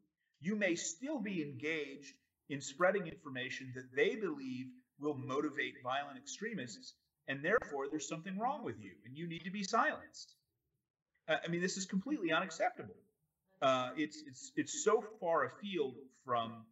you 0.40 0.56
may 0.56 0.74
still 0.74 1.18
be 1.18 1.42
engaged 1.42 2.14
in 2.48 2.60
spreading 2.60 3.06
information 3.06 3.72
that 3.74 3.84
they 3.94 4.14
believe 4.16 4.66
will 4.98 5.14
motivate 5.14 5.74
violent 5.82 6.16
extremists, 6.16 6.94
and 7.28 7.44
therefore 7.44 7.86
there's 7.90 8.08
something 8.08 8.38
wrong 8.38 8.64
with 8.64 8.76
you, 8.80 8.92
and 9.04 9.16
you 9.16 9.26
need 9.28 9.44
to 9.44 9.50
be 9.50 9.62
silenced. 9.62 10.34
Uh, 11.28 11.36
I 11.44 11.48
mean, 11.48 11.60
this 11.60 11.76
is 11.76 11.84
completely 11.84 12.32
unacceptable. 12.32 12.96
Uh, 13.60 13.90
it's 13.96 14.22
it's 14.26 14.52
it's 14.56 14.84
so 14.84 15.04
far 15.20 15.46
afield 15.46 15.94
from 16.24 16.64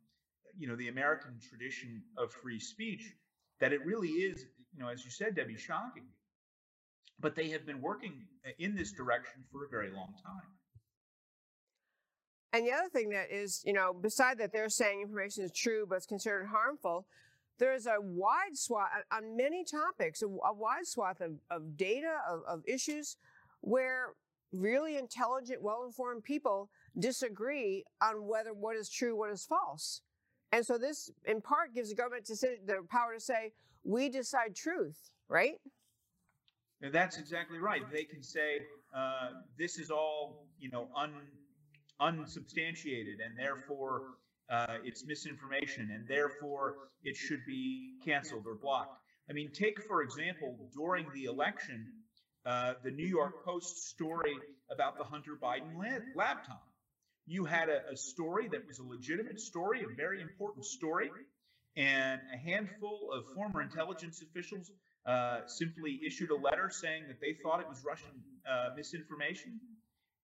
you 0.56 0.68
know 0.68 0.76
the 0.76 0.88
American 0.88 1.38
tradition 1.48 2.02
of 2.16 2.32
free 2.32 2.60
speech 2.60 3.12
that 3.60 3.72
it 3.72 3.84
really 3.84 4.08
is, 4.08 4.46
you 4.76 4.82
know, 4.82 4.90
as 4.90 5.04
you 5.04 5.10
said, 5.10 5.34
Debbie, 5.34 5.56
shocking. 5.56 6.04
But 7.18 7.34
they 7.34 7.48
have 7.48 7.64
been 7.64 7.80
working 7.80 8.26
in 8.58 8.76
this 8.76 8.92
direction 8.92 9.42
for 9.50 9.64
a 9.64 9.68
very 9.68 9.90
long 9.90 10.12
time. 10.22 10.50
And 12.52 12.66
the 12.66 12.72
other 12.72 12.88
thing 12.88 13.10
that 13.10 13.30
is, 13.30 13.62
you 13.64 13.72
know, 13.72 13.92
beside 13.92 14.38
that 14.38 14.52
they're 14.52 14.68
saying 14.68 15.02
information 15.02 15.44
is 15.44 15.52
true 15.52 15.86
but 15.88 15.96
it's 15.96 16.06
considered 16.06 16.46
harmful, 16.46 17.06
there's 17.58 17.86
a 17.86 17.96
wide 18.00 18.54
swath 18.56 18.88
on 19.10 19.36
many 19.36 19.64
topics, 19.64 20.22
a, 20.22 20.26
a 20.26 20.52
wide 20.52 20.86
swath 20.86 21.20
of, 21.20 21.32
of 21.50 21.76
data, 21.76 22.18
of, 22.28 22.40
of 22.46 22.62
issues 22.66 23.16
where 23.60 24.12
really 24.52 24.96
intelligent, 24.96 25.62
well-informed 25.62 26.22
people 26.22 26.70
disagree 26.98 27.84
on 28.02 28.26
whether 28.26 28.52
what 28.52 28.76
is 28.76 28.88
true, 28.88 29.16
what 29.16 29.30
is 29.30 29.44
false. 29.44 30.02
And 30.52 30.64
so 30.64 30.78
this, 30.78 31.10
in 31.24 31.40
part, 31.40 31.74
gives 31.74 31.90
the 31.90 31.96
government 31.96 32.26
the 32.26 32.86
power 32.88 33.14
to 33.14 33.20
say, 33.20 33.52
we 33.86 34.08
decide 34.08 34.56
truth, 34.56 34.98
right? 35.28 35.56
And 36.82 36.92
that's 36.92 37.18
exactly 37.18 37.58
right. 37.58 37.82
They 37.90 38.04
can 38.04 38.22
say 38.22 38.60
uh, 38.94 39.30
this 39.58 39.78
is 39.78 39.90
all, 39.90 40.46
you 40.58 40.70
know, 40.70 40.88
un, 40.94 41.12
unsubstantiated, 42.00 43.20
and 43.24 43.38
therefore 43.38 44.02
uh, 44.50 44.78
it's 44.84 45.04
misinformation, 45.06 45.90
and 45.94 46.06
therefore 46.06 46.74
it 47.02 47.16
should 47.16 47.40
be 47.46 47.94
canceled 48.04 48.44
or 48.46 48.54
blocked. 48.54 49.00
I 49.30 49.32
mean, 49.32 49.50
take 49.52 49.82
for 49.82 50.02
example, 50.02 50.56
during 50.74 51.06
the 51.14 51.24
election, 51.24 51.86
uh, 52.44 52.74
the 52.84 52.90
New 52.90 53.06
York 53.06 53.44
Post 53.44 53.88
story 53.88 54.36
about 54.70 54.98
the 54.98 55.04
Hunter 55.04 55.38
Biden 55.40 55.74
laptop. 56.14 56.62
You 57.26 57.44
had 57.44 57.68
a, 57.68 57.80
a 57.90 57.96
story 57.96 58.48
that 58.48 58.66
was 58.66 58.78
a 58.78 58.84
legitimate 58.84 59.40
story, 59.40 59.82
a 59.82 59.96
very 59.96 60.20
important 60.20 60.64
story, 60.64 61.10
and 61.76 62.20
a 62.32 62.36
handful 62.36 63.10
of 63.12 63.24
former 63.34 63.62
intelligence 63.62 64.22
officials 64.22 64.70
uh, 65.06 65.40
simply 65.46 66.00
issued 66.04 66.30
a 66.30 66.36
letter 66.36 66.70
saying 66.70 67.04
that 67.08 67.20
they 67.20 67.36
thought 67.42 67.60
it 67.60 67.68
was 67.68 67.84
Russian 67.84 68.22
uh, 68.50 68.70
misinformation. 68.76 69.60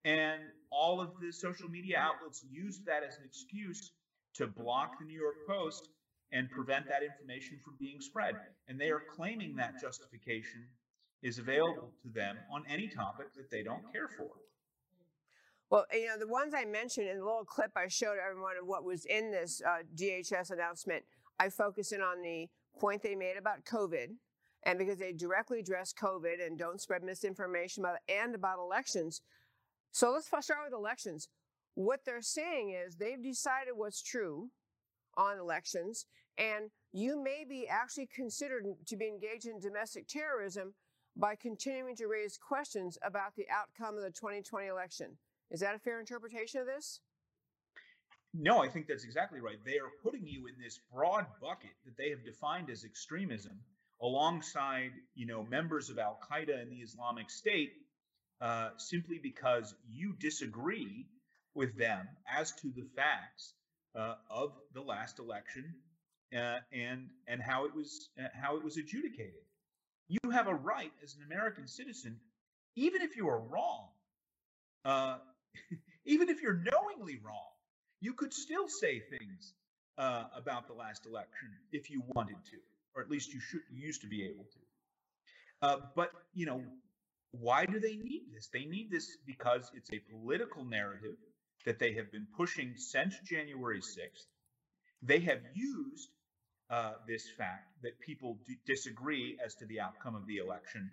And 0.04 0.40
all 0.70 1.00
of 1.00 1.10
the 1.20 1.32
social 1.32 1.68
media 1.68 1.98
outlets 1.98 2.44
used 2.50 2.84
that 2.86 3.02
as 3.06 3.16
an 3.18 3.24
excuse 3.24 3.92
to 4.34 4.46
block 4.46 4.98
the 4.98 5.04
New 5.04 5.18
York 5.18 5.46
Post 5.46 5.88
and 6.32 6.50
prevent 6.50 6.88
that 6.88 7.02
information 7.02 7.58
from 7.62 7.74
being 7.78 8.00
spread. 8.00 8.34
And 8.66 8.80
they 8.80 8.90
are 8.90 9.02
claiming 9.14 9.54
that 9.56 9.80
justification 9.80 10.64
is 11.22 11.38
available 11.38 11.92
to 12.02 12.08
them 12.08 12.36
on 12.50 12.64
any 12.68 12.88
topic 12.88 13.26
that 13.36 13.50
they 13.50 13.62
don't 13.62 13.92
care 13.92 14.08
for. 14.08 14.30
Well, 15.70 15.86
you 15.92 16.06
know, 16.06 16.18
the 16.18 16.26
ones 16.26 16.52
I 16.54 16.64
mentioned 16.64 17.08
in 17.08 17.18
the 17.18 17.24
little 17.24 17.44
clip 17.44 17.70
I 17.76 17.88
showed 17.88 18.16
everyone 18.18 18.56
of 18.60 18.66
what 18.66 18.84
was 18.84 19.06
in 19.06 19.30
this 19.30 19.62
uh, 19.66 19.82
DHS 19.94 20.50
announcement, 20.50 21.04
I 21.42 21.50
focus 21.50 21.90
in 21.90 22.00
on 22.00 22.22
the 22.22 22.48
point 22.78 23.02
they 23.02 23.16
made 23.16 23.36
about 23.36 23.64
COVID. 23.64 24.14
And 24.64 24.78
because 24.78 24.98
they 24.98 25.12
directly 25.12 25.58
address 25.58 25.92
COVID 25.92 26.44
and 26.44 26.56
don't 26.56 26.80
spread 26.80 27.02
misinformation 27.02 27.82
about 27.82 27.98
and 28.08 28.36
about 28.36 28.60
elections. 28.60 29.22
So 29.90 30.12
let's 30.12 30.28
start 30.28 30.60
with 30.64 30.72
elections. 30.72 31.28
What 31.74 32.04
they're 32.06 32.22
saying 32.22 32.70
is 32.70 32.94
they've 32.94 33.20
decided 33.22 33.72
what's 33.74 34.02
true 34.02 34.50
on 35.16 35.38
elections, 35.38 36.06
and 36.38 36.70
you 36.92 37.20
may 37.20 37.44
be 37.48 37.66
actually 37.66 38.08
considered 38.14 38.64
to 38.86 38.96
be 38.96 39.08
engaged 39.08 39.46
in 39.46 39.58
domestic 39.58 40.06
terrorism 40.06 40.74
by 41.16 41.34
continuing 41.34 41.96
to 41.96 42.06
raise 42.06 42.38
questions 42.38 42.96
about 43.02 43.34
the 43.36 43.46
outcome 43.50 43.96
of 43.96 44.02
the 44.02 44.10
2020 44.10 44.68
election. 44.68 45.18
Is 45.50 45.60
that 45.60 45.74
a 45.74 45.78
fair 45.80 45.98
interpretation 45.98 46.60
of 46.60 46.66
this? 46.66 47.00
No, 48.34 48.62
I 48.62 48.68
think 48.68 48.86
that's 48.86 49.04
exactly 49.04 49.40
right. 49.40 49.58
They 49.64 49.78
are 49.78 49.90
putting 50.02 50.26
you 50.26 50.46
in 50.46 50.54
this 50.62 50.78
broad 50.92 51.26
bucket 51.40 51.72
that 51.84 51.96
they 51.98 52.10
have 52.10 52.24
defined 52.24 52.70
as 52.70 52.84
extremism, 52.84 53.60
alongside, 54.00 54.92
you 55.14 55.26
know, 55.26 55.44
members 55.44 55.90
of 55.90 55.98
Al 55.98 56.18
Qaeda 56.30 56.60
and 56.60 56.70
the 56.72 56.76
Islamic 56.82 57.30
State, 57.30 57.72
uh, 58.40 58.70
simply 58.78 59.18
because 59.22 59.74
you 59.88 60.14
disagree 60.18 61.06
with 61.54 61.76
them 61.76 62.08
as 62.26 62.52
to 62.62 62.72
the 62.74 62.84
facts 62.96 63.54
uh, 63.96 64.16
of 64.30 64.52
the 64.74 64.80
last 64.82 65.18
election 65.18 65.74
uh, 66.36 66.58
and 66.72 67.08
and 67.28 67.42
how 67.42 67.66
it 67.66 67.74
was 67.74 68.10
uh, 68.22 68.28
how 68.34 68.56
it 68.56 68.64
was 68.64 68.78
adjudicated. 68.78 69.44
You 70.08 70.30
have 70.32 70.48
a 70.48 70.54
right 70.54 70.92
as 71.02 71.16
an 71.16 71.22
American 71.24 71.68
citizen, 71.68 72.20
even 72.76 73.02
if 73.02 73.16
you 73.16 73.28
are 73.28 73.40
wrong, 73.40 73.88
uh, 74.84 75.18
even 76.06 76.28
if 76.30 76.42
you're 76.42 76.62
knowingly 76.72 77.20
wrong, 77.24 77.51
you 78.02 78.12
could 78.14 78.34
still 78.34 78.68
say 78.68 79.00
things 79.00 79.54
uh, 79.96 80.24
about 80.36 80.66
the 80.66 80.74
last 80.74 81.06
election 81.06 81.48
if 81.72 81.88
you 81.88 82.02
wanted 82.14 82.36
to, 82.50 82.58
or 82.94 83.02
at 83.02 83.08
least 83.08 83.32
you 83.32 83.40
should 83.40 83.62
you 83.70 83.86
used 83.86 84.02
to 84.02 84.08
be 84.08 84.24
able 84.24 84.44
to. 84.44 84.60
Uh, 85.62 85.76
but 85.94 86.10
you 86.34 86.44
know, 86.44 86.62
why 87.30 87.64
do 87.64 87.78
they 87.78 87.96
need 87.96 88.22
this? 88.34 88.48
They 88.52 88.64
need 88.64 88.90
this 88.90 89.16
because 89.24 89.70
it's 89.74 89.90
a 89.92 90.00
political 90.10 90.64
narrative 90.64 91.16
that 91.64 91.78
they 91.78 91.92
have 91.94 92.10
been 92.10 92.26
pushing 92.36 92.74
since 92.76 93.14
January 93.24 93.80
6th. 93.80 94.26
They 95.02 95.20
have 95.20 95.40
used 95.54 96.08
uh, 96.70 96.94
this 97.06 97.24
fact 97.38 97.68
that 97.82 98.00
people 98.00 98.38
d- 98.48 98.56
disagree 98.66 99.38
as 99.44 99.54
to 99.56 99.66
the 99.66 99.80
outcome 99.80 100.16
of 100.16 100.26
the 100.26 100.38
election 100.38 100.90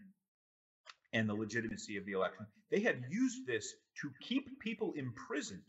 and 1.13 1.27
the 1.27 1.33
legitimacy 1.33 1.97
of 1.97 2.05
the 2.05 2.11
election. 2.11 2.45
They 2.69 2.81
have 2.81 2.97
used 3.09 3.47
this 3.47 3.73
to 4.01 4.11
keep 4.21 4.59
people 4.59 4.93
imprisoned 4.95 5.63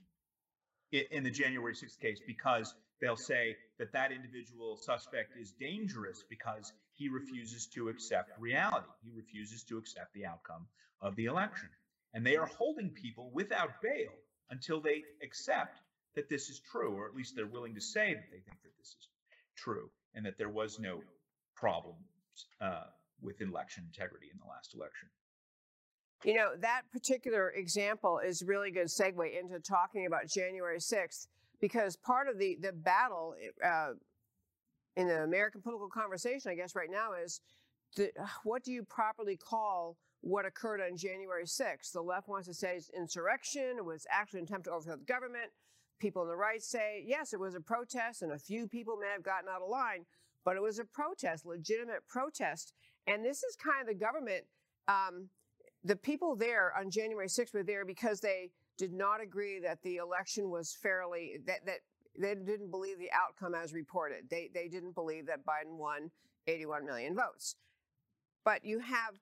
in, 0.92 1.22
the 1.22 1.30
January 1.30 1.74
6th 1.74 1.98
case 2.00 2.20
because 2.26 2.74
they'll 3.00 3.16
say 3.16 3.56
that 3.78 3.92
that 3.92 4.12
individual 4.12 4.76
suspect 4.76 5.36
is 5.40 5.52
dangerous 5.52 6.24
because 6.28 6.72
he 6.94 7.08
refuses 7.08 7.66
to 7.66 7.88
accept 7.88 8.30
reality. 8.38 8.86
He 9.02 9.10
refuses 9.14 9.62
to 9.64 9.78
accept 9.78 10.12
the 10.14 10.26
outcome 10.26 10.66
of 11.00 11.16
the 11.16 11.26
election. 11.26 11.68
And 12.12 12.26
they 12.26 12.36
are 12.36 12.46
holding 12.46 12.90
people 12.90 13.30
without 13.32 13.80
bail 13.80 14.10
until 14.50 14.80
they 14.80 15.04
accept 15.22 15.78
that 16.16 16.28
this 16.28 16.50
is 16.50 16.60
true, 16.60 16.92
or 16.92 17.06
at 17.06 17.14
least 17.14 17.36
they're 17.36 17.46
willing 17.46 17.74
to 17.74 17.80
say 17.80 18.14
that 18.14 18.26
they 18.30 18.40
think 18.40 18.60
that 18.62 18.76
this 18.78 18.88
is 18.88 19.08
true 19.56 19.88
and 20.14 20.26
that 20.26 20.36
there 20.36 20.48
was 20.48 20.78
no 20.78 21.00
problem 21.54 21.94
uh, 22.60 22.84
with 23.22 23.40
election 23.40 23.84
integrity 23.86 24.26
in 24.32 24.38
the 24.38 24.48
last 24.48 24.74
election. 24.74 25.08
You 26.24 26.34
know, 26.34 26.50
that 26.60 26.82
particular 26.92 27.50
example 27.50 28.18
is 28.18 28.42
really 28.42 28.70
good 28.70 28.88
segue 28.88 29.40
into 29.40 29.58
talking 29.58 30.04
about 30.04 30.28
January 30.28 30.78
6th, 30.78 31.26
because 31.60 31.96
part 31.96 32.28
of 32.28 32.38
the, 32.38 32.58
the 32.60 32.72
battle 32.72 33.34
uh, 33.64 33.92
in 34.96 35.08
the 35.08 35.22
American 35.22 35.62
political 35.62 35.88
conversation, 35.88 36.50
I 36.50 36.54
guess, 36.54 36.74
right 36.74 36.90
now 36.90 37.14
is 37.14 37.40
the, 37.96 38.10
what 38.44 38.64
do 38.64 38.72
you 38.72 38.82
properly 38.84 39.36
call 39.36 39.96
what 40.20 40.44
occurred 40.44 40.80
on 40.82 40.96
January 40.96 41.44
6th? 41.44 41.92
The 41.92 42.02
left 42.02 42.28
wants 42.28 42.48
to 42.48 42.54
say 42.54 42.76
it's 42.76 42.90
insurrection, 42.90 43.76
it 43.78 43.84
was 43.84 44.06
actually 44.10 44.40
an 44.40 44.44
attempt 44.44 44.66
to 44.66 44.72
overthrow 44.72 44.96
the 44.96 45.04
government. 45.04 45.50
People 46.00 46.22
on 46.22 46.28
the 46.28 46.36
right 46.36 46.62
say, 46.62 47.02
yes, 47.06 47.32
it 47.32 47.40
was 47.40 47.54
a 47.54 47.60
protest, 47.60 48.22
and 48.22 48.32
a 48.32 48.38
few 48.38 48.66
people 48.66 48.96
may 48.96 49.08
have 49.12 49.22
gotten 49.22 49.48
out 49.48 49.62
of 49.62 49.68
line, 49.68 50.04
but 50.44 50.56
it 50.56 50.62
was 50.62 50.78
a 50.78 50.84
protest, 50.84 51.46
legitimate 51.46 52.06
protest. 52.08 52.74
And 53.06 53.24
this 53.24 53.42
is 53.42 53.56
kind 53.56 53.80
of 53.80 53.86
the 53.86 53.94
government. 53.94 54.44
Um, 54.88 55.28
the 55.84 55.96
people 55.96 56.36
there 56.36 56.72
on 56.78 56.90
January 56.90 57.28
6th 57.28 57.54
were 57.54 57.62
there 57.62 57.84
because 57.84 58.20
they 58.20 58.50
did 58.76 58.92
not 58.92 59.20
agree 59.20 59.60
that 59.60 59.82
the 59.82 59.96
election 59.96 60.50
was 60.50 60.76
fairly, 60.82 61.38
that, 61.46 61.64
that 61.66 61.80
they 62.18 62.34
didn't 62.34 62.70
believe 62.70 62.98
the 62.98 63.10
outcome 63.12 63.54
as 63.54 63.72
reported. 63.72 64.28
They, 64.30 64.50
they 64.52 64.68
didn't 64.68 64.94
believe 64.94 65.26
that 65.26 65.44
Biden 65.46 65.76
won 65.76 66.10
81 66.46 66.84
million 66.84 67.14
votes. 67.14 67.56
But 68.44 68.64
you 68.64 68.78
have, 68.80 69.18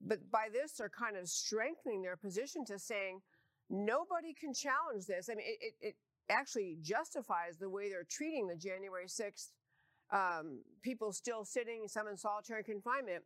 but 0.00 0.30
by 0.30 0.46
this, 0.52 0.72
they're 0.72 0.88
kind 0.88 1.16
of 1.16 1.28
strengthening 1.28 2.02
their 2.02 2.16
position 2.16 2.64
to 2.66 2.78
saying 2.78 3.20
nobody 3.68 4.32
can 4.32 4.54
challenge 4.54 5.06
this. 5.06 5.28
I 5.30 5.34
mean, 5.34 5.46
it, 5.46 5.58
it, 5.80 5.88
it 5.88 5.94
actually 6.28 6.76
justifies 6.80 7.56
the 7.58 7.68
way 7.68 7.88
they're 7.88 8.06
treating 8.08 8.46
the 8.46 8.56
January 8.56 9.06
6th 9.06 9.48
um, 10.12 10.60
people 10.82 11.12
still 11.12 11.44
sitting, 11.44 11.86
some 11.86 12.08
in 12.08 12.16
solitary 12.16 12.64
confinement 12.64 13.22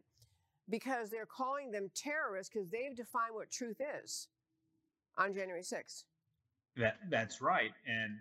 because 0.68 1.10
they're 1.10 1.26
calling 1.26 1.70
them 1.70 1.90
terrorists 1.94 2.52
because 2.52 2.70
they've 2.70 2.96
defined 2.96 3.34
what 3.34 3.50
truth 3.50 3.80
is 4.02 4.28
on 5.18 5.34
January 5.34 5.62
6th. 5.62 6.04
That 6.76 6.98
that's 7.08 7.40
right, 7.40 7.72
and 7.86 8.18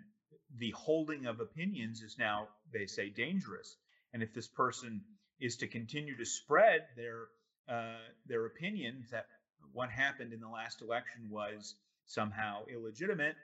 the 0.58 0.70
holding 0.70 1.26
of 1.26 1.40
opinions 1.40 2.02
is 2.02 2.16
now 2.18 2.48
they 2.72 2.86
say 2.86 3.10
dangerous. 3.10 3.76
And 4.12 4.22
if 4.22 4.32
this 4.32 4.46
person 4.46 5.02
is 5.40 5.56
to 5.56 5.66
continue 5.66 6.16
to 6.16 6.24
spread 6.24 6.82
their 6.96 7.26
uh, 7.68 7.98
their 8.26 8.46
opinions 8.46 9.10
that 9.10 9.26
what 9.72 9.90
happened 9.90 10.32
in 10.32 10.40
the 10.40 10.48
last 10.48 10.82
election 10.82 11.28
was 11.30 11.74
somehow 12.06 12.64
illegitimate, 12.72 13.34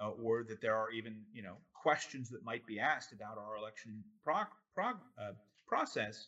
uh, 0.00 0.10
or 0.10 0.44
that 0.44 0.60
there 0.60 0.76
are 0.76 0.90
even 0.90 1.22
you 1.32 1.42
know 1.42 1.56
questions 1.72 2.28
that 2.30 2.44
might 2.44 2.66
be 2.66 2.78
asked 2.78 3.12
about 3.12 3.38
our 3.38 3.56
election 3.56 4.04
prog- 4.22 4.48
prog- 4.74 5.00
uh, 5.18 5.32
process, 5.66 6.26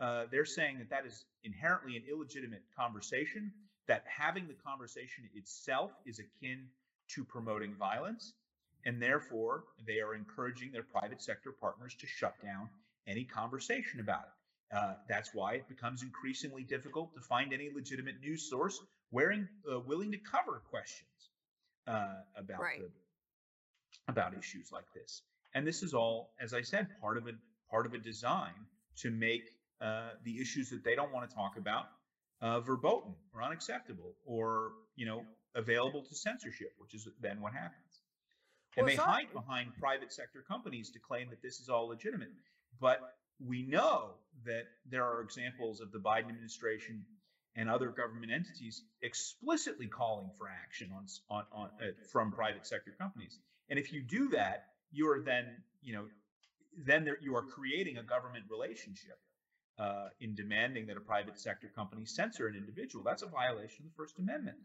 uh, 0.00 0.24
they're 0.30 0.44
saying 0.44 0.78
that 0.78 0.90
that 0.90 1.06
is 1.06 1.24
inherently 1.44 1.96
an 1.96 2.02
illegitimate 2.10 2.62
conversation, 2.76 3.52
that 3.86 4.04
having 4.06 4.46
the 4.46 4.54
conversation 4.54 5.28
itself 5.34 5.92
is 6.06 6.18
akin 6.20 6.66
to 7.08 7.24
promoting 7.24 7.74
violence, 7.74 8.34
and 8.84 9.00
therefore 9.02 9.64
they 9.86 10.00
are 10.00 10.14
encouraging 10.14 10.70
their 10.72 10.82
private 10.82 11.22
sector 11.22 11.52
partners 11.52 11.94
to 11.98 12.06
shut 12.06 12.34
down 12.42 12.68
any 13.06 13.24
conversation 13.24 14.00
about 14.00 14.24
it. 14.24 14.76
Uh, 14.76 14.94
that's 15.08 15.30
why 15.32 15.54
it 15.54 15.68
becomes 15.68 16.02
increasingly 16.02 16.62
difficult 16.62 17.14
to 17.14 17.20
find 17.20 17.52
any 17.54 17.70
legitimate 17.74 18.20
news 18.20 18.48
source 18.48 18.78
wearing, 19.10 19.48
uh, 19.72 19.80
willing 19.80 20.12
to 20.12 20.18
cover 20.18 20.62
questions 20.70 21.30
uh, 21.86 22.16
about 22.36 22.60
Right. 22.60 22.80
the, 22.80 22.90
about 24.08 24.36
issues 24.36 24.70
like 24.70 24.84
this. 24.94 25.22
And 25.54 25.66
this 25.66 25.82
is 25.82 25.94
all, 25.94 26.34
as 26.38 26.52
I 26.52 26.60
said, 26.60 26.88
part 27.00 27.16
of 27.16 27.26
a 27.26 27.32
part 27.70 27.86
of 27.86 27.94
a 27.94 27.98
design 27.98 28.54
to 28.96 29.10
make 29.10 29.44
uh, 29.80 30.10
the 30.24 30.40
issues 30.40 30.70
that 30.70 30.84
they 30.84 30.94
don't 30.94 31.12
want 31.12 31.28
to 31.28 31.34
talk 31.34 31.56
about 31.56 31.86
uh, 32.40 32.60
verboten 32.60 33.14
or 33.34 33.42
unacceptable 33.42 34.14
or 34.24 34.72
you 34.96 35.06
know 35.06 35.24
available 35.54 36.02
to 36.02 36.14
censorship, 36.14 36.72
which 36.78 36.94
is 36.94 37.08
then 37.20 37.40
what 37.40 37.52
happens. 37.52 38.02
And 38.76 38.86
Well, 38.86 38.94
they 38.94 39.02
hide 39.02 39.32
behind 39.32 39.72
private 39.78 40.12
sector 40.12 40.44
companies 40.46 40.90
to 40.92 40.98
claim 40.98 41.30
that 41.30 41.42
this 41.42 41.58
is 41.60 41.68
all 41.68 41.88
legitimate. 41.88 42.30
But 42.80 43.00
we 43.44 43.62
know 43.62 44.10
that 44.44 44.64
there 44.88 45.04
are 45.04 45.20
examples 45.20 45.80
of 45.80 45.90
the 45.90 45.98
Biden 45.98 46.28
administration 46.28 47.04
and 47.56 47.68
other 47.68 47.88
government 47.88 48.30
entities 48.30 48.82
explicitly 49.02 49.86
calling 49.86 50.30
for 50.38 50.48
action 50.48 50.90
on, 50.94 51.06
on, 51.28 51.44
on 51.52 51.68
uh, 51.80 51.90
from 52.12 52.30
private 52.30 52.66
sector 52.66 52.94
companies. 53.00 53.38
And 53.68 53.78
if 53.78 53.92
you 53.92 54.00
do 54.00 54.28
that, 54.30 54.66
you 54.92 55.10
are 55.10 55.20
then, 55.20 55.46
you 55.82 55.94
know, 55.94 56.04
then 56.84 57.04
there, 57.04 57.18
you 57.20 57.34
are 57.34 57.42
creating 57.42 57.98
a 57.98 58.02
government 58.02 58.44
relationship 58.48 59.18
uh, 59.78 60.08
in 60.20 60.34
demanding 60.34 60.86
that 60.86 60.96
a 60.96 61.00
private 61.00 61.38
sector 61.38 61.68
company 61.74 62.04
censor 62.04 62.48
an 62.48 62.56
individual. 62.56 63.04
That's 63.04 63.22
a 63.22 63.26
violation 63.26 63.84
of 63.84 63.92
the 63.92 63.96
First 63.96 64.18
Amendment. 64.18 64.56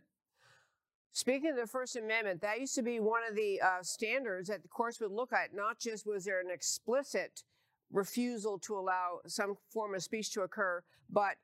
Speaking 1.12 1.52
of 1.52 1.58
the 1.58 1.67
First 1.67 1.95
Amendment, 1.95 2.41
that 2.41 2.60
used 2.60 2.73
to 2.76 2.82
be 2.82 2.99
one 2.99 3.21
of 3.30 3.36
the 3.36 3.62
uh, 3.62 3.84
standards 3.84 4.49
that 4.49 4.63
the 4.63 4.67
courts 4.67 4.99
would 4.99 5.12
look 5.12 5.32
at. 5.32 5.54
Not 5.54 5.80
just 5.80 6.08
was 6.08 6.26
there 6.26 6.39
an 6.39 6.49
explicit 6.52 7.43
refusal 7.91 8.58
to 8.60 8.76
allow 8.76 9.19
some 9.28 9.56
form 9.71 9.93
of 9.93 10.02
speech 10.02 10.32
to 10.32 10.41
occur, 10.41 10.82
but 11.10 11.36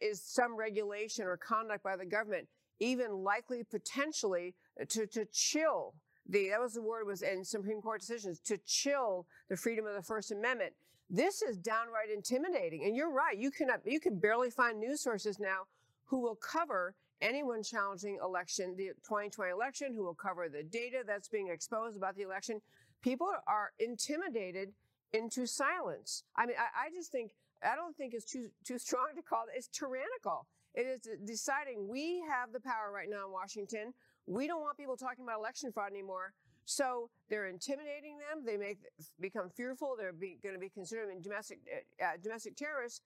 is 0.00 0.22
some 0.22 0.56
regulation 0.56 1.26
or 1.26 1.36
conduct 1.36 1.84
by 1.84 1.96
the 1.96 2.06
government 2.06 2.48
even 2.80 3.22
likely 3.22 3.62
potentially 3.62 4.54
to, 4.88 5.06
to 5.06 5.24
chill 5.26 5.94
the, 6.28 6.50
that 6.50 6.60
was 6.60 6.74
the 6.74 6.82
word 6.82 7.06
was 7.06 7.22
in 7.22 7.44
Supreme 7.44 7.80
Court 7.80 8.00
decisions, 8.00 8.38
to 8.40 8.58
chill 8.58 9.26
the 9.48 9.56
freedom 9.56 9.86
of 9.86 9.94
the 9.94 10.02
First 10.02 10.30
Amendment. 10.30 10.72
This 11.12 11.42
is 11.42 11.58
downright 11.58 12.10
intimidating. 12.12 12.84
And 12.84 12.96
you're 12.96 13.12
right. 13.12 13.36
You 13.36 13.50
cannot, 13.50 13.80
you 13.84 14.00
can 14.00 14.18
barely 14.18 14.50
find 14.50 14.80
news 14.80 15.02
sources 15.02 15.38
now 15.38 15.66
who 16.06 16.18
will 16.20 16.36
cover 16.36 16.94
anyone 17.20 17.62
challenging 17.62 18.18
election, 18.24 18.74
the 18.76 18.92
2020 19.04 19.50
election, 19.52 19.94
who 19.94 20.04
will 20.04 20.14
cover 20.14 20.48
the 20.48 20.62
data 20.62 21.02
that's 21.06 21.28
being 21.28 21.48
exposed 21.48 21.98
about 21.98 22.16
the 22.16 22.22
election. 22.22 22.62
People 23.02 23.30
are 23.46 23.72
intimidated 23.78 24.72
into 25.12 25.46
silence. 25.46 26.24
I 26.34 26.46
mean, 26.46 26.56
I, 26.58 26.86
I 26.86 26.90
just 26.90 27.12
think 27.12 27.32
I 27.62 27.76
don't 27.76 27.94
think 27.96 28.14
it's 28.14 28.24
too 28.24 28.48
too 28.64 28.78
strong 28.78 29.08
to 29.14 29.22
call 29.22 29.44
it. 29.44 29.56
It's 29.56 29.68
tyrannical. 29.68 30.46
It 30.74 30.86
is 30.86 31.08
deciding 31.24 31.88
we 31.88 32.24
have 32.28 32.52
the 32.52 32.60
power 32.60 32.90
right 32.92 33.08
now 33.10 33.26
in 33.26 33.32
Washington. 33.32 33.92
We 34.26 34.46
don't 34.46 34.62
want 34.62 34.78
people 34.78 34.96
talking 34.96 35.24
about 35.24 35.38
election 35.38 35.70
fraud 35.72 35.92
anymore. 35.92 36.32
So 36.64 37.10
they're 37.28 37.48
intimidating 37.48 38.18
them. 38.18 38.44
They 38.44 38.56
make 38.56 38.78
become 39.20 39.50
fearful. 39.50 39.94
They're 39.98 40.12
going 40.12 40.54
to 40.54 40.60
be 40.60 40.68
considered 40.68 41.10
domestic 41.22 41.60
uh, 42.00 42.04
uh, 42.04 42.10
domestic 42.22 42.56
terrorists. 42.56 43.00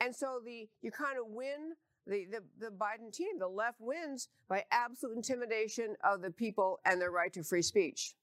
And 0.00 0.14
so 0.14 0.40
the 0.44 0.68
you 0.82 0.90
kind 0.90 1.18
of 1.18 1.26
win 1.26 1.72
the, 2.06 2.26
the 2.30 2.42
the 2.58 2.70
Biden 2.70 3.12
team. 3.12 3.38
The 3.38 3.48
left 3.48 3.80
wins 3.80 4.28
by 4.48 4.64
absolute 4.70 5.16
intimidation 5.16 5.96
of 6.04 6.22
the 6.22 6.30
people 6.30 6.80
and 6.84 7.00
their 7.00 7.10
right 7.10 7.32
to 7.32 7.42
free 7.42 7.62
speech. 7.62 8.14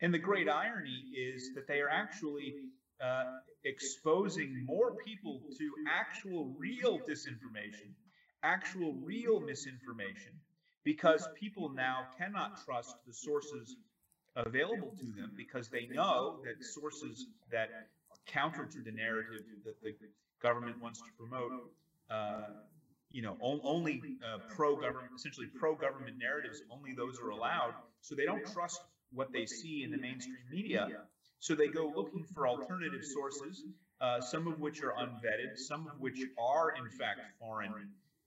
And 0.00 0.12
the 0.12 0.18
great 0.18 0.48
irony 0.48 1.04
is 1.16 1.54
that 1.54 1.66
they 1.68 1.80
are 1.80 1.88
actually 1.88 2.54
uh, 3.02 3.24
exposing 3.64 4.64
more 4.66 4.96
people 5.04 5.40
to 5.56 5.70
actual 5.88 6.54
real 6.58 6.98
disinformation, 6.98 7.92
actual 8.42 8.94
real 9.02 9.40
misinformation, 9.40 10.32
because 10.84 11.28
people 11.38 11.70
now 11.70 12.06
cannot 12.18 12.62
trust 12.64 12.96
the 13.06 13.12
sources 13.12 13.76
available 14.36 14.94
to 14.98 15.04
them 15.04 15.32
because 15.36 15.68
they 15.68 15.86
know 15.86 16.40
that 16.44 16.64
sources 16.64 17.26
that 17.50 17.68
counter 18.26 18.64
to 18.64 18.80
the 18.80 18.90
narrative 18.90 19.42
that 19.64 19.80
the 19.82 19.94
government 20.42 20.80
wants 20.80 21.00
to 21.00 21.10
promote, 21.18 21.52
uh, 22.10 22.42
you 23.10 23.22
know, 23.22 23.36
only 23.40 24.02
uh, 24.24 24.38
pro-government, 24.54 25.12
essentially 25.16 25.46
pro-government 25.46 26.16
narratives, 26.18 26.62
only 26.70 26.92
those 26.94 27.20
are 27.20 27.30
allowed. 27.30 27.74
So 28.00 28.14
they 28.14 28.24
don't 28.24 28.44
trust 28.52 28.80
what 29.12 29.32
they 29.32 29.46
see 29.46 29.84
in 29.84 29.90
the 29.90 29.98
mainstream 29.98 30.36
media. 30.50 30.88
So 31.38 31.54
they 31.54 31.68
go 31.68 31.92
looking 31.94 32.24
for 32.34 32.48
alternative 32.48 33.04
sources, 33.04 33.64
uh, 34.00 34.20
some 34.20 34.48
of 34.48 34.58
which 34.58 34.82
are 34.82 34.94
unvetted, 34.98 35.56
some 35.56 35.86
of 35.86 36.00
which 36.00 36.18
are 36.38 36.74
in 36.76 36.90
fact 36.90 37.20
foreign 37.38 37.72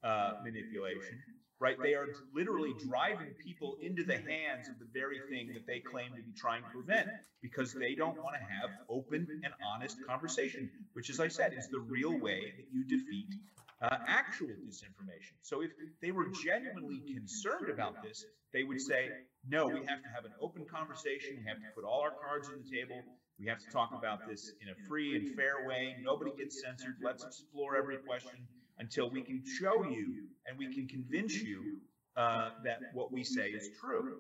uh, 0.04 0.34
manipulation 0.44 1.22
right? 1.60 1.82
They 1.82 1.94
are 1.94 2.10
literally 2.34 2.74
driving 2.74 3.36
people 3.44 3.76
into 3.82 4.04
the 4.04 4.18
hands 4.18 4.70
of 4.70 4.80
the 4.80 4.88
very 4.94 5.22
thing 5.30 5.52
that 5.54 5.66
they 5.68 5.80
claim 5.80 6.16
to 6.16 6.22
be 6.24 6.34
trying 6.34 6.64
to 6.64 6.70
prevent 6.70 7.10
because 7.42 7.76
they 7.76 7.96
don't 7.96 8.20
want 8.22 8.36
to 8.36 8.42
have 8.42 8.72
open 8.90 9.28
and 9.44 9.54
honest 9.62 9.98
conversation, 10.06 10.70
which, 10.94 11.10
as 11.10 11.20
I 11.20 11.28
said, 11.28 11.54
is 11.54 11.68
the 11.70 11.80
real 11.80 12.20
way 12.20 12.54
that 12.58 12.66
you 12.72 12.84
defeat 12.84 13.36
uh, 13.82 13.98
actual 14.08 14.58
disinformation. 14.68 15.36
So 15.42 15.62
if 15.62 15.72
they 16.02 16.12
were 16.12 16.28
genuinely 16.28 17.04
concerned 17.12 17.70
about 17.70 18.02
this, 18.02 18.26
they 18.54 18.64
would 18.64 18.82
say, 18.82 19.14
no, 19.48 19.68
we 19.68 19.84
have 19.84 20.02
to 20.02 20.10
have 20.10 20.26
an 20.26 20.34
open 20.42 20.66
conversation. 20.66 21.38
We 21.38 21.46
have 21.48 21.60
to 21.62 21.68
put 21.76 21.84
all 21.86 22.02
our 22.02 22.12
cards 22.20 22.50
on 22.50 22.58
the 22.58 22.78
table. 22.78 23.06
We 23.40 23.46
have 23.48 23.60
to 23.60 23.70
talk 23.70 23.94
about 23.94 24.26
this 24.26 24.54
in 24.62 24.70
a 24.70 24.76
free 24.88 25.16
and 25.16 25.28
fair 25.30 25.62
way. 25.62 25.96
Nobody 26.02 26.32
gets 26.32 26.60
censored. 26.60 26.98
Let's 27.02 27.24
explore 27.24 27.78
every 27.78 27.98
question 27.98 28.48
until 28.80 29.10
we 29.10 29.22
can 29.22 29.44
show 29.46 29.84
you 29.84 30.26
and 30.48 30.58
we 30.58 30.74
can 30.74 30.88
convince 30.88 31.36
you 31.36 31.78
uh, 32.16 32.50
that 32.64 32.80
what 32.94 33.12
we 33.12 33.24
say 33.24 33.50
is 33.50 33.70
true. 33.80 34.20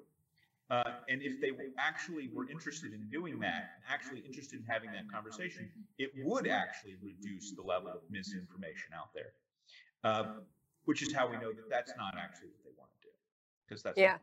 Uh, 0.70 0.84
and 1.08 1.22
if 1.22 1.39
they 1.39 1.52
actually 1.80 2.30
were 2.34 2.50
interested 2.50 2.91
in 2.93 3.08
doing 3.10 3.39
that, 3.39 3.72
actually 3.89 4.20
interested 4.20 4.60
in 4.60 4.65
having 4.65 4.91
that 4.91 5.10
conversation, 5.12 5.70
it 5.98 6.12
would 6.24 6.48
actually 6.48 6.96
reduce 7.02 7.54
the 7.54 7.62
level 7.62 7.89
of 7.89 8.02
misinformation 8.10 8.91
out 8.93 9.13
there. 9.13 9.32
Uh, 10.04 10.26
which 10.88 11.02
is 11.02 11.13
how 11.13 11.28
we 11.28 11.36
know 11.36 11.52
that 11.52 11.70
that's 11.70 11.91
not 11.98 12.15
actually 12.17 12.48
what 12.48 12.63
they 12.63 12.72
want 12.78 12.89
to 13.02 13.08
do. 13.08 13.13
Because 13.67 13.84
that's 13.84 13.98
yeah. 13.98 14.17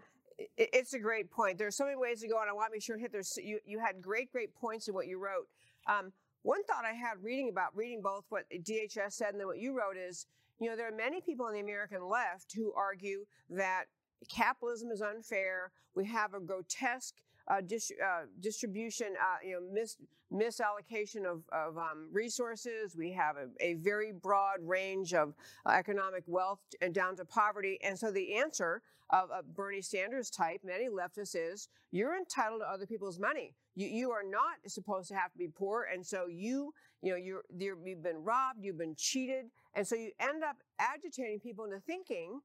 It's 0.57 0.94
a 0.94 0.99
great 0.99 1.31
point. 1.31 1.59
There's 1.59 1.77
so 1.77 1.85
many 1.85 1.97
ways 1.97 2.20
to 2.23 2.29
go, 2.29 2.40
and 2.40 2.51
I 2.51 2.53
want 2.53 2.68
to 2.68 2.73
make 2.73 2.83
sure 2.83 2.97
hit. 2.97 3.12
There's 3.12 3.38
you. 3.40 3.61
You 3.64 3.79
had 3.79 4.03
great, 4.03 4.33
great 4.33 4.53
points 4.55 4.88
in 4.88 4.94
what 4.94 5.07
you 5.07 5.18
wrote. 5.18 5.47
Um, 5.87 6.12
one 6.44 6.62
thought 6.64 6.85
I 6.85 6.92
had 6.92 7.22
reading 7.22 7.48
about 7.48 7.74
reading 7.74 8.02
both 8.02 8.26
what 8.28 8.44
DHS 8.50 9.12
said 9.12 9.30
and 9.30 9.40
then 9.40 9.46
what 9.46 9.59
you 9.59 9.76
wrote 9.76 9.96
is, 9.96 10.26
you 10.61 10.68
know, 10.68 10.76
there 10.76 10.87
are 10.87 10.96
many 10.96 11.22
people 11.22 11.46
on 11.46 11.54
the 11.54 11.61
American 11.61 12.07
left 12.07 12.52
who 12.54 12.72
argue 12.74 13.24
that 13.48 13.85
capitalism 14.28 14.90
is 14.90 15.00
unfair. 15.00 15.72
We 15.94 16.04
have 16.04 16.35
a 16.35 16.40
grotesque 16.40 17.14
uh, 17.48 17.62
dis- 17.66 17.92
uh, 17.92 18.26
distribution, 18.40 19.14
uh, 19.18 19.38
you 19.42 19.54
know, 19.54 19.72
mis- 19.72 19.96
misallocation 20.30 21.24
of, 21.24 21.44
of 21.50 21.78
um, 21.78 22.09
resources. 22.12 22.94
We 22.94 23.12
have 23.12 23.37
a, 23.37 23.48
a, 23.61 23.74
very 23.74 24.12
broad 24.12 24.59
range 24.62 25.14
of 25.14 25.35
uh, 25.64 25.70
economic 25.70 26.24
wealth 26.26 26.61
and 26.83 26.92
down 26.92 27.16
to 27.16 27.24
poverty. 27.24 27.78
And 27.83 27.98
so 27.98 28.11
the 28.11 28.35
answer 28.35 28.83
of 29.11 29.30
a 29.30 29.42
Bernie 29.42 29.83
Sanders 29.83 30.30
type, 30.30 30.61
many 30.62 30.88
leftists, 30.88 31.37
is 31.37 31.68
you're 31.90 32.16
entitled 32.16 32.61
to 32.61 32.70
other 32.70 32.87
people's 32.87 33.18
money. 33.18 33.54
You, 33.74 33.88
you 33.88 34.10
are 34.10 34.22
not 34.22 34.56
supposed 34.66 35.08
to 35.08 35.14
have 35.14 35.32
to 35.32 35.38
be 35.38 35.48
poor. 35.48 35.88
And 35.92 36.04
so 36.04 36.26
you, 36.26 36.72
you 37.02 37.10
know, 37.10 37.16
you're, 37.16 37.42
you're, 37.56 37.76
you've 37.84 38.02
been 38.02 38.22
robbed, 38.22 38.60
you've 38.62 38.78
been 38.78 38.94
cheated. 38.96 39.46
And 39.74 39.87
so 39.87 39.96
you 39.96 40.12
end 40.20 40.44
up 40.44 40.56
agitating 40.78 41.40
people 41.40 41.64
into 41.64 41.80
thinking, 41.80 42.40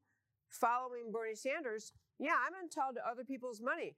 following 0.49 1.11
Bernie 1.11 1.35
Sanders, 1.35 1.93
yeah, 2.17 2.33
I'm 2.33 2.53
entitled 2.61 2.95
to 2.95 3.07
other 3.09 3.23
people's 3.23 3.61
money. 3.61 3.95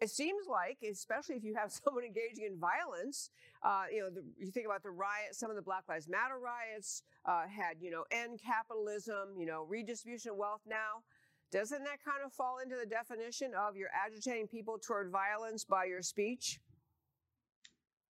It 0.00 0.10
seems 0.10 0.46
like, 0.50 0.78
especially 0.88 1.36
if 1.36 1.44
you 1.44 1.54
have 1.54 1.72
someone 1.84 2.04
engaging 2.04 2.44
in 2.44 2.58
violence, 2.58 3.30
uh, 3.62 3.84
you 3.90 4.00
know, 4.00 4.10
the, 4.10 4.22
you 4.38 4.50
think 4.50 4.66
about 4.66 4.82
the 4.82 4.90
riots, 4.90 5.38
some 5.38 5.50
of 5.50 5.56
the 5.56 5.62
Black 5.62 5.84
Lives 5.88 6.08
Matter 6.08 6.38
riots 6.38 7.02
uh, 7.24 7.46
had, 7.48 7.76
you 7.80 7.90
know, 7.90 8.04
end 8.10 8.40
capitalism, 8.44 9.34
you 9.38 9.46
know, 9.46 9.64
redistribution 9.68 10.32
of 10.32 10.36
wealth 10.36 10.62
now. 10.66 11.02
Doesn't 11.52 11.84
that 11.84 12.02
kind 12.04 12.18
of 12.24 12.32
fall 12.32 12.58
into 12.58 12.76
the 12.76 12.86
definition 12.86 13.52
of 13.54 13.76
you're 13.76 13.90
agitating 13.94 14.48
people 14.48 14.76
toward 14.78 15.10
violence 15.10 15.64
by 15.64 15.84
your 15.84 16.02
speech? 16.02 16.58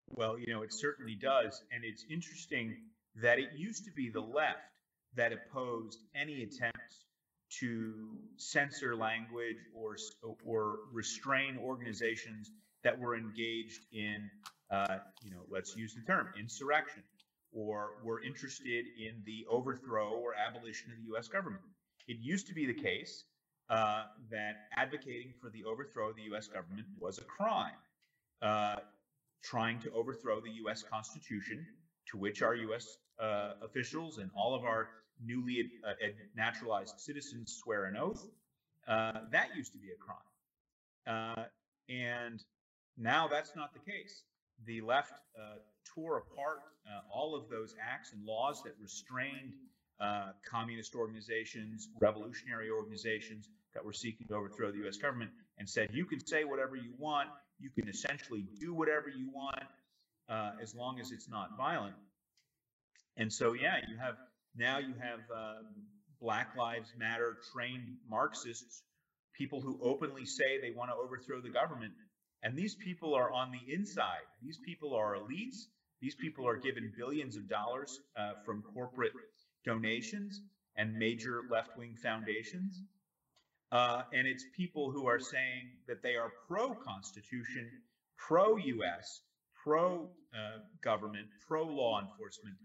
Well, 0.10 0.38
you 0.38 0.54
know, 0.54 0.62
it 0.64 0.74
certainly 0.74 1.16
does. 1.16 1.64
And 1.72 1.84
it's 1.84 2.06
interesting 2.10 2.78
that 3.22 3.40
it 3.40 3.50
used 3.56 3.86
to 3.86 3.92
be 3.92 4.10
the 4.10 4.22
left 4.22 4.80
that 5.16 5.32
opposed 5.32 6.00
any 6.16 6.44
attempts 6.44 7.06
to 7.60 8.18
censor 8.38 8.96
language 8.96 9.58
or, 9.76 9.96
or 10.44 10.80
restrain 10.92 11.58
organizations 11.58 12.52
that 12.84 12.98
were 12.98 13.16
engaged 13.16 13.86
in, 13.94 14.30
uh, 14.72 14.98
you 15.24 15.32
know, 15.32 15.44
let's 15.50 15.76
use 15.76 15.94
the 15.94 16.02
term 16.02 16.30
insurrection 16.40 17.04
or 17.52 17.92
were 18.04 18.24
interested 18.24 18.86
in 18.98 19.22
the 19.26 19.46
overthrow 19.50 20.10
or 20.10 20.34
abolition 20.36 20.92
of 20.92 20.98
the 20.98 21.04
U.S. 21.10 21.28
government. 21.28 21.64
It 22.08 22.18
used 22.20 22.48
to 22.48 22.54
be 22.54 22.66
the 22.66 22.74
case 22.74 23.26
uh, 23.70 24.04
that 24.32 24.68
advocating 24.76 25.34
for 25.40 25.50
the 25.50 25.64
overthrow 25.64 26.10
of 26.10 26.16
the 26.16 26.24
U.S. 26.24 26.48
government 26.48 26.88
was 27.00 27.20
a 27.20 27.24
crime. 27.24 27.78
Uh, 28.42 28.78
trying 29.44 29.80
to 29.82 29.92
overthrow 29.92 30.40
the 30.40 30.52
U.S. 30.64 30.84
Constitution, 30.84 31.66
to 32.12 32.18
which 32.18 32.42
our 32.42 32.56
U.S. 32.56 32.98
Uh, 33.20 33.54
officials 33.62 34.18
and 34.18 34.30
all 34.36 34.56
of 34.56 34.64
our 34.64 34.90
newly 35.24 35.70
uh, 35.88 35.92
naturalized 36.36 37.00
citizens 37.00 37.60
swear 37.64 37.86
an 37.86 37.96
oath. 37.96 38.26
Uh, 38.88 39.20
that 39.32 39.50
used 39.56 39.72
to 39.72 39.78
be 39.78 39.90
a 39.90 39.98
crime. 39.98 41.38
Uh, 41.40 41.44
and 41.90 42.44
now 42.98 43.28
that's 43.28 43.56
not 43.56 43.74
the 43.74 43.80
case. 43.80 44.24
The 44.66 44.82
left 44.82 45.14
uh, 45.38 45.58
tore 45.94 46.18
apart 46.18 46.60
all 47.12 47.36
of 47.36 47.50
those 47.50 47.76
acts 47.82 48.12
and 48.14 48.26
laws 48.26 48.62
that 48.64 48.74
restrained 48.82 49.54
communist 50.50 50.96
organizations, 50.96 51.88
revolutionary 52.02 52.70
organizations 52.70 53.50
that 53.74 53.84
were 53.84 53.94
seeking 53.94 54.28
to 54.28 54.36
overthrow 54.36 54.72
the 54.72 54.80
U.S. 54.80 54.98
government, 54.98 55.32
and 55.58 55.70
said, 55.70 55.90
you 55.94 56.06
can 56.06 56.26
say 56.26 56.44
whatever 56.44 56.76
you 56.76 56.94
want, 56.98 57.30
you 57.60 57.70
can 57.70 57.88
essentially 57.88 58.46
do 58.60 58.74
whatever 58.74 59.10
you 59.10 59.30
want 59.34 59.64
uh, 60.30 60.52
as 60.62 60.76
long 60.76 61.00
as 61.00 61.12
it's 61.12 61.30
not 61.30 61.58
violent. 61.58 61.96
And 63.18 63.32
so, 63.32 63.54
yeah, 63.54 63.78
you 63.88 63.98
have 63.98 64.16
now 64.56 64.78
you 64.80 64.94
have 65.00 65.20
um, 65.36 65.66
Black 66.22 66.56
Lives 66.58 66.94
Matter 66.98 67.38
trained 67.54 67.98
Marxists, 68.10 68.84
people 69.38 69.62
who 69.62 69.80
openly 69.82 70.26
say 70.26 70.60
they 70.62 70.72
want 70.72 70.90
to 70.92 70.96
overthrow 70.96 71.42
the 71.42 71.50
government. 71.50 71.94
And 72.44 72.58
these 72.58 72.76
people 72.76 73.14
are 73.14 73.32
on 73.32 73.52
the 73.52 73.74
inside. 73.74 74.26
These 74.42 74.60
people 74.66 74.94
are 74.96 75.16
elites. 75.16 75.66
These 76.02 76.16
people 76.16 76.48
are 76.48 76.58
given 76.58 76.92
billions 76.98 77.38
of 77.38 77.48
dollars 77.48 78.00
uh, 78.18 78.34
from 78.46 78.64
corporate 78.74 79.14
donations 79.66 80.42
and 80.76 80.94
major 80.94 81.42
left 81.50 81.78
wing 81.78 81.96
foundations. 82.02 82.82
Uh, 83.74 84.04
and 84.14 84.28
it's 84.28 84.46
people 84.56 84.92
who 84.92 85.08
are 85.08 85.20
saying 85.20 85.68
that 85.88 86.04
they 86.04 86.16
are 86.16 86.32
pro 86.48 86.76
Constitution, 86.76 87.72
pro 88.18 88.56
US, 88.58 89.22
pro 89.64 90.10
uh, 90.32 90.60
government, 90.84 91.26
pro 91.48 91.64
law 91.64 92.00
enforcement. 92.00 92.56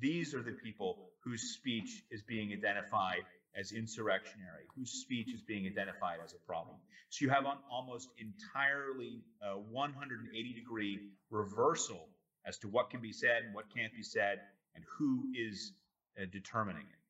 These 0.00 0.34
are 0.34 0.42
the 0.42 0.52
people 0.52 1.10
whose 1.24 1.54
speech 1.54 2.04
is 2.12 2.22
being 2.22 2.52
identified 2.52 3.24
as 3.56 3.72
insurrectionary, 3.72 4.62
whose 4.76 4.92
speech 4.92 5.34
is 5.34 5.42
being 5.42 5.66
identified 5.66 6.18
as 6.24 6.32
a 6.32 6.46
problem. 6.46 6.76
So 7.10 7.24
you 7.24 7.30
have 7.30 7.44
an 7.44 7.58
almost 7.68 8.10
entirely 8.18 9.24
uh, 9.44 9.56
180 9.56 10.52
degree 10.54 11.00
reversal 11.30 12.08
as 12.46 12.56
to 12.58 12.68
what 12.68 12.88
can 12.88 13.00
be 13.00 13.12
said 13.12 13.42
and 13.44 13.52
what 13.52 13.64
can't 13.76 13.92
be 13.92 14.04
said 14.04 14.38
and 14.76 14.84
who 14.96 15.24
is 15.34 15.72
uh, 16.16 16.26
determining 16.30 16.82
it. 16.82 17.01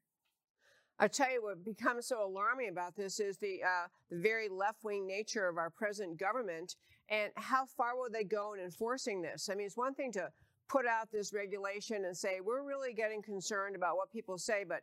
I 0.98 1.08
tell 1.08 1.30
you 1.32 1.42
what 1.42 1.64
becomes 1.64 2.06
so 2.06 2.24
alarming 2.24 2.68
about 2.68 2.94
this 2.96 3.18
is 3.18 3.38
the 3.38 3.60
uh, 3.62 3.88
the 4.10 4.18
very 4.18 4.48
left 4.48 4.84
wing 4.84 5.06
nature 5.06 5.48
of 5.48 5.56
our 5.56 5.70
present 5.70 6.18
government 6.18 6.76
and 7.08 7.30
how 7.36 7.66
far 7.66 7.96
will 7.96 8.08
they 8.10 8.24
go 8.24 8.54
in 8.54 8.60
enforcing 8.60 9.20
this? 9.20 9.48
I 9.50 9.54
mean, 9.54 9.66
it's 9.66 9.76
one 9.76 9.94
thing 9.94 10.12
to 10.12 10.30
put 10.68 10.86
out 10.86 11.10
this 11.12 11.32
regulation 11.32 12.04
and 12.06 12.16
say 12.16 12.40
we're 12.40 12.62
really 12.62 12.94
getting 12.94 13.22
concerned 13.22 13.76
about 13.76 13.96
what 13.96 14.10
people 14.10 14.38
say, 14.38 14.64
but 14.66 14.80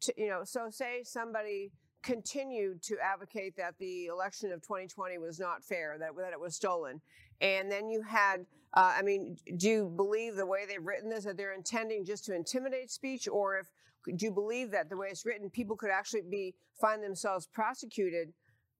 to, 0.00 0.14
you 0.16 0.28
know, 0.28 0.42
so 0.44 0.70
say 0.70 1.02
somebody 1.04 1.70
continued 2.02 2.82
to 2.82 2.96
advocate 3.02 3.56
that 3.56 3.74
the 3.78 4.06
election 4.06 4.52
of 4.52 4.62
2020 4.62 5.18
was 5.18 5.38
not 5.38 5.64
fair, 5.64 5.96
that 5.98 6.16
that 6.16 6.32
it 6.32 6.40
was 6.40 6.54
stolen, 6.54 7.00
and 7.40 7.70
then 7.70 7.88
you 7.88 8.02
had. 8.02 8.46
Uh, 8.74 8.94
I 8.98 9.02
mean, 9.02 9.38
do 9.56 9.68
you 9.68 9.92
believe 9.96 10.36
the 10.36 10.44
way 10.44 10.66
they've 10.66 10.84
written 10.84 11.08
this 11.08 11.24
that 11.24 11.38
they're 11.38 11.54
intending 11.54 12.04
just 12.04 12.26
to 12.26 12.34
intimidate 12.34 12.90
speech, 12.90 13.26
or 13.26 13.58
if 13.58 13.66
do 14.14 14.26
you 14.26 14.32
believe 14.32 14.70
that 14.70 14.88
the 14.88 14.96
way 14.96 15.08
it's 15.08 15.26
written, 15.26 15.50
people 15.50 15.76
could 15.76 15.90
actually 15.90 16.22
be 16.22 16.54
find 16.80 17.02
themselves 17.02 17.46
prosecuted 17.46 18.32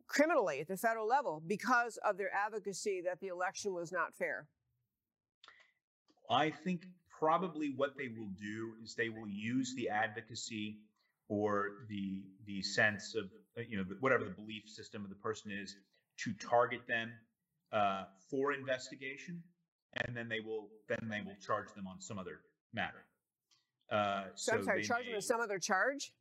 criminally 0.06 0.60
at 0.60 0.68
the 0.68 0.76
federal 0.76 1.06
level 1.06 1.42
because 1.46 1.98
of 2.04 2.16
their 2.16 2.32
advocacy 2.32 3.02
that 3.04 3.20
the 3.20 3.28
election 3.28 3.74
was 3.74 3.90
not 3.90 4.14
fair? 4.14 4.46
I 6.30 6.50
think 6.50 6.86
probably 7.18 7.72
what 7.76 7.96
they 7.96 8.08
will 8.08 8.30
do 8.40 8.72
is 8.82 8.94
they 8.94 9.08
will 9.08 9.28
use 9.28 9.74
the 9.74 9.88
advocacy 9.88 10.78
or 11.28 11.86
the 11.88 12.22
the 12.46 12.62
sense 12.62 13.14
of 13.14 13.24
uh, 13.58 13.62
you 13.68 13.76
know 13.76 13.84
whatever 14.00 14.24
the 14.24 14.30
belief 14.30 14.68
system 14.68 15.02
of 15.02 15.08
the 15.08 15.16
person 15.16 15.50
is 15.50 15.76
to 16.18 16.32
target 16.34 16.80
them 16.86 17.12
uh, 17.72 18.04
for 18.30 18.52
investigation, 18.52 19.42
and 20.04 20.16
then 20.16 20.28
they 20.28 20.40
will 20.40 20.68
then 20.88 21.08
they 21.08 21.20
will 21.20 21.36
charge 21.44 21.72
them 21.74 21.86
on 21.86 22.00
some 22.00 22.18
other 22.18 22.40
matter. 22.72 23.04
Uh, 23.90 24.24
So, 24.34 24.54
I'm 24.54 24.64
sorry, 24.64 24.82
them 24.82 25.14
with 25.14 25.24
some 25.24 25.40
other 25.40 25.58
charge? 25.58 26.12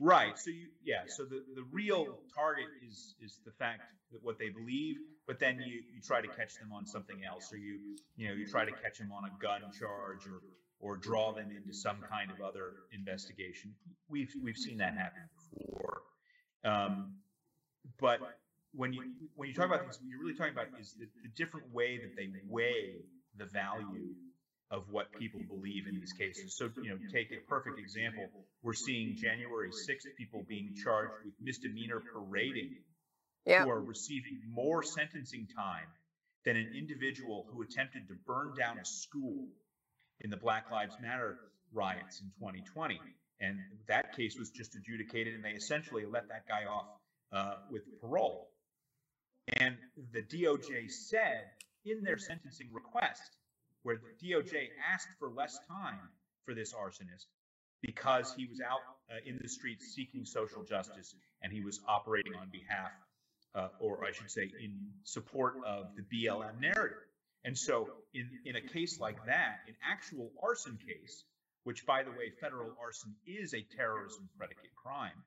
Right. 0.00 0.38
So 0.38 0.50
you, 0.50 0.68
yeah. 0.82 1.02
So 1.06 1.24
the, 1.24 1.44
the 1.54 1.64
real 1.70 2.20
target 2.34 2.66
is 2.88 3.14
is 3.20 3.38
the 3.44 3.52
fact 3.52 3.82
that 4.12 4.24
what 4.24 4.38
they 4.38 4.48
believe, 4.48 4.96
but 5.26 5.38
then 5.38 5.60
you, 5.60 5.82
you 5.94 6.00
try 6.02 6.22
to 6.22 6.28
catch 6.28 6.58
them 6.58 6.72
on 6.72 6.86
something 6.86 7.22
else, 7.22 7.52
or 7.52 7.58
you 7.58 7.78
you 8.16 8.28
know 8.28 8.34
you 8.34 8.46
try 8.46 8.64
to 8.64 8.72
catch 8.72 8.98
them 8.98 9.12
on 9.12 9.24
a 9.24 9.42
gun 9.42 9.60
charge, 9.78 10.26
or 10.26 10.40
or 10.80 10.96
draw 10.96 11.32
them 11.32 11.50
into 11.54 11.74
some 11.74 11.98
kind 12.10 12.30
of 12.30 12.40
other 12.40 12.72
investigation. 12.92 13.74
We've 14.08 14.34
we've 14.42 14.56
seen 14.56 14.78
that 14.78 14.94
happen 14.94 15.22
before. 15.54 16.00
Um, 16.64 17.16
but 18.00 18.20
when 18.72 18.94
you 18.94 19.02
when 19.34 19.48
you 19.48 19.54
talk 19.54 19.66
about 19.66 19.82
things, 19.82 19.98
what 20.00 20.08
you're 20.08 20.20
really 20.20 20.34
talking 20.34 20.54
about 20.54 20.68
is 20.80 20.94
the, 20.94 21.06
the 21.22 21.28
different 21.36 21.72
way 21.74 21.98
that 21.98 22.16
they 22.16 22.30
weigh 22.48 23.02
the 23.36 23.44
value 23.44 24.14
of 24.70 24.84
what 24.90 25.12
people 25.12 25.40
believe 25.48 25.86
in 25.88 25.94
these 25.98 26.12
cases. 26.12 26.56
So, 26.56 26.70
you 26.82 26.90
know, 26.90 26.98
take 27.12 27.32
a 27.32 27.40
perfect 27.48 27.78
example. 27.78 28.28
We're 28.62 28.72
seeing 28.74 29.16
January 29.16 29.70
6th 29.72 30.14
people 30.16 30.44
being 30.48 30.74
charged 30.84 31.12
with 31.24 31.34
misdemeanor 31.40 32.00
parading 32.12 32.76
Yeah. 33.46 33.64
who 33.64 33.70
are 33.70 33.82
receiving 33.82 34.40
more 34.48 34.82
sentencing 34.82 35.48
time 35.56 35.86
than 36.44 36.56
an 36.56 36.72
individual 36.76 37.46
who 37.50 37.62
attempted 37.62 38.06
to 38.08 38.14
burn 38.26 38.54
down 38.56 38.78
a 38.78 38.84
school 38.84 39.48
in 40.20 40.30
the 40.30 40.36
Black 40.36 40.70
Lives 40.70 40.96
Matter 41.00 41.38
riots 41.72 42.20
in 42.20 42.30
2020. 42.38 43.00
And 43.40 43.58
that 43.88 44.14
case 44.14 44.38
was 44.38 44.50
just 44.50 44.76
adjudicated, 44.76 45.34
and 45.34 45.44
they 45.44 45.50
essentially 45.52 46.04
let 46.04 46.28
that 46.28 46.46
guy 46.46 46.64
off 46.66 46.86
uh, 47.32 47.56
with 47.70 47.82
parole. 48.00 48.50
And 49.48 49.76
the 50.12 50.22
DOJ 50.22 50.90
said 50.90 51.50
in 51.84 52.02
their 52.02 52.18
sentencing 52.18 52.68
request, 52.72 53.36
where 53.82 53.96
the 53.96 54.28
DOJ 54.28 54.68
asked 54.92 55.08
for 55.18 55.30
less 55.30 55.58
time 55.68 56.08
for 56.44 56.54
this 56.54 56.72
arsonist 56.72 57.26
because 57.82 58.34
he 58.36 58.46
was 58.46 58.60
out 58.60 58.80
uh, 59.10 59.16
in 59.24 59.38
the 59.40 59.48
streets 59.48 59.94
seeking 59.94 60.24
social 60.24 60.62
justice 60.62 61.14
and 61.42 61.52
he 61.52 61.60
was 61.60 61.80
operating 61.88 62.34
on 62.34 62.48
behalf, 62.50 62.90
uh, 63.54 63.68
or 63.80 64.04
I 64.04 64.12
should 64.12 64.30
say, 64.30 64.50
in 64.62 64.76
support 65.04 65.54
of 65.66 65.86
the 65.96 66.02
BLM 66.02 66.60
narrative. 66.60 66.98
And 67.44 67.56
so, 67.56 67.88
in, 68.12 68.28
in 68.44 68.56
a 68.56 68.60
case 68.60 69.00
like 69.00 69.24
that, 69.24 69.60
an 69.66 69.74
actual 69.90 70.30
arson 70.42 70.78
case, 70.86 71.24
which 71.64 71.86
by 71.86 72.02
the 72.02 72.10
way, 72.10 72.30
federal 72.38 72.72
arson 72.82 73.14
is 73.26 73.54
a 73.54 73.64
terrorism 73.76 74.28
predicate 74.36 74.74
crime, 74.76 75.24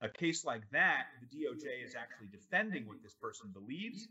a 0.00 0.08
case 0.08 0.44
like 0.44 0.62
that, 0.72 1.06
the 1.20 1.36
DOJ 1.36 1.86
is 1.86 1.94
actually 1.94 2.26
defending 2.32 2.88
what 2.88 3.00
this 3.04 3.14
person 3.14 3.50
believes 3.52 4.08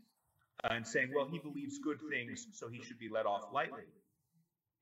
Uh, 0.64 0.74
and 0.74 0.86
saying, 0.86 1.10
well, 1.14 1.26
he 1.26 1.38
believes 1.38 1.78
good 1.78 1.98
things, 2.08 2.46
so 2.52 2.68
he 2.68 2.80
should 2.82 2.98
be 2.98 3.08
let 3.08 3.26
off 3.26 3.52
lightly. 3.52 3.82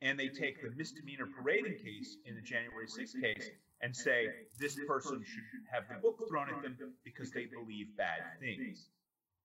And 0.03 0.19
they 0.19 0.29
take 0.29 0.63
the 0.63 0.71
misdemeanor 0.77 1.27
parading 1.27 1.77
case 1.79 2.17
in 2.27 2.35
the 2.35 2.43
January 2.43 2.87
6th 2.87 3.21
case 3.21 3.51
and 3.83 3.95
say 3.97 4.29
this 4.59 4.77
person 4.87 5.23
should 5.25 5.43
have 5.73 5.85
the 5.89 6.01
book 6.01 6.29
thrown 6.29 6.49
at 6.49 6.63
them 6.63 6.77
because 7.05 7.31
they 7.31 7.47
believe 7.47 7.97
bad 7.97 8.21
things. 8.41 8.89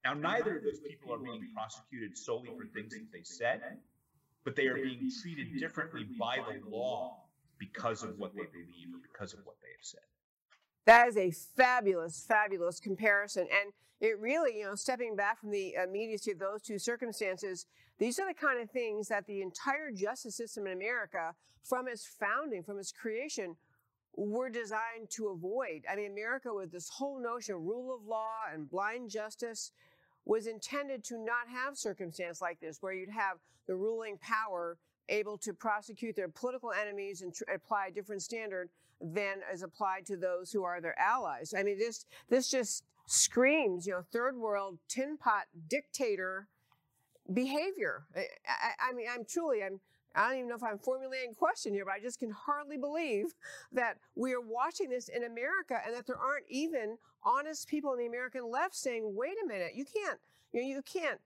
Now, 0.03 0.13
neither 0.13 0.57
of 0.57 0.63
those 0.63 0.79
people 0.79 1.13
are 1.13 1.17
being 1.17 1.49
prosecuted 1.53 2.17
solely 2.17 2.49
for 2.49 2.65
things 2.73 2.93
that 2.93 3.11
they 3.11 3.23
said, 3.23 3.61
but 4.43 4.55
they 4.55 4.67
are 4.67 4.75
being 4.75 5.09
treated 5.21 5.59
differently 5.59 6.05
by 6.19 6.37
the 6.37 6.61
law 6.69 7.23
because 7.59 8.03
of 8.03 8.17
what 8.19 8.35
they 8.35 8.43
believe 8.43 8.93
or 8.93 8.99
because 9.01 9.33
of 9.33 9.39
what 9.45 9.55
they 9.61 9.69
have 9.69 9.83
said. 9.83 10.05
That 10.85 11.07
is 11.07 11.17
a 11.17 11.31
fabulous, 11.31 12.23
fabulous 12.27 12.79
comparison. 12.79 13.43
And 13.43 13.73
it 13.99 14.19
really, 14.19 14.59
you 14.59 14.65
know, 14.65 14.75
stepping 14.75 15.15
back 15.15 15.39
from 15.39 15.51
the 15.51 15.75
uh, 15.77 15.83
immediacy 15.83 16.31
of 16.31 16.39
those 16.39 16.61
two 16.61 16.77
circumstances, 16.77 17.65
these 17.97 18.19
are 18.19 18.27
the 18.27 18.33
kind 18.33 18.61
of 18.61 18.69
things 18.69 19.07
that 19.07 19.25
the 19.25 19.41
entire 19.41 19.91
justice 19.91 20.35
system 20.35 20.67
in 20.67 20.73
America, 20.73 21.33
from 21.63 21.87
its 21.87 22.05
founding, 22.05 22.61
from 22.61 22.77
its 22.77 22.91
creation, 22.91 23.55
were 24.15 24.49
designed 24.49 25.09
to 25.09 25.29
avoid. 25.29 25.83
I 25.91 25.95
mean, 25.95 26.11
America, 26.11 26.53
with 26.53 26.71
this 26.71 26.89
whole 26.89 27.19
notion 27.19 27.55
of 27.55 27.61
rule 27.61 27.93
of 27.95 28.05
law 28.05 28.33
and 28.53 28.69
blind 28.69 29.09
justice, 29.09 29.71
was 30.25 30.47
intended 30.47 31.03
to 31.05 31.17
not 31.17 31.47
have 31.47 31.77
circumstance 31.77 32.41
like 32.41 32.59
this, 32.59 32.81
where 32.81 32.93
you'd 32.93 33.09
have 33.09 33.37
the 33.67 33.75
ruling 33.75 34.17
power 34.17 34.77
able 35.09 35.37
to 35.37 35.53
prosecute 35.53 36.15
their 36.15 36.29
political 36.29 36.71
enemies 36.71 37.21
and 37.21 37.33
tr- 37.33 37.43
apply 37.53 37.87
a 37.87 37.91
different 37.91 38.21
standard 38.21 38.69
than 39.01 39.37
is 39.53 39.63
applied 39.63 40.05
to 40.07 40.17
those 40.17 40.51
who 40.51 40.63
are 40.63 40.81
their 40.81 40.97
allies. 40.99 41.53
I 41.57 41.63
mean, 41.63 41.77
this 41.77 42.05
this 42.29 42.49
just 42.49 42.83
screams, 43.07 43.85
you 43.85 43.93
know, 43.93 44.03
third 44.11 44.37
world 44.37 44.79
tin 44.87 45.17
pot 45.17 45.45
dictator 45.67 46.47
behavior. 47.31 48.05
I, 48.15 48.25
I, 48.47 48.89
I 48.89 48.93
mean, 48.93 49.07
I'm 49.11 49.25
truly, 49.25 49.63
I'm, 49.63 49.79
I 50.15 50.29
don't 50.29 50.37
even 50.37 50.49
know 50.49 50.55
if 50.55 50.63
I'm 50.63 50.79
formulating 50.79 51.31
a 51.31 51.35
question 51.35 51.73
here, 51.73 51.85
but 51.85 51.93
I 51.95 51.99
just 51.99 52.19
can 52.19 52.31
hardly 52.31 52.77
believe 52.77 53.33
that 53.71 53.97
we 54.15 54.33
are 54.33 54.41
watching 54.41 54.89
this 54.89 55.09
in 55.09 55.23
America 55.23 55.79
and 55.85 55.95
that 55.95 56.07
there 56.07 56.17
aren't 56.17 56.45
even 56.49 56.97
honest 57.23 57.67
people 57.67 57.93
in 57.93 57.99
the 57.99 58.05
American 58.05 58.49
left 58.49 58.75
saying, 58.75 59.13
wait 59.15 59.35
a 59.43 59.47
minute, 59.47 59.73
you 59.75 59.85
can't, 59.85 60.19
you 60.53 60.61
know, 60.61 60.67
you 60.67 60.81
can't 60.81 61.19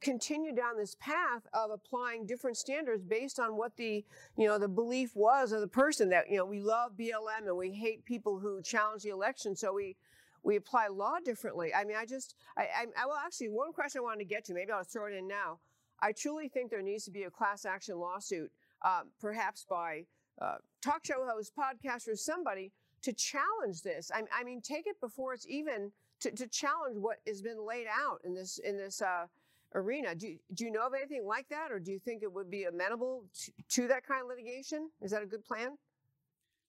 continue 0.00 0.54
down 0.54 0.76
this 0.76 0.96
path 1.00 1.46
of 1.52 1.70
applying 1.70 2.26
different 2.26 2.56
standards 2.56 3.02
based 3.02 3.38
on 3.38 3.56
what 3.56 3.76
the 3.76 4.04
you 4.36 4.46
know 4.46 4.58
the 4.58 4.68
belief 4.68 5.14
was 5.14 5.52
of 5.52 5.60
the 5.60 5.68
person 5.68 6.08
that 6.10 6.30
you 6.30 6.36
know 6.36 6.44
we 6.44 6.60
love 6.60 6.92
BLM 6.98 7.46
and 7.46 7.56
we 7.56 7.72
hate 7.72 8.04
people 8.04 8.38
who 8.38 8.62
challenge 8.62 9.02
the 9.02 9.10
election 9.10 9.56
so 9.56 9.72
we 9.72 9.96
we 10.42 10.56
apply 10.56 10.88
law 10.88 11.16
differently. 11.24 11.74
I 11.74 11.84
mean 11.84 11.96
i 11.96 12.06
just 12.06 12.34
i 12.56 12.66
i, 12.96 13.06
well 13.06 13.18
actually 13.24 13.48
one 13.48 13.72
question 13.72 14.00
i 14.00 14.02
wanted 14.02 14.20
to 14.20 14.24
get 14.24 14.44
to 14.46 14.54
maybe 14.54 14.72
i'll 14.72 14.84
throw 14.84 15.06
it 15.06 15.14
in 15.14 15.26
now. 15.28 15.58
I 16.00 16.12
truly 16.12 16.48
think 16.48 16.70
there 16.70 16.82
needs 16.82 17.04
to 17.06 17.10
be 17.10 17.24
a 17.24 17.30
class 17.30 17.64
action 17.64 17.98
lawsuit 17.98 18.50
um, 18.82 19.10
perhaps 19.20 19.66
by 19.68 20.04
uh, 20.40 20.56
talk 20.80 21.04
show 21.04 21.26
hosts 21.28 21.52
podcasters 21.58 22.18
somebody 22.18 22.72
to 23.02 23.12
challenge 23.12 23.82
this. 23.82 24.10
I, 24.14 24.22
I 24.32 24.44
mean 24.44 24.60
take 24.60 24.86
it 24.86 25.00
before 25.00 25.34
it's 25.34 25.46
even 25.48 25.92
to, 26.20 26.30
to 26.32 26.46
challenge 26.46 26.96
what 26.98 27.18
has 27.26 27.40
been 27.40 27.64
laid 27.66 27.86
out 27.86 28.20
in 28.24 28.34
this 28.34 28.58
in 28.58 28.76
this 28.76 29.02
uh, 29.02 29.26
arena. 29.74 30.14
Do 30.14 30.36
do 30.54 30.64
you 30.64 30.70
know 30.70 30.86
of 30.86 30.94
anything 30.94 31.26
like 31.26 31.48
that, 31.50 31.70
or 31.70 31.78
do 31.78 31.92
you 31.92 31.98
think 31.98 32.22
it 32.22 32.32
would 32.32 32.50
be 32.50 32.64
amenable 32.64 33.24
to, 33.44 33.52
to 33.68 33.88
that 33.88 34.06
kind 34.06 34.22
of 34.22 34.28
litigation? 34.28 34.90
Is 35.02 35.10
that 35.10 35.22
a 35.22 35.26
good 35.26 35.44
plan? 35.44 35.76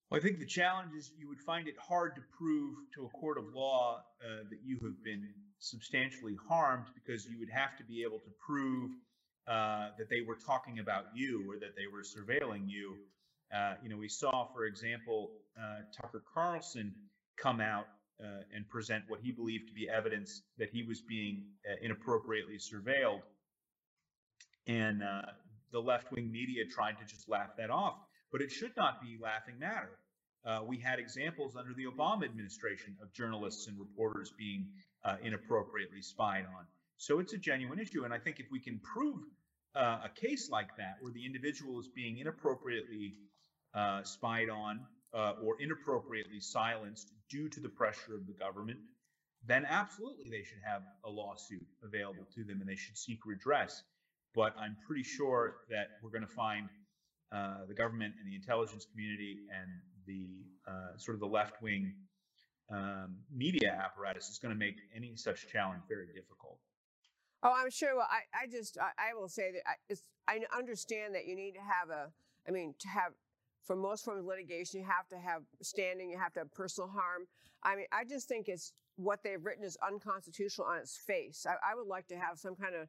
Well, 0.09 0.19
I 0.19 0.23
think 0.23 0.39
the 0.39 0.45
challenge 0.45 0.91
is 0.97 1.12
you 1.17 1.27
would 1.27 1.39
find 1.39 1.67
it 1.67 1.75
hard 1.79 2.15
to 2.15 2.21
prove 2.35 2.75
to 2.95 3.05
a 3.05 3.09
court 3.09 3.38
of 3.38 3.53
law 3.53 4.01
uh, 4.23 4.43
that 4.49 4.59
you 4.65 4.79
have 4.83 5.03
been 5.03 5.29
substantially 5.59 6.35
harmed 6.47 6.85
because 6.95 7.27
you 7.27 7.38
would 7.39 7.49
have 7.49 7.77
to 7.77 7.83
be 7.83 8.01
able 8.01 8.17
to 8.19 8.31
prove 8.43 8.91
uh, 9.47 9.89
that 9.97 10.10
they 10.10 10.21
were 10.21 10.35
talking 10.35 10.79
about 10.79 11.06
you 11.13 11.45
or 11.50 11.60
that 11.60 11.75
they 11.75 11.85
were 11.91 12.02
surveilling 12.02 12.67
you. 12.67 12.95
Uh, 13.56 13.75
you 13.83 13.89
know, 13.89 13.97
we 13.97 14.10
saw, 14.10 14.47
for 14.54 14.65
example, 14.65 15.31
uh, 15.60 15.81
Tucker 15.95 16.23
Carlson 16.33 16.93
come 17.37 17.62
out 17.62 17.87
uh, 18.24 18.42
and 18.54 18.67
present 18.67 19.04
what 19.08 19.20
he 19.22 19.32
believed 19.32 19.67
to 19.67 19.74
be 19.74 19.90
evidence 19.90 20.42
that 20.58 20.70
he 20.70 20.84
was 20.84 21.02
being 21.02 21.44
uh, 21.70 21.76
inappropriately 21.82 22.58
surveilled. 22.58 23.22
And 24.67 25.02
uh, 25.04 25.22
the 25.72 25.80
left 25.80 26.12
wing 26.12 26.32
media 26.32 26.65
tried 26.65 26.98
to 27.00 27.06
just 27.06 27.30
laugh 27.30 27.56
that 27.58 27.70
off. 27.70 27.96
But 28.32 28.42
it 28.42 28.52
should 28.52 28.76
not 28.78 29.02
be 29.02 29.17
laughing 29.22 29.58
matter. 29.58 30.00
Uh, 30.46 30.62
we 30.65 30.78
had 30.78 31.00
examples 31.00 31.56
under 31.56 31.74
the 31.74 31.86
Obama 31.86 32.26
administration 32.26 32.96
of 33.02 33.12
journalists 33.13 33.67
and 33.67 33.80
reporters 33.80 34.32
being 34.38 34.67
uh, 35.04 35.15
inappropriately 35.22 36.02
spied 36.02 36.46
on. 36.46 36.65
So 36.98 37.20
it's 37.20 37.34
a 37.34 37.38
genuine 37.38 37.80
issue. 37.80 38.04
And 38.04 38.13
I 38.13 38.20
think 38.20 38.40
if 38.40 38.46
we 38.52 38.60
can 38.60 38.80
prove 38.80 39.24
uh, 39.76 40.00
a 40.04 40.10
case 40.10 40.50
like 40.50 40.76
that, 40.78 40.98
where 41.02 41.12
the 41.12 41.26
individual 41.26 41.80
is 41.80 41.88
being 41.88 42.17
inappropriately 42.17 43.15
spied 44.04 44.50
on 44.50 44.82
uh, 45.13 45.33
or 45.43 45.62
inappropriately 45.62 46.39
silenced 46.39 47.12
due 47.29 47.49
to 47.49 47.60
the 47.60 47.69
pressure 47.69 48.15
of 48.15 48.27
the 48.27 48.33
government, 48.33 48.79
then 49.45 49.65
absolutely 49.65 50.29
they 50.29 50.43
should 50.43 50.62
have 50.65 50.83
a 51.05 51.10
lawsuit 51.10 51.65
available 51.83 52.27
to 52.35 52.43
them 52.43 52.60
and 52.60 52.69
they 52.69 52.75
should 52.75 52.97
seek 52.97 53.25
redress. 53.25 53.83
But 54.35 54.53
I'm 54.60 54.75
pretty 54.85 55.03
sure 55.03 55.55
that 55.69 55.87
we're 56.03 56.12
going 56.12 56.27
to 56.27 56.35
find 56.35 56.69
uh, 57.31 57.65
the 57.67 57.73
government 57.73 58.13
and 58.21 58.31
the 58.31 58.35
intelligence 58.35 58.85
community 58.91 59.37
and 59.53 59.69
the 60.05 60.71
uh, 60.71 60.97
sort 60.97 61.15
of 61.15 61.21
the 61.21 61.27
left 61.27 61.62
wing 61.62 61.93
um, 62.71 63.17
media 63.33 63.79
apparatus 63.83 64.29
is 64.29 64.37
going 64.37 64.53
to 64.53 64.60
make 64.60 64.75
any 64.95 65.15
such 65.15 65.47
challenge 65.47 65.81
very 65.87 66.07
difficult. 66.07 66.60
Oh, 67.41 67.53
I'm 67.55 67.69
sure. 67.71 67.95
Well, 67.95 68.07
I, 68.10 68.43
I 68.43 68.47
just, 68.47 68.77
I, 68.77 69.12
I 69.12 69.13
will 69.13 69.29
say 69.29 69.51
that 69.53 70.03
I, 70.27 70.35
I 70.35 70.57
understand 70.57 71.15
that 71.15 71.25
you 71.25 71.35
need 71.35 71.53
to 71.53 71.62
have 71.62 71.89
a, 71.89 72.10
I 72.47 72.51
mean, 72.51 72.75
to 72.79 72.87
have, 72.87 73.13
for 73.63 73.75
most 73.75 74.05
forms 74.05 74.21
of 74.21 74.25
litigation, 74.25 74.81
you 74.81 74.85
have 74.85 75.07
to 75.10 75.17
have 75.17 75.43
standing, 75.62 76.10
you 76.10 76.17
have 76.17 76.33
to 76.33 76.39
have 76.39 76.53
personal 76.53 76.89
harm. 76.89 77.27
I 77.63 77.75
mean, 77.75 77.85
I 77.91 78.03
just 78.05 78.27
think 78.27 78.47
it's 78.47 78.73
what 78.95 79.23
they've 79.23 79.43
written 79.43 79.63
is 79.63 79.77
unconstitutional 79.85 80.67
on 80.67 80.77
its 80.77 80.97
face. 80.97 81.45
I, 81.47 81.53
I 81.71 81.75
would 81.75 81.87
like 81.87 82.07
to 82.07 82.15
have 82.15 82.37
some 82.37 82.55
kind 82.55 82.75
of 82.75 82.87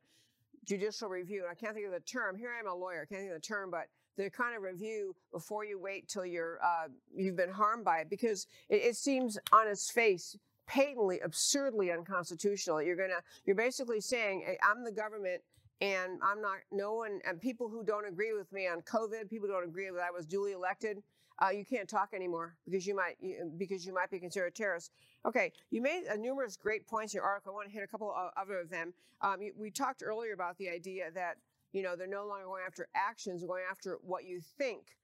judicial 0.65 1.09
review. 1.09 1.43
And 1.43 1.51
I 1.51 1.55
can't 1.55 1.75
think 1.75 1.87
of 1.87 1.93
the 1.93 2.01
term. 2.01 2.37
Here 2.37 2.51
I 2.55 2.61
am 2.61 2.67
a 2.67 2.75
lawyer. 2.75 3.03
I 3.03 3.07
can't 3.07 3.23
think 3.23 3.33
of 3.33 3.41
the 3.41 3.47
term, 3.47 3.71
but 3.71 3.87
the 4.17 4.31
kind 4.31 4.57
of 4.57 4.63
review 4.63 5.15
before 5.33 5.65
you 5.65 5.79
wait 5.79 6.09
till 6.09 6.27
you're 6.27 6.59
uh, 6.63 6.89
you've 7.15 7.37
been 7.37 7.51
harmed 7.51 7.85
by 7.85 7.99
it 7.99 8.11
because 8.11 8.47
it, 8.69 8.77
it 8.77 8.97
seems 8.97 9.39
on 9.53 9.69
its 9.69 9.91
face 9.91 10.37
patently 10.67 11.21
absurdly 11.21 11.91
unconstitutional 11.91 12.81
you're 12.81 12.97
gonna 12.97 13.21
you're 13.45 13.57
basically 13.57 14.01
saying 14.01 14.43
hey, 14.47 14.59
i'm 14.63 14.85
the 14.85 14.93
government 14.93 15.41
and 15.81 16.19
i'm 16.23 16.41
not 16.41 16.59
no 16.73 16.95
one 16.95 17.21
and 17.27 17.41
people 17.41 17.69
who 17.69 17.85
don't 17.85 18.07
agree 18.07 18.33
with 18.33 18.53
me 18.53 18.67
on 18.67 18.81
covid 18.83 19.29
people 19.29 19.49
don't 19.49 19.65
agree 19.65 19.89
that 19.91 20.03
i 20.03 20.11
was 20.11 20.27
duly 20.27 20.53
elected 20.53 21.03
uh, 21.43 21.49
you 21.49 21.65
can't 21.65 21.89
talk 21.89 22.11
anymore 22.13 22.55
because 22.67 22.87
you 22.87 22.95
might 22.95 23.17
because 23.57 23.87
you 23.87 23.95
might 23.95 24.11
be 24.11 24.19
considered 24.19 24.49
a 24.49 24.51
terrorist. 24.51 24.93
Okay, 25.25 25.51
you 25.71 25.81
made 25.81 26.03
uh, 26.07 26.17
numerous 26.17 26.55
great 26.55 26.87
points 26.87 27.15
in 27.15 27.17
your 27.17 27.25
article. 27.25 27.53
I 27.53 27.55
want 27.55 27.69
to 27.69 27.73
hit 27.73 27.83
a 27.83 27.87
couple 27.87 28.13
of 28.15 28.31
other 28.37 28.61
of 28.61 28.69
them. 28.69 28.93
Um, 29.23 29.39
we 29.59 29.71
talked 29.71 30.03
earlier 30.05 30.35
about 30.35 30.59
the 30.59 30.69
idea 30.69 31.11
that 31.15 31.39
you 31.73 31.83
know, 31.83 31.97
they're 31.97 32.07
no 32.07 32.27
longer 32.27 32.47
going 32.47 32.63
after 32.67 32.89
actions, 32.95 33.41
they're 33.41 33.49
going 33.49 33.63
after 33.71 33.99
what 34.03 34.25
you 34.25 34.41
think. 34.41 34.97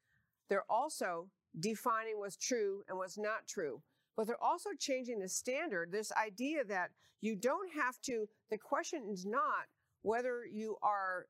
They're 0.49 0.71
also 0.71 1.29
defining 1.59 2.19
what's 2.19 2.37
true 2.37 2.83
and 2.89 2.99
what's 2.99 3.19
not 3.19 3.47
true. 3.47 3.83
But 4.17 4.27
they're 4.27 4.43
also 4.43 4.71
changing 4.79 5.21
the 5.21 5.29
standard. 5.29 5.93
This 5.93 6.13
idea 6.13 6.65
that 6.65 6.91
you 7.21 7.37
don't 7.37 7.73
have 7.75 8.01
to, 8.03 8.27
the 8.51 8.59
question 8.59 9.09
is 9.11 9.27
not 9.27 9.67
whether 10.07 10.47
you 10.51 10.77
are 10.83 11.27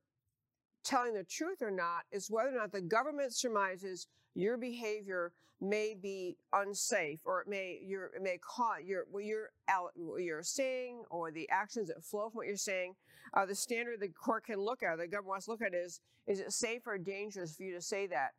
telling 0.84 1.14
the 1.14 1.24
truth 1.24 1.62
or 1.62 1.70
not, 1.70 2.04
is 2.12 2.30
whether 2.30 2.50
or 2.50 2.58
not 2.58 2.72
the 2.72 2.80
government 2.80 3.34
surmises 3.34 4.06
your 4.34 4.56
behavior 4.56 5.32
may 5.60 5.94
be 5.94 6.36
unsafe 6.52 7.20
or 7.24 7.40
it 7.40 7.48
may 7.48 7.80
your 7.82 8.10
it 8.14 8.22
may 8.22 8.38
cause 8.42 8.82
your 8.84 9.06
what 9.10 9.24
you're 9.24 9.48
what 9.96 10.22
you're 10.22 10.42
saying 10.42 11.02
or 11.08 11.30
the 11.30 11.48
actions 11.48 11.88
that 11.88 12.04
flow 12.04 12.28
from 12.28 12.36
what 12.36 12.46
you're 12.46 12.58
saying 12.58 12.94
uh, 13.32 13.46
the 13.46 13.54
standard 13.54 13.98
the 13.98 14.08
court 14.08 14.44
can 14.44 14.60
look 14.60 14.82
at 14.82 14.98
the 14.98 15.06
government 15.06 15.28
wants 15.28 15.46
to 15.46 15.52
look 15.52 15.62
at 15.62 15.74
is 15.74 16.00
is 16.26 16.40
it 16.40 16.52
safe 16.52 16.86
or 16.86 16.98
dangerous 16.98 17.56
for 17.56 17.62
you 17.62 17.74
to 17.74 17.80
say 17.80 18.06
that? 18.06 18.30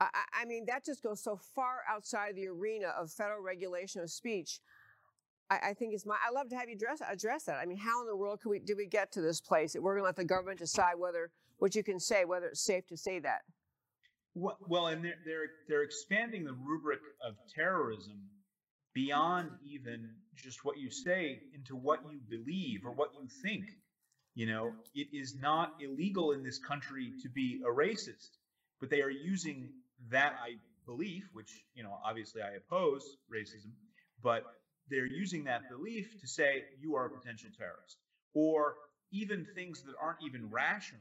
I, 0.00 0.08
I 0.42 0.44
mean 0.44 0.64
that 0.66 0.84
just 0.84 1.02
goes 1.02 1.22
so 1.22 1.40
far 1.54 1.80
outside 1.88 2.34
the 2.36 2.48
arena 2.48 2.88
of 2.98 3.10
federal 3.10 3.42
regulation 3.42 4.02
of 4.02 4.10
speech 4.10 4.60
I, 5.50 5.70
I 5.70 5.74
think 5.74 5.94
it's 5.94 6.06
my 6.06 6.16
I 6.26 6.32
love 6.32 6.48
to 6.50 6.56
have 6.56 6.68
you 6.68 6.76
address 6.76 7.00
address 7.08 7.44
that 7.44 7.56
I 7.56 7.66
mean 7.66 7.78
how 7.78 8.00
in 8.00 8.06
the 8.06 8.16
world 8.16 8.40
could 8.40 8.50
we 8.50 8.58
did 8.58 8.76
we 8.76 8.86
get 8.86 9.12
to 9.12 9.20
this 9.20 9.40
place 9.40 9.72
that 9.72 9.82
we're 9.82 9.94
going 9.94 10.02
to 10.02 10.06
let 10.06 10.16
the 10.16 10.24
government 10.24 10.58
decide 10.58 10.94
whether 10.98 11.30
what 11.58 11.74
you 11.74 11.82
can 11.82 11.98
say 11.98 12.24
whether 12.24 12.46
it's 12.46 12.64
safe 12.64 12.86
to 12.88 12.96
say 12.96 13.18
that 13.20 13.42
well, 14.34 14.86
and 14.88 15.04
they're, 15.04 15.18
they're 15.24 15.50
they're 15.68 15.82
expanding 15.82 16.44
the 16.44 16.52
rubric 16.52 17.00
of 17.26 17.34
terrorism 17.54 18.20
beyond 18.94 19.50
even 19.64 20.10
just 20.36 20.64
what 20.64 20.78
you 20.78 20.90
say 20.90 21.40
into 21.54 21.74
what 21.76 22.00
you 22.10 22.20
believe 22.28 22.84
or 22.84 22.92
what 22.92 23.10
you 23.20 23.28
think. 23.42 23.64
You 24.34 24.46
know, 24.46 24.72
it 24.94 25.08
is 25.12 25.34
not 25.40 25.74
illegal 25.80 26.32
in 26.32 26.44
this 26.44 26.58
country 26.58 27.12
to 27.22 27.28
be 27.28 27.60
a 27.66 27.70
racist, 27.70 28.38
but 28.80 28.90
they 28.90 29.02
are 29.02 29.10
using 29.10 29.70
that 30.10 30.34
I 30.40 30.56
belief, 30.86 31.28
which 31.32 31.64
you 31.74 31.82
know, 31.82 31.98
obviously 32.04 32.42
I 32.42 32.56
oppose 32.56 33.16
racism, 33.32 33.72
but 34.22 34.44
they're 34.90 35.06
using 35.06 35.44
that 35.44 35.68
belief 35.70 36.20
to 36.20 36.26
say 36.26 36.64
you 36.80 36.94
are 36.96 37.06
a 37.06 37.10
potential 37.10 37.50
terrorist, 37.56 37.96
or 38.34 38.74
even 39.10 39.46
things 39.54 39.82
that 39.82 39.94
aren't 40.00 40.22
even 40.22 40.50
rational 40.50 41.00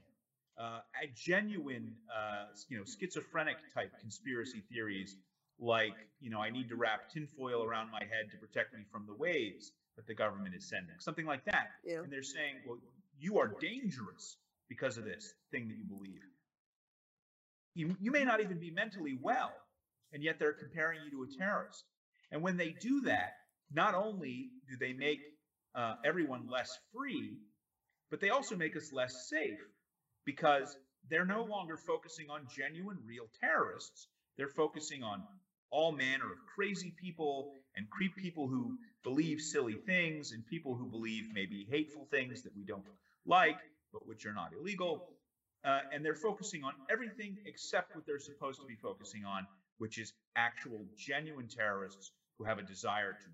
uh, 0.57 0.79
a 1.03 1.07
genuine, 1.15 1.93
uh, 2.09 2.45
you 2.67 2.77
know, 2.77 2.83
schizophrenic 2.83 3.57
type 3.73 3.91
conspiracy 3.99 4.63
theories, 4.71 5.15
like 5.59 5.93
you 6.19 6.29
know, 6.29 6.39
I 6.39 6.49
need 6.49 6.69
to 6.69 6.75
wrap 6.75 7.11
tinfoil 7.11 7.63
around 7.63 7.91
my 7.91 7.99
head 7.99 8.31
to 8.31 8.37
protect 8.37 8.73
me 8.73 8.81
from 8.91 9.05
the 9.05 9.13
waves 9.13 9.71
that 9.95 10.07
the 10.07 10.13
government 10.13 10.55
is 10.55 10.67
sending, 10.67 10.95
something 10.99 11.25
like 11.25 11.45
that. 11.45 11.69
Yeah. 11.85 11.99
And 11.99 12.11
they're 12.11 12.23
saying, 12.23 12.55
well, 12.67 12.77
you 13.19 13.39
are 13.39 13.55
dangerous 13.59 14.37
because 14.69 14.97
of 14.97 15.05
this 15.05 15.33
thing 15.51 15.67
that 15.67 15.77
you 15.77 15.85
believe. 15.85 16.21
You, 17.73 17.95
you 17.99 18.11
may 18.11 18.23
not 18.23 18.41
even 18.41 18.59
be 18.59 18.71
mentally 18.71 19.17
well, 19.21 19.51
and 20.11 20.23
yet 20.23 20.39
they're 20.39 20.53
comparing 20.53 20.99
you 21.05 21.11
to 21.11 21.31
a 21.31 21.37
terrorist. 21.37 21.83
And 22.31 22.41
when 22.41 22.57
they 22.57 22.75
do 22.79 23.01
that, 23.01 23.33
not 23.73 23.95
only 23.95 24.49
do 24.69 24.77
they 24.79 24.93
make 24.93 25.19
uh, 25.75 25.95
everyone 26.05 26.47
less 26.49 26.77
free, 26.93 27.37
but 28.09 28.21
they 28.21 28.29
also 28.29 28.55
make 28.55 28.75
us 28.75 28.91
less 28.93 29.29
safe 29.29 29.59
because 30.25 30.77
they're 31.09 31.25
no 31.25 31.43
longer 31.43 31.77
focusing 31.77 32.29
on 32.29 32.41
genuine, 32.55 32.97
real 33.05 33.27
terrorists. 33.39 34.07
They're 34.37 34.47
focusing 34.49 35.03
on 35.03 35.23
all 35.71 35.91
manner 35.91 36.25
of 36.25 36.37
crazy 36.55 36.93
people 36.99 37.53
and 37.75 37.89
creep 37.89 38.15
people 38.17 38.47
who 38.47 38.77
believe 39.03 39.39
silly 39.39 39.75
things 39.85 40.31
and 40.31 40.45
people 40.47 40.75
who 40.75 40.85
believe 40.85 41.25
maybe 41.33 41.67
hateful 41.69 42.07
things 42.11 42.43
that 42.43 42.55
we 42.55 42.63
don't 42.65 42.83
like, 43.25 43.57
but 43.93 44.07
which 44.07 44.25
are 44.25 44.33
not 44.33 44.51
illegal. 44.59 45.07
Uh, 45.65 45.79
and 45.91 46.03
they're 46.03 46.15
focusing 46.15 46.63
on 46.63 46.73
everything 46.89 47.37
except 47.45 47.95
what 47.95 48.05
they're 48.05 48.19
supposed 48.19 48.59
to 48.61 48.67
be 48.67 48.75
focusing 48.75 49.25
on, 49.25 49.45
which 49.79 49.97
is 49.97 50.13
actual, 50.35 50.85
genuine 50.97 51.47
terrorists 51.47 52.11
who 52.37 52.45
have 52.45 52.59
a 52.59 52.63
desire 52.63 53.13
to 53.13 53.29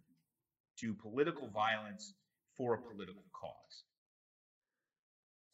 do 0.79 0.93
political 0.93 1.49
violence 1.49 2.15
for 2.57 2.75
a 2.75 2.77
political 2.77 3.23
cause. 3.33 3.83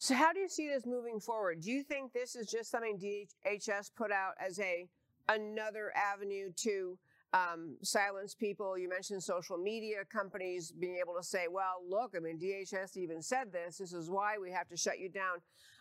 So, 0.02 0.16
how 0.16 0.32
do 0.32 0.40
you 0.40 0.48
see 0.48 0.70
this 0.70 0.86
moving 0.86 1.20
forward? 1.20 1.62
Do 1.62 1.72
you 1.72 1.84
think 1.84 2.14
this 2.14 2.36
is 2.36 2.48
just 2.48 2.72
something 2.72 2.98
DHS 2.98 3.92
put 3.98 4.12
out 4.12 4.34
as 4.40 4.58
a 4.60 4.88
another 5.28 5.92
avenue 5.96 6.52
to 6.56 6.98
um, 7.34 7.76
silence 7.84 8.34
people? 8.34 8.78
You 8.78 8.88
mentioned 8.88 9.22
social 9.22 9.58
media 9.58 9.98
companies 10.10 10.72
being 10.72 10.98
able 11.02 11.16
to 11.16 11.24
say, 11.24 11.48
"Well, 11.52 11.84
look, 11.86 12.14
I 12.16 12.20
mean, 12.20 12.40
DHS 12.40 12.96
even 12.96 13.22
said 13.22 13.52
this. 13.52 13.78
This 13.80 13.92
is 13.92 14.10
why 14.10 14.38
we 14.38 14.52
have 14.52 14.70
to 14.70 14.78
shut 14.78 15.00
you 15.00 15.10
down." 15.10 15.40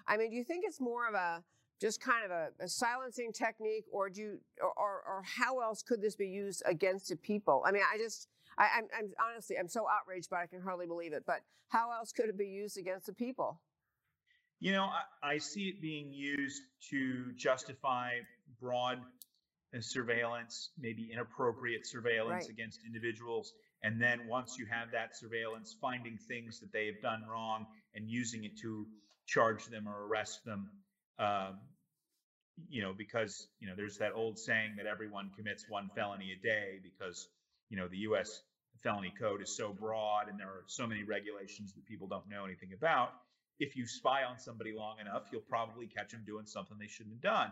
I 0.08 0.16
mean, 0.16 0.30
do 0.30 0.36
you 0.36 0.44
think 0.44 0.64
it's 0.66 0.80
more 0.80 1.06
of 1.06 1.14
a 1.14 1.44
just 1.80 2.00
kind 2.00 2.24
of 2.24 2.32
a, 2.32 2.48
a 2.58 2.68
silencing 2.68 3.32
technique, 3.32 3.84
or 3.92 4.10
do 4.10 4.20
you, 4.20 4.40
or, 4.60 4.72
or, 4.76 5.02
or 5.06 5.22
how 5.22 5.60
else 5.60 5.80
could 5.80 6.02
this 6.02 6.16
be 6.16 6.26
used 6.26 6.60
against 6.66 7.08
the 7.08 7.16
people? 7.16 7.62
I 7.64 7.70
mean, 7.70 7.82
I 7.92 7.98
just. 7.98 8.26
I, 8.58 8.68
I'm, 8.78 8.88
I'm 8.96 9.12
honestly, 9.30 9.56
I'm 9.58 9.68
so 9.68 9.86
outraged, 9.88 10.28
but 10.30 10.40
I 10.40 10.46
can 10.46 10.60
hardly 10.60 10.86
believe 10.86 11.12
it. 11.12 11.24
But 11.26 11.40
how 11.68 11.92
else 11.92 12.12
could 12.12 12.28
it 12.28 12.36
be 12.36 12.48
used 12.48 12.76
against 12.76 13.06
the 13.06 13.14
people? 13.14 13.60
You 14.60 14.72
know, 14.72 14.84
I, 15.22 15.34
I 15.34 15.38
see 15.38 15.68
it 15.68 15.80
being 15.80 16.12
used 16.12 16.62
to 16.90 17.32
justify 17.36 18.18
broad 18.60 18.98
uh, 19.76 19.80
surveillance, 19.80 20.70
maybe 20.78 21.10
inappropriate 21.12 21.86
surveillance 21.86 22.48
Right. 22.48 22.50
against 22.50 22.80
individuals. 22.84 23.52
And 23.82 24.02
then 24.02 24.26
once 24.26 24.56
you 24.58 24.66
have 24.66 24.90
that 24.92 25.16
surveillance, 25.16 25.76
finding 25.80 26.18
things 26.18 26.58
that 26.60 26.72
they 26.72 26.86
have 26.86 27.00
done 27.00 27.22
wrong 27.30 27.66
and 27.94 28.08
using 28.10 28.44
it 28.44 28.58
to 28.62 28.86
charge 29.26 29.66
them 29.66 29.88
or 29.88 30.06
arrest 30.06 30.44
them. 30.44 30.70
Um, 31.20 31.60
you 32.68 32.82
know, 32.82 32.92
because, 32.92 33.46
you 33.60 33.68
know, 33.68 33.74
there's 33.76 33.98
that 33.98 34.12
old 34.14 34.38
saying 34.38 34.74
that 34.78 34.86
everyone 34.86 35.30
commits 35.36 35.66
one 35.68 35.90
felony 35.94 36.32
a 36.32 36.42
day 36.44 36.80
because, 36.82 37.28
you 37.70 37.76
know, 37.76 37.86
the 37.86 37.98
US 37.98 38.42
felony 38.82 39.12
code 39.18 39.42
is 39.42 39.56
so 39.56 39.72
broad 39.72 40.28
and 40.28 40.38
there 40.38 40.48
are 40.48 40.64
so 40.66 40.86
many 40.86 41.02
regulations 41.02 41.72
that 41.74 41.84
people 41.86 42.06
don't 42.06 42.28
know 42.28 42.44
anything 42.44 42.70
about 42.76 43.10
if 43.58 43.76
you 43.76 43.86
spy 43.86 44.24
on 44.24 44.38
somebody 44.38 44.72
long 44.72 44.96
enough, 45.00 45.24
you'll 45.32 45.40
probably 45.42 45.86
catch 45.86 46.12
them 46.12 46.22
doing 46.26 46.46
something 46.46 46.76
they 46.78 46.86
shouldn't 46.86 47.16
have 47.16 47.22
done. 47.22 47.50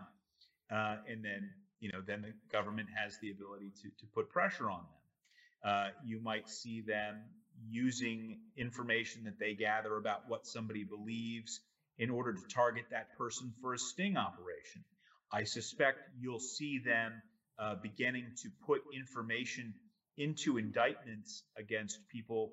Uh, 0.71 0.97
and 1.09 1.23
then, 1.23 1.49
you 1.79 1.91
know, 1.91 2.01
then 2.05 2.21
the 2.21 2.33
government 2.51 2.87
has 2.95 3.17
the 3.21 3.31
ability 3.31 3.71
to, 3.81 3.89
to 3.99 4.05
put 4.13 4.29
pressure 4.29 4.69
on 4.69 4.79
them. 4.79 5.71
Uh, 5.71 5.87
you 6.05 6.21
might 6.21 6.47
see 6.47 6.81
them 6.81 7.21
using 7.69 8.39
information 8.55 9.23
that 9.25 9.39
they 9.39 9.53
gather 9.53 9.97
about 9.97 10.21
what 10.27 10.45
somebody 10.45 10.83
believes 10.83 11.59
in 11.97 12.09
order 12.09 12.33
to 12.33 12.41
target 12.53 12.85
that 12.91 13.17
person 13.17 13.53
for 13.61 13.73
a 13.73 13.77
sting 13.77 14.15
operation. 14.15 14.83
I 15.31 15.43
suspect 15.43 15.97
you'll 16.19 16.39
see 16.39 16.79
them 16.79 17.21
uh, 17.59 17.75
beginning 17.81 18.27
to 18.43 18.49
put 18.65 18.81
information 18.93 19.73
into 20.17 20.57
indictments 20.57 21.43
against 21.57 21.99
people 22.09 22.51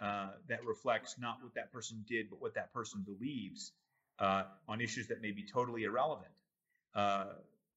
uh, 0.00 0.30
that 0.48 0.64
reflects 0.64 1.16
not 1.18 1.36
what 1.40 1.54
that 1.54 1.70
person 1.72 2.04
did, 2.08 2.28
but 2.30 2.40
what 2.40 2.54
that 2.54 2.72
person 2.72 3.02
believes 3.04 3.72
uh, 4.18 4.42
on 4.68 4.80
issues 4.80 5.06
that 5.08 5.20
may 5.20 5.30
be 5.32 5.44
totally 5.44 5.84
irrelevant. 5.84 6.32
Uh, 6.94 7.24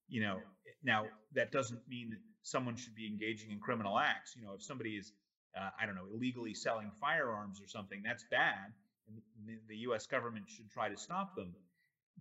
you 0.08 0.22
know, 0.22 0.44
now 0.84 1.10
that 1.34 1.52
doesn't 1.52 1.82
mean 1.88 2.10
that 2.12 2.20
someone 2.44 2.76
should 2.76 2.96
be 2.96 3.08
engaging 3.08 3.52
in 3.52 3.60
criminal 3.60 3.98
acts. 4.00 4.36
You 4.36 4.44
know, 4.44 4.54
if 4.54 4.64
somebody 4.64 4.96
is, 4.98 5.14
uh, 5.60 5.70
I 5.80 5.86
don't 5.86 5.96
know, 5.96 6.08
illegally 6.14 6.54
selling 6.54 6.92
firearms 7.00 7.62
or 7.62 7.68
something, 7.68 8.02
that's 8.04 8.24
bad. 8.32 8.74
And 9.08 9.22
the- 9.48 9.78
U.S. 9.78 10.06
government 10.08 10.46
should 10.50 10.70
try 10.70 10.90
to 10.90 10.98
stop 10.98 11.34
them. 11.36 11.56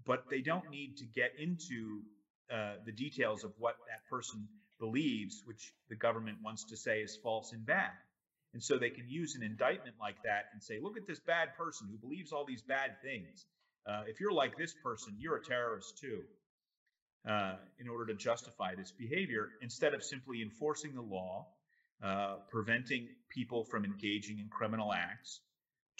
But 0.04 0.20
they 0.30 0.40
don't 0.42 0.68
need 0.68 0.96
to 0.98 1.07
get 1.07 1.32
into 1.36 2.02
uh, 2.52 2.74
the 2.84 2.92
details 2.92 3.44
of 3.44 3.52
what 3.59 3.76
that 3.88 4.04
person 4.09 4.48
believes, 4.79 5.43
which 5.45 5.72
the 5.89 5.97
government 5.97 6.39
wants 6.43 6.64
to 6.64 6.77
say 6.77 7.01
is 7.01 7.18
false 7.22 7.53
and 7.53 7.64
bad. 7.64 7.91
And 8.55 8.62
so 8.62 8.79
they 8.79 8.91
can 8.91 9.09
use 9.09 9.35
an 9.35 9.43
indictment 9.43 9.97
like 10.01 10.16
that 10.24 10.47
and 10.53 10.62
say, 10.62 10.79
look 10.81 10.97
at 10.97 11.07
this 11.07 11.20
bad 11.20 11.57
person 11.59 11.89
who 11.91 11.99
believes 11.99 12.33
all 12.33 12.45
these 12.47 12.62
bad 12.62 12.97
things. 13.03 13.45
Uh, 13.87 14.03
if 14.07 14.20
you're 14.20 14.33
like 14.33 14.57
this 14.57 14.74
person, 14.83 15.14
you're 15.18 15.37
a 15.37 15.45
terrorist 15.45 15.99
too, 15.99 16.22
uh, 17.29 17.57
in 17.79 17.89
order 17.89 18.07
to 18.07 18.14
justify 18.14 18.74
this 18.74 18.93
behavior, 18.93 19.51
instead 19.61 19.95
of 19.95 20.03
simply 20.03 20.43
enforcing 20.43 20.95
the 20.95 21.03
law, 21.03 21.47
uh, 22.03 22.37
preventing 22.51 23.09
people 23.31 23.64
from 23.64 23.85
engaging 23.85 24.39
in 24.39 24.49
criminal 24.49 24.93
acts, 24.93 25.41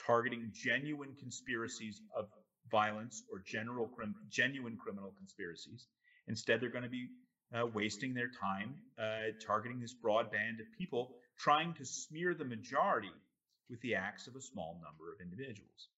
targeting 0.07 0.51
genuine 0.53 1.15
conspiracies 1.19 2.01
of 2.17 2.27
violence 2.71 3.23
or 3.31 3.43
general 3.47 3.89
crim- 3.89 4.15
genuine 4.31 4.77
criminal 4.77 5.13
conspiracies. 5.19 5.87
Instead, 6.27 6.61
they're 6.61 6.71
going 6.71 6.85
to 6.85 6.91
be 6.91 7.09
uh, 7.55 7.67
wasting 7.67 8.15
their 8.15 8.29
time 8.29 8.75
uh, 8.99 9.33
targeting 9.45 9.81
this 9.81 9.95
broad 9.95 10.31
band 10.31 10.61
of 10.61 10.67
people, 10.77 11.15
trying 11.39 11.75
to 11.75 11.85
smear 11.85 12.35
the 12.35 12.45
majority 12.45 13.13
with 13.71 13.81
the 13.83 13.95
acts 13.95 14.27
of 14.27 14.37
a 14.37 14.41
small 14.41 14.81
number 14.83 15.13
of 15.13 15.21
individuals. 15.21 15.89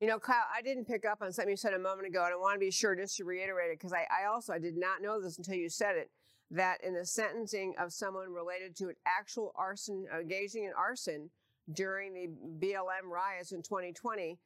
You 0.00 0.08
know, 0.08 0.18
Kyle, 0.18 0.44
I 0.54 0.62
didn't 0.62 0.86
pick 0.86 1.04
up 1.04 1.20
on 1.20 1.30
something 1.30 1.50
you 1.50 1.56
said 1.56 1.74
a 1.74 1.78
moment 1.78 2.08
ago, 2.08 2.24
and 2.24 2.32
I 2.32 2.36
want 2.36 2.54
to 2.54 2.58
be 2.58 2.70
sure 2.70 2.96
just 2.96 3.18
to 3.18 3.24
reiterate 3.24 3.70
it 3.70 3.78
because 3.78 3.92
I, 3.92 4.06
I 4.10 4.26
also 4.26 4.52
I 4.52 4.58
did 4.58 4.76
not 4.76 5.02
know 5.02 5.20
this 5.20 5.36
until 5.36 5.56
you 5.56 5.68
said 5.68 5.96
it. 5.96 6.10
That 6.52 6.82
in 6.82 6.94
the 6.94 7.06
sentencing 7.06 7.74
of 7.78 7.92
someone 7.92 8.32
related 8.32 8.74
to 8.76 8.88
an 8.88 8.96
actual 9.06 9.52
arson, 9.54 10.06
engaging 10.12 10.64
in 10.64 10.72
arson 10.76 11.30
during 11.72 12.12
the 12.12 12.66
BLM 12.66 13.08
riots 13.08 13.52
in 13.52 13.62
2020, 13.62 14.36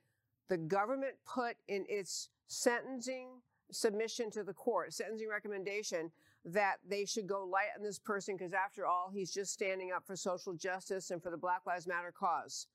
the 0.51 0.59
government 0.59 1.15
put 1.25 1.57
in 1.67 1.87
its 1.89 2.29
sentencing 2.49 3.29
submission 3.71 4.31
to 4.33 4.43
the 4.43 4.53
court, 4.53 4.93
sentencing 4.93 5.29
recommendation, 5.29 6.11
that 6.45 6.77
they 6.87 7.05
should 7.05 7.27
go 7.27 7.45
light 7.45 7.69
on 7.77 7.83
this 7.83 7.99
person 7.99 8.37
because 8.37 8.53
after 8.53 8.87
all, 8.87 9.11
he's 9.13 9.33
just 9.33 9.53
standing 9.53 9.93
up 9.93 10.07
for 10.07 10.17
social 10.17 10.55
justice 10.55 11.11
and 11.11 11.23
for 11.23 11.31
the 11.31 11.37
Black 11.37 11.63
Lives 11.67 11.87
Matter 11.87 12.13
cause. 12.13 12.67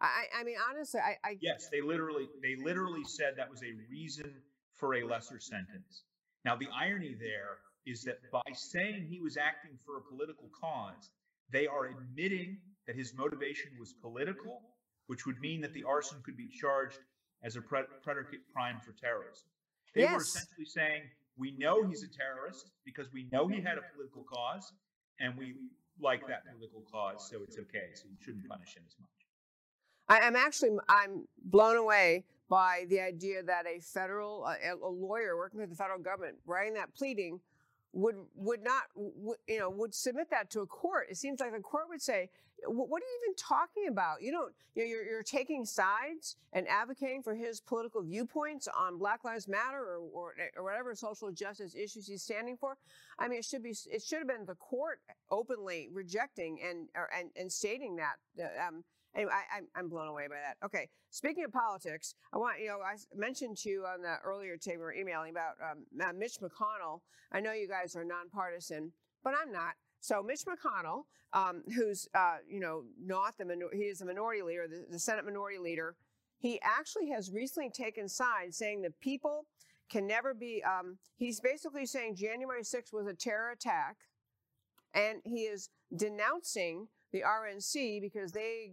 I, 0.00 0.24
I 0.40 0.44
mean, 0.44 0.56
honestly, 0.70 1.00
I, 1.00 1.16
I 1.24 1.38
Yes, 1.40 1.68
they 1.72 1.80
literally 1.80 2.28
they 2.42 2.56
literally 2.56 3.04
said 3.04 3.34
that 3.36 3.50
was 3.50 3.62
a 3.62 3.72
reason 3.90 4.32
for 4.74 4.94
a 4.94 5.02
lesser 5.04 5.40
sentence. 5.40 6.04
Now 6.44 6.56
the 6.56 6.68
irony 6.74 7.16
there 7.18 7.58
is 7.86 8.02
that 8.04 8.18
by 8.30 8.42
saying 8.52 9.06
he 9.10 9.20
was 9.20 9.36
acting 9.36 9.78
for 9.84 9.96
a 9.96 10.00
political 10.00 10.48
cause, 10.58 11.10
they 11.50 11.66
are 11.66 11.86
admitting 11.86 12.58
that 12.86 12.96
his 12.96 13.14
motivation 13.14 13.72
was 13.78 13.92
political, 13.92 14.62
which 15.06 15.26
would 15.26 15.40
mean 15.40 15.60
that 15.62 15.72
the 15.74 15.84
arson 15.84 16.18
could 16.24 16.36
be 16.36 16.48
charged 16.48 16.98
as 17.42 17.56
a 17.56 17.60
predicate 17.60 18.40
crime 18.52 18.78
for 18.84 18.92
terrorism. 18.92 19.48
They 19.94 20.04
were 20.04 20.20
essentially 20.20 20.66
saying, 20.66 21.02
we 21.36 21.52
know 21.58 21.86
he's 21.86 22.02
a 22.02 22.08
terrorist 22.08 22.70
because 22.84 23.06
we 23.12 23.28
know 23.32 23.46
he 23.46 23.60
had 23.60 23.78
a 23.78 23.82
political 23.94 24.24
cause, 24.24 24.72
and 25.20 25.36
we 25.36 25.54
like 26.00 26.26
that 26.28 26.44
political 26.52 26.84
cause, 26.90 27.28
so 27.30 27.42
it's 27.42 27.58
okay. 27.58 27.90
So 27.94 28.04
you 28.10 28.16
shouldn't 28.20 28.48
punish 28.48 28.76
him 28.76 28.82
as 28.86 28.96
much. 29.00 29.10
I, 30.08 30.26
I'm 30.26 30.36
actually 30.36 30.70
I'm 30.88 31.26
blown 31.44 31.76
away 31.76 32.24
by 32.48 32.86
the 32.88 33.00
idea 33.00 33.42
that 33.42 33.66
a 33.66 33.80
federal 33.80 34.44
uh, 34.44 34.54
a, 34.64 34.74
a 34.74 34.88
lawyer 34.88 35.36
working 35.36 35.60
for 35.60 35.66
the 35.66 35.74
federal 35.74 35.98
government 35.98 36.36
writing 36.46 36.74
that 36.74 36.94
pleading 36.94 37.40
would 37.92 38.16
would 38.34 38.62
not 38.62 38.82
would, 38.94 39.38
you 39.46 39.58
know 39.58 39.70
would 39.70 39.94
submit 39.94 40.30
that 40.30 40.50
to 40.50 40.60
a 40.60 40.66
court. 40.66 41.08
It 41.10 41.16
seems 41.16 41.40
like 41.40 41.52
the 41.52 41.60
court 41.60 41.84
would 41.88 42.02
say, 42.02 42.30
"Wh- 42.30 42.47
"What 42.66 43.02
are 43.02 43.04
you 43.04 43.20
even 43.24 43.36
talking 43.36 43.88
about? 43.88 44.22
You 44.22 44.32
don't 44.32 44.54
you're 44.74 45.04
you're 45.04 45.22
taking 45.22 45.64
sides 45.64 46.36
and 46.52 46.66
advocating 46.68 47.22
for 47.22 47.34
his 47.34 47.60
political 47.60 48.02
viewpoints 48.02 48.68
on 48.68 48.98
Black 48.98 49.24
Lives 49.24 49.48
Matter 49.48 49.78
or 49.78 49.98
or, 50.12 50.34
or 50.56 50.64
whatever 50.64 50.94
social 50.94 51.30
justice 51.30 51.74
issues 51.74 52.06
he's 52.06 52.22
standing 52.22 52.56
for." 52.56 52.76
I 53.18 53.28
mean, 53.28 53.38
it 53.38 53.44
should 53.44 53.62
be 53.62 53.74
it 53.90 54.02
should 54.02 54.18
have 54.18 54.28
been 54.28 54.46
the 54.46 54.54
court 54.56 55.00
openly 55.30 55.88
rejecting 55.92 56.60
and 56.62 56.88
or, 56.94 57.08
and 57.16 57.30
and 57.36 57.52
stating 57.52 57.96
that. 57.96 58.16
Um, 58.66 58.84
Anyway, 59.14 59.32
I, 59.32 59.58
I'm, 59.58 59.66
I'm 59.74 59.88
blown 59.88 60.08
away 60.08 60.28
by 60.28 60.36
that. 60.36 60.64
Okay, 60.64 60.88
speaking 61.10 61.44
of 61.44 61.52
politics, 61.52 62.14
I 62.32 62.38
want 62.38 62.60
you 62.60 62.68
know 62.68 62.78
I 62.80 62.96
mentioned 63.16 63.56
to 63.58 63.70
you 63.70 63.84
on 63.84 64.02
the 64.02 64.16
earlier 64.24 64.56
tape 64.56 64.76
we 64.76 64.82
were 64.82 64.92
emailing 64.92 65.30
about 65.30 65.54
um, 65.62 66.18
Mitch 66.18 66.38
McConnell. 66.40 67.00
I 67.32 67.40
know 67.40 67.52
you 67.52 67.68
guys 67.68 67.96
are 67.96 68.04
nonpartisan, 68.04 68.92
but 69.24 69.34
I'm 69.40 69.50
not. 69.50 69.74
So 70.00 70.22
Mitch 70.22 70.42
McConnell, 70.46 71.04
um, 71.32 71.62
who's 71.74 72.08
uh, 72.14 72.36
you 72.48 72.60
know 72.60 72.84
not 73.00 73.36
the 73.38 73.68
he 73.72 73.84
is 73.84 73.98
the 73.98 74.06
minority 74.06 74.42
leader, 74.42 74.66
the, 74.68 74.86
the 74.90 74.98
Senate 74.98 75.24
minority 75.24 75.58
leader. 75.58 75.96
He 76.38 76.60
actually 76.62 77.08
has 77.10 77.32
recently 77.32 77.70
taken 77.70 78.08
sides, 78.08 78.56
saying 78.56 78.82
that 78.82 78.98
people 79.00 79.46
can 79.90 80.06
never 80.06 80.34
be. 80.34 80.62
Um, 80.62 80.98
he's 81.16 81.40
basically 81.40 81.86
saying 81.86 82.16
January 82.16 82.62
6th 82.62 82.92
was 82.92 83.06
a 83.06 83.14
terror 83.14 83.50
attack, 83.50 83.96
and 84.94 85.20
he 85.24 85.42
is 85.42 85.70
denouncing 85.96 86.88
the 87.12 87.22
RNC 87.22 88.00
because 88.00 88.32
they 88.32 88.72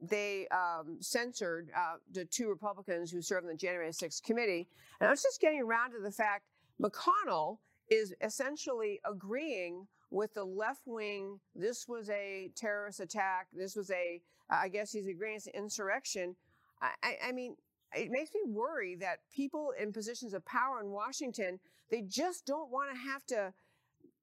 they 0.00 0.46
um, 0.48 0.98
censored 1.00 1.70
uh, 1.76 1.96
the 2.12 2.24
two 2.24 2.48
Republicans 2.48 3.10
who 3.10 3.22
served 3.22 3.44
in 3.44 3.50
the 3.50 3.56
January 3.56 3.90
6th 3.90 4.22
committee. 4.22 4.68
And 5.00 5.08
I 5.08 5.10
was 5.10 5.22
just 5.22 5.40
getting 5.40 5.60
around 5.60 5.92
to 5.92 6.00
the 6.02 6.10
fact 6.10 6.44
McConnell 6.80 7.58
is 7.90 8.14
essentially 8.20 9.00
agreeing 9.10 9.86
with 10.10 10.34
the 10.34 10.44
left 10.44 10.82
wing. 10.86 11.40
This 11.54 11.86
was 11.88 12.08
a 12.10 12.50
terrorist 12.54 13.00
attack. 13.00 13.48
This 13.52 13.76
was 13.76 13.90
a, 13.90 14.20
I 14.48 14.68
guess 14.68 14.92
he's 14.92 15.06
agreeing 15.06 15.36
it's 15.36 15.46
an 15.46 15.54
insurrection. 15.54 16.36
I, 16.80 16.90
I, 17.02 17.16
I 17.28 17.32
mean, 17.32 17.56
it 17.94 18.10
makes 18.10 18.30
me 18.34 18.40
worry 18.46 18.96
that 18.96 19.20
people 19.34 19.72
in 19.80 19.92
positions 19.92 20.34
of 20.34 20.44
power 20.44 20.80
in 20.80 20.90
Washington, 20.90 21.60
they 21.90 22.02
just 22.02 22.46
don't 22.46 22.70
want 22.70 22.90
to 22.92 22.98
have 22.98 23.24
to 23.26 23.52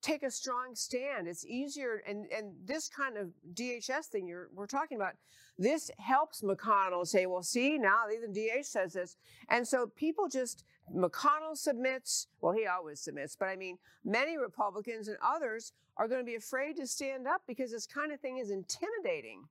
take 0.04 0.22
a 0.22 0.30
strong 0.30 0.76
stand. 0.76 1.28
It's 1.28 1.46
easier, 1.46 2.04
and 2.06 2.28
and 2.32 2.54
this 2.66 2.90
kind 2.90 3.18
of 3.18 3.30
DHS 3.56 4.06
thing 4.06 4.28
you're 4.28 4.50
we're 4.54 4.68
talking 4.68 4.98
about, 4.98 5.14
this 5.58 5.90
helps 5.98 6.42
McConnell 6.42 7.08
say, 7.08 7.26
well, 7.26 7.42
see 7.42 7.78
now 7.80 8.06
even 8.14 8.34
DH 8.34 8.66
says 8.66 8.94
this, 8.94 9.18
and 9.50 9.68
so 9.68 9.88
people 9.88 10.28
just 10.28 10.66
McConnell 10.94 11.58
submits. 11.58 12.28
Well, 12.42 12.54
he 12.54 12.68
always 12.68 13.00
submits, 13.00 13.36
but 13.36 13.48
I 13.48 13.56
mean, 13.56 13.80
many 14.04 14.38
Republicans 14.38 15.08
and 15.08 15.18
others 15.26 15.72
are 15.98 16.08
going 16.08 16.22
to 16.22 16.26
be 16.26 16.36
afraid 16.36 16.76
to 16.78 16.86
stand 16.86 17.28
up 17.28 17.42
because 17.48 17.72
this 17.72 17.88
kind 17.88 18.12
of 18.12 18.20
thing 18.20 18.38
is 18.38 18.52
intimidating 18.52 19.46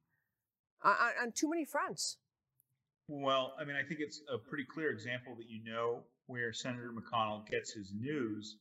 on, 0.82 0.92
on, 0.92 1.11
on 1.22 1.32
too 1.32 1.48
many 1.48 1.64
fronts. 1.64 2.18
Well, 3.09 3.55
I 3.61 3.64
mean, 3.64 3.76
I 3.76 3.86
think 3.86 4.00
it's 4.00 4.22
a 4.32 4.38
pretty 4.38 4.64
clear 4.64 4.90
example 4.90 5.34
that 5.36 5.48
you 5.48 5.62
know 5.64 6.00
where 6.26 6.53
Senator 6.53 6.92
McConnell 6.92 7.46
gets 7.48 7.72
his 7.72 7.92
news, 7.92 8.57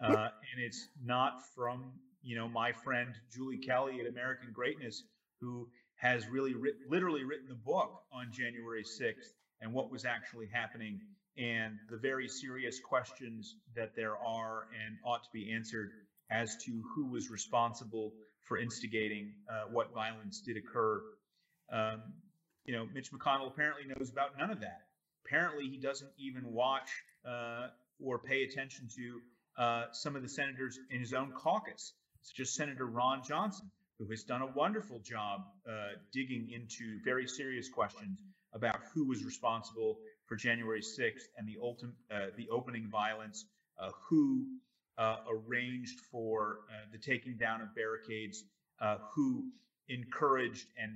uh, 0.00 0.28
and 0.52 0.58
it's 0.58 0.88
not 1.04 1.34
from 1.54 1.92
you 2.22 2.36
know 2.36 2.48
my 2.48 2.72
friend 2.72 3.14
Julie 3.32 3.58
Kelly 3.58 4.00
at 4.00 4.06
American 4.06 4.50
Greatness, 4.52 5.02
who 5.40 5.68
has 5.96 6.28
really 6.28 6.54
writ- 6.54 6.74
literally 6.86 7.24
written 7.24 7.48
the 7.48 7.54
book 7.54 7.90
on 8.12 8.30
January 8.30 8.84
6th 8.84 9.32
and 9.60 9.72
what 9.72 9.90
was 9.90 10.04
actually 10.04 10.46
happening 10.52 11.00
and 11.38 11.78
the 11.90 11.96
very 11.96 12.28
serious 12.28 12.78
questions 12.80 13.56
that 13.74 13.90
there 13.94 14.16
are 14.18 14.66
and 14.84 14.96
ought 15.04 15.22
to 15.22 15.28
be 15.32 15.52
answered 15.52 15.90
as 16.30 16.56
to 16.64 16.82
who 16.94 17.06
was 17.06 17.30
responsible 17.30 18.12
for 18.42 18.58
instigating 18.58 19.32
uh, 19.50 19.64
what 19.70 19.92
violence 19.92 20.40
did 20.40 20.56
occur. 20.56 21.00
Um, 21.72 22.02
you 22.64 22.74
know, 22.74 22.86
Mitch 22.94 23.10
McConnell 23.12 23.48
apparently 23.48 23.84
knows 23.86 24.10
about 24.10 24.30
none 24.38 24.50
of 24.50 24.60
that. 24.60 24.78
Apparently, 25.24 25.68
he 25.68 25.78
doesn't 25.78 26.10
even 26.18 26.52
watch 26.52 26.88
uh, 27.28 27.68
or 28.02 28.18
pay 28.18 28.42
attention 28.44 28.88
to 28.96 29.20
uh, 29.58 29.84
some 29.92 30.16
of 30.16 30.22
the 30.22 30.28
senators 30.28 30.78
in 30.90 31.00
his 31.00 31.12
own 31.12 31.32
caucus, 31.32 31.94
such 32.22 32.40
as 32.40 32.54
Senator 32.54 32.86
Ron 32.86 33.22
Johnson, 33.26 33.70
who 33.98 34.06
has 34.10 34.22
done 34.24 34.42
a 34.42 34.46
wonderful 34.46 35.00
job 35.00 35.40
uh, 35.68 35.96
digging 36.12 36.50
into 36.50 36.98
very 37.04 37.26
serious 37.26 37.68
questions 37.68 38.18
about 38.52 38.80
who 38.92 39.06
was 39.06 39.24
responsible 39.24 39.98
for 40.26 40.36
January 40.36 40.80
6th 40.80 41.28
and 41.36 41.46
the 41.48 41.56
ultimate, 41.62 41.94
uh, 42.10 42.26
the 42.36 42.48
opening 42.50 42.88
violence, 42.90 43.46
uh, 43.78 43.90
who 44.08 44.44
uh, 44.98 45.16
arranged 45.30 46.00
for 46.10 46.60
the 46.92 46.98
taking 46.98 47.36
down 47.36 47.60
of 47.60 47.74
barricades, 47.74 48.44
who 49.14 49.44
encouraged 49.88 50.66
and 50.78 50.92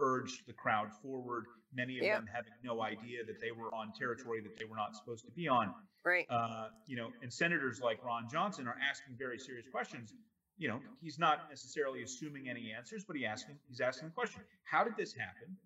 urged 0.00 0.46
the 0.46 0.52
crowd 0.52 0.88
forward. 1.02 1.44
Many 1.72 1.98
of 1.98 2.04
Yeah. 2.04 2.16
them 2.16 2.26
having 2.26 2.52
no 2.62 2.82
idea 2.82 3.24
that 3.24 3.40
they 3.40 3.50
were 3.50 3.74
on 3.74 3.92
territory 3.92 4.40
that 4.42 4.56
they 4.58 4.64
were 4.64 4.76
not 4.76 4.94
supposed 4.94 5.24
to 5.24 5.30
be 5.32 5.48
on. 5.48 5.74
Right. 6.04 6.26
Uh, 6.28 6.70
you 6.86 6.96
know, 6.96 7.12
and 7.22 7.32
senators 7.32 7.80
like 7.80 8.02
Ron 8.04 8.28
Johnson 8.28 8.66
are 8.66 8.76
asking 8.78 9.16
very 9.16 9.38
serious 9.38 9.66
questions. 9.68 10.12
You 10.58 10.68
know, 10.68 10.82
he's 11.00 11.18
not 11.18 11.48
necessarily 11.48 12.02
assuming 12.02 12.48
any 12.48 12.72
answers, 12.72 13.04
but 13.04 13.16
he 13.16 13.24
asking 13.24 13.58
he's 13.68 13.80
asking 13.80 14.08
the 14.08 14.14
question: 14.14 14.42
How 14.64 14.84
did 14.84 14.96
this 14.96 15.14
happen? 15.14 15.56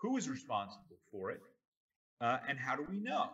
Who 0.00 0.16
is 0.16 0.28
responsible 0.28 0.98
for 1.10 1.30
it? 1.30 1.40
Uh, 2.20 2.38
and 2.48 2.58
how 2.58 2.74
do 2.76 2.84
we 2.84 2.98
know? 2.98 3.30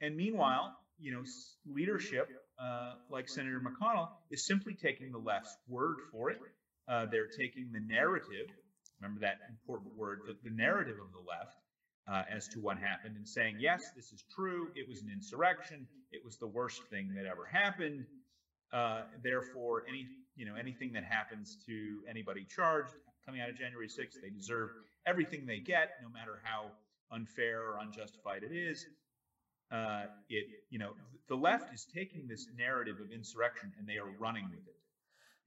And 0.00 0.16
meanwhile, 0.16 0.78
you 0.98 1.12
know, 1.12 1.24
leadership 1.66 2.28
uh, 2.58 2.94
like 3.08 3.28
Senator 3.28 3.60
McConnell, 3.60 4.08
is 4.30 4.44
simply 4.46 4.74
taking 4.74 5.12
the 5.12 5.18
left's 5.18 5.56
word 5.68 5.98
for 6.10 6.30
it. 6.30 6.40
Uh, 6.88 7.06
they're 7.06 7.28
taking 7.28 7.70
the 7.72 7.80
narrative, 7.80 8.48
remember 9.00 9.20
that 9.20 9.38
important 9.48 9.96
word, 9.96 10.20
the, 10.26 10.36
the 10.48 10.54
narrative 10.54 10.96
of 11.00 11.12
the 11.12 11.28
left 11.28 11.56
uh, 12.10 12.24
as 12.34 12.48
to 12.48 12.60
what 12.60 12.78
happened, 12.78 13.16
and 13.16 13.28
saying, 13.28 13.56
yes, 13.58 13.90
this 13.94 14.12
is 14.12 14.24
true. 14.34 14.68
It 14.74 14.88
was 14.88 15.02
an 15.02 15.10
insurrection. 15.12 15.86
It 16.10 16.24
was 16.24 16.38
the 16.38 16.46
worst 16.46 16.82
thing 16.90 17.12
that 17.14 17.26
ever 17.26 17.44
happened. 17.44 18.06
Uh, 18.72 19.02
therefore, 19.22 19.84
any 19.88 20.06
you 20.36 20.44
know 20.44 20.54
anything 20.54 20.92
that 20.92 21.04
happens 21.04 21.56
to 21.66 22.00
anybody 22.08 22.46
charged 22.48 22.92
coming 23.24 23.40
out 23.40 23.48
of 23.48 23.56
January 23.56 23.88
6th, 23.88 24.20
they 24.22 24.30
deserve 24.30 24.70
everything 25.06 25.44
they 25.46 25.58
get, 25.58 25.90
no 26.02 26.08
matter 26.08 26.40
how 26.42 26.70
unfair 27.10 27.60
or 27.60 27.78
unjustified 27.80 28.42
it 28.42 28.54
is. 28.54 28.86
Uh, 29.70 30.04
it 30.30 30.46
you 30.70 30.78
know 30.78 30.92
the 31.28 31.34
left 31.34 31.74
is 31.74 31.86
taking 31.94 32.26
this 32.26 32.46
narrative 32.56 32.96
of 33.00 33.10
insurrection 33.12 33.70
and 33.78 33.86
they 33.86 33.98
are 33.98 34.10
running 34.18 34.44
with 34.50 34.66
it. 34.66 34.76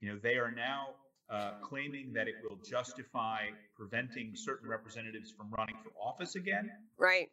You 0.00 0.12
know 0.12 0.18
they 0.22 0.34
are 0.34 0.50
now 0.50 0.94
uh, 1.32 1.52
claiming 1.62 2.12
that 2.12 2.28
it 2.28 2.34
will 2.42 2.58
justify 2.62 3.46
preventing 3.74 4.32
certain 4.34 4.68
representatives 4.68 5.30
from 5.30 5.50
running 5.56 5.76
for 5.82 5.90
office 6.00 6.34
again. 6.34 6.70
Right. 6.98 7.30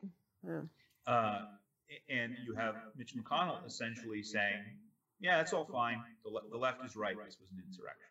Yeah. 0.48 0.62
Uh, 1.06 1.42
and 2.10 2.36
you 2.46 2.56
have 2.56 2.76
Mitch 2.96 3.14
McConnell 3.16 3.66
essentially 3.66 4.24
saying, 4.24 4.64
yeah, 5.20 5.38
that's 5.38 5.52
all 5.52 5.66
fine. 5.66 6.02
The, 6.24 6.30
le- 6.30 6.50
the 6.50 6.58
left 6.58 6.84
is 6.86 6.96
right. 6.96 7.16
This 7.26 7.38
was 7.42 7.50
an 7.52 7.62
insurrection. 7.68 8.08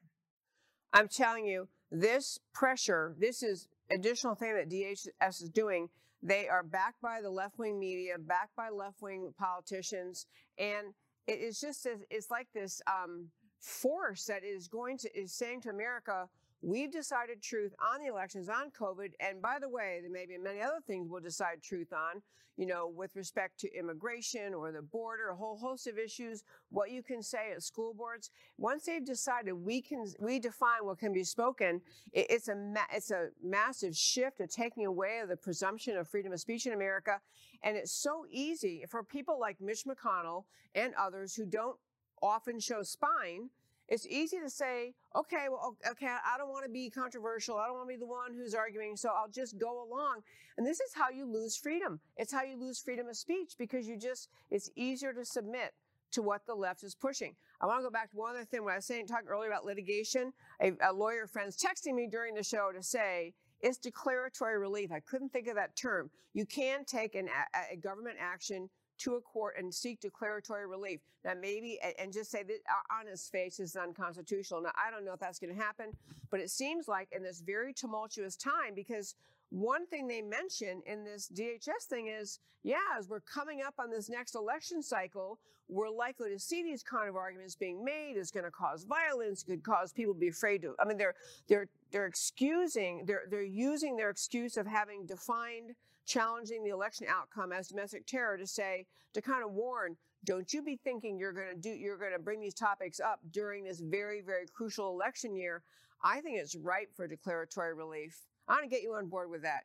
I'm 0.93 1.09
telling 1.09 1.47
you, 1.47 1.69
this 1.91 2.39
pressure, 2.53 3.15
this 3.19 3.43
is 3.43 3.69
additional 3.91 4.35
thing 4.35 4.55
that 4.57 4.69
DHS 4.69 5.43
is 5.43 5.49
doing. 5.49 5.89
They 6.23 6.49
are 6.49 6.63
backed 6.63 7.01
by 7.01 7.21
the 7.23 7.31
left 7.31 7.59
wing 7.59 7.79
media, 7.79 8.17
backed 8.19 8.57
by 8.57 8.69
left 8.71 9.01
wing 9.01 9.33
politicians, 9.39 10.27
and 10.59 10.89
it 11.27 11.41
is 11.41 11.61
just 11.61 11.87
it's 12.11 12.31
like 12.31 12.49
this 12.53 12.83
um, 12.87 13.29
force 13.61 14.25
that 14.25 14.45
is 14.45 14.69
going 14.69 14.99
to 14.99 15.19
is 15.19 15.33
saying 15.33 15.63
to 15.63 15.71
America, 15.71 16.29
we've 16.63 16.93
decided 16.93 17.43
truth 17.43 17.75
on 17.93 18.01
the 18.01 18.11
elections, 18.11 18.49
on 18.49 18.71
COVID, 18.71 19.11
and 19.21 19.41
by 19.41 19.59
the 19.61 19.69
way, 19.69 19.99
there 20.03 20.11
may 20.11 20.27
be 20.27 20.39
many 20.39 20.61
other 20.61 20.81
things 20.87 21.09
we'll 21.09 21.21
decide 21.21 21.63
truth 21.63 21.93
on. 21.93 22.23
You 22.57 22.67
know, 22.67 22.89
with 22.89 23.15
respect 23.15 23.61
to 23.61 23.73
immigration 23.73 24.53
or 24.53 24.73
the 24.73 24.83
border, 24.83 25.29
a 25.29 25.37
whole 25.37 25.57
host 25.57 25.87
of 25.87 25.97
issues. 25.97 26.43
What 26.71 26.91
you 26.91 27.05
can 27.05 27.23
say 27.23 27.53
at 27.55 27.63
school 27.63 27.95
boards. 27.95 28.33
Once 28.57 28.87
they've 28.87 29.05
decided 29.05 29.53
we 29.53 29.81
can 29.81 30.05
we 30.19 30.41
define 30.41 30.85
what 30.85 30.99
can 30.99 31.13
be 31.13 31.23
spoken, 31.23 31.81
it, 32.13 32.27
it's 32.29 32.49
a 32.49 32.75
it's 32.93 33.13
a 33.13 33.29
massive 33.41 33.97
shift 33.97 34.41
of 34.41 34.51
taking 34.51 34.87
away 34.87 35.23
the 35.29 35.37
presumption 35.37 35.97
of 35.97 36.09
freedom 36.09 36.33
of 36.33 36.41
speech 36.41 36.67
in 36.67 36.73
America, 36.73 37.21
and 37.63 37.77
it's 37.77 37.93
so 37.93 38.27
easy 38.29 38.85
for 38.89 39.05
people 39.05 39.39
like 39.39 39.61
Mitch 39.61 39.85
McConnell 39.85 40.43
and 40.75 40.93
others 40.95 41.37
who 41.37 41.47
don't 41.47 41.79
often 42.23 42.61
show 42.61 42.83
spine, 42.83 43.51
it's 43.89 44.07
easy 44.07 44.39
to 44.39 44.51
say, 44.51 44.95
okay, 45.17 45.47
well, 45.49 45.77
okay, 45.91 46.07
I 46.07 46.37
don't 46.37 46.51
want 46.51 46.65
to 46.67 46.71
be 46.71 46.91
controversial. 46.91 47.57
I 47.57 47.67
don't 47.67 47.77
want 47.77 47.89
to 47.89 47.95
be 47.95 47.99
the 47.99 48.07
one 48.07 48.35
who's 48.35 48.55
arguing, 48.55 48.97
so 48.97 49.09
I'll 49.09 49.31
just 49.31 49.59
go 49.59 49.83
along. 49.83 50.21
And 50.59 50.67
this 50.67 50.81
is 50.81 50.93
how 50.95 51.09
you 51.09 51.25
lose 51.25 51.57
freedom. 51.57 51.99
It's 52.19 52.33
how 52.33 52.43
you 52.43 52.59
lose 52.59 52.79
freedom 52.79 53.09
of 53.09 53.17
speech 53.17 53.55
because 53.59 53.89
you 53.89 53.97
just, 53.97 54.29
it's 54.51 54.71
easier 54.77 55.15
to 55.15 55.25
submit 55.25 55.73
to 56.13 56.23
what 56.23 56.45
the 56.47 56.55
left 56.55 56.83
is 56.83 56.95
pushing. 56.95 57.35
I 57.61 57.67
want 57.67 57.81
to 57.81 57.85
go 57.85 57.91
back 57.91 58.11
to 58.11 58.17
one 58.17 58.31
other 58.31 58.45
thing. 58.45 58.63
When 58.65 58.73
I 58.73 58.77
was 58.77 58.85
saying, 58.85 59.07
talking 59.07 59.29
earlier 59.29 59.51
about 59.51 59.65
litigation, 59.65 60.33
a, 60.61 60.73
a 60.83 60.93
lawyer 60.93 61.27
friend's 61.27 61.57
texting 61.57 61.95
me 61.95 62.09
during 62.11 62.35
the 62.35 62.43
show 62.43 62.71
to 62.75 62.83
say, 62.83 63.33
it's 63.61 63.79
declaratory 63.79 64.59
relief. 64.59 64.93
I 64.93 65.01
couldn't 65.01 65.31
think 65.31 65.49
of 65.49 65.57
that 65.57 65.75
term. 65.77 66.11
You 66.35 66.45
can 66.47 66.85
take 66.85 67.15
an, 67.15 67.29
a, 67.29 67.75
a 67.75 67.77
government 67.77 68.17
action 68.21 68.69
to 68.99 69.15
a 69.15 69.21
court 69.21 69.55
and 69.59 69.73
seek 69.73 70.01
declaratory 70.01 70.67
relief. 70.67 71.01
Now, 71.25 71.35
maybe, 71.41 71.79
and 71.99 72.13
just 72.13 72.31
say 72.31 72.43
that 72.43 72.59
on 72.91 73.07
his 73.07 73.29
face 73.29 73.61
is 73.61 73.77
unconstitutional. 73.77 74.63
Now, 74.63 74.73
I 74.75 74.91
don't 74.91 75.05
know 75.05 75.13
if 75.13 75.21
that's 75.21 75.39
going 75.39 75.55
to 75.55 75.61
happen, 75.61 75.97
but 76.31 76.41
it 76.41 76.51
seems 76.51 76.89
like 76.89 77.09
in 77.13 77.23
this 77.23 77.41
very 77.41 77.73
tumultuous 77.73 78.37
time, 78.37 78.75
because 78.75 79.15
one 79.51 79.87
thing 79.87 80.07
they 80.07 80.23
mention 80.23 80.83
in 80.87 81.05
this 81.05 81.29
DHS 81.29 81.87
thing 81.89 82.09
is, 82.09 82.39
yeah, 82.63 82.79
as 82.99 83.09
we're 83.09 83.21
coming 83.21 83.63
up 83.67 83.75
on 83.79 83.91
this 83.91 84.09
next 84.09 84.35
election 84.35 84.83
cycle, 84.83 85.39
we're 85.69 85.91
likely 85.91 86.31
to 86.31 86.39
see 86.39 86.63
these 86.63 86.83
kind 86.83 87.09
of 87.09 87.17
arguments 87.17 87.55
being 87.55 87.85
made. 87.85 88.15
It's 88.17 88.31
going 88.31 88.45
to 88.45 88.51
cause 88.51 88.85
violence. 88.85 89.43
Could 89.43 89.63
cause 89.63 89.93
people 89.93 90.15
to 90.15 90.21
be 90.21 90.29
afraid 90.29 90.63
to. 90.63 90.75
I 90.81 90.87
mean, 90.87 90.97
they're 90.97 91.15
they're 91.49 91.69
they're 91.93 92.07
excusing. 92.07 93.05
They're 93.07 93.25
they're 93.31 93.43
using 93.43 93.97
their 93.97 94.11
excuse 94.11 94.57
of 94.57 94.67
having 94.67 95.07
defined 95.07 95.75
challenging 96.09 96.65
the 96.65 96.71
election 96.71 97.07
outcome 97.09 97.53
as 97.53 97.69
domestic 97.69 98.07
terror 98.07 98.37
to 98.37 98.47
say 98.47 98.87
to 99.15 99.23
kind 99.23 99.45
of 99.45 99.53
warn. 99.53 99.97
Don't 100.25 100.53
you 100.53 100.63
be 100.63 100.81
thinking 100.83 101.19
you're 101.19 101.33
going 101.33 101.55
to 101.55 101.61
do. 101.61 101.69
You're 101.69 101.99
going 101.99 102.13
to 102.13 102.19
bring 102.19 102.41
these 102.41 102.55
topics 102.55 102.99
up 102.99 103.21
during 103.31 103.63
this 103.63 103.81
very 103.81 104.21
very 104.21 104.47
crucial 104.53 104.89
election 104.89 105.37
year. 105.37 105.63
I 106.03 106.21
think 106.21 106.39
it's 106.39 106.57
ripe 106.57 106.91
for 106.97 107.07
declaratory 107.07 107.75
relief. 107.75 108.17
I 108.49 108.53
want 108.55 108.65
to 108.65 108.69
get 108.69 108.83
you 108.83 108.95
on 108.95 109.09
board 109.09 109.31
with 109.31 109.43
that. 109.43 109.63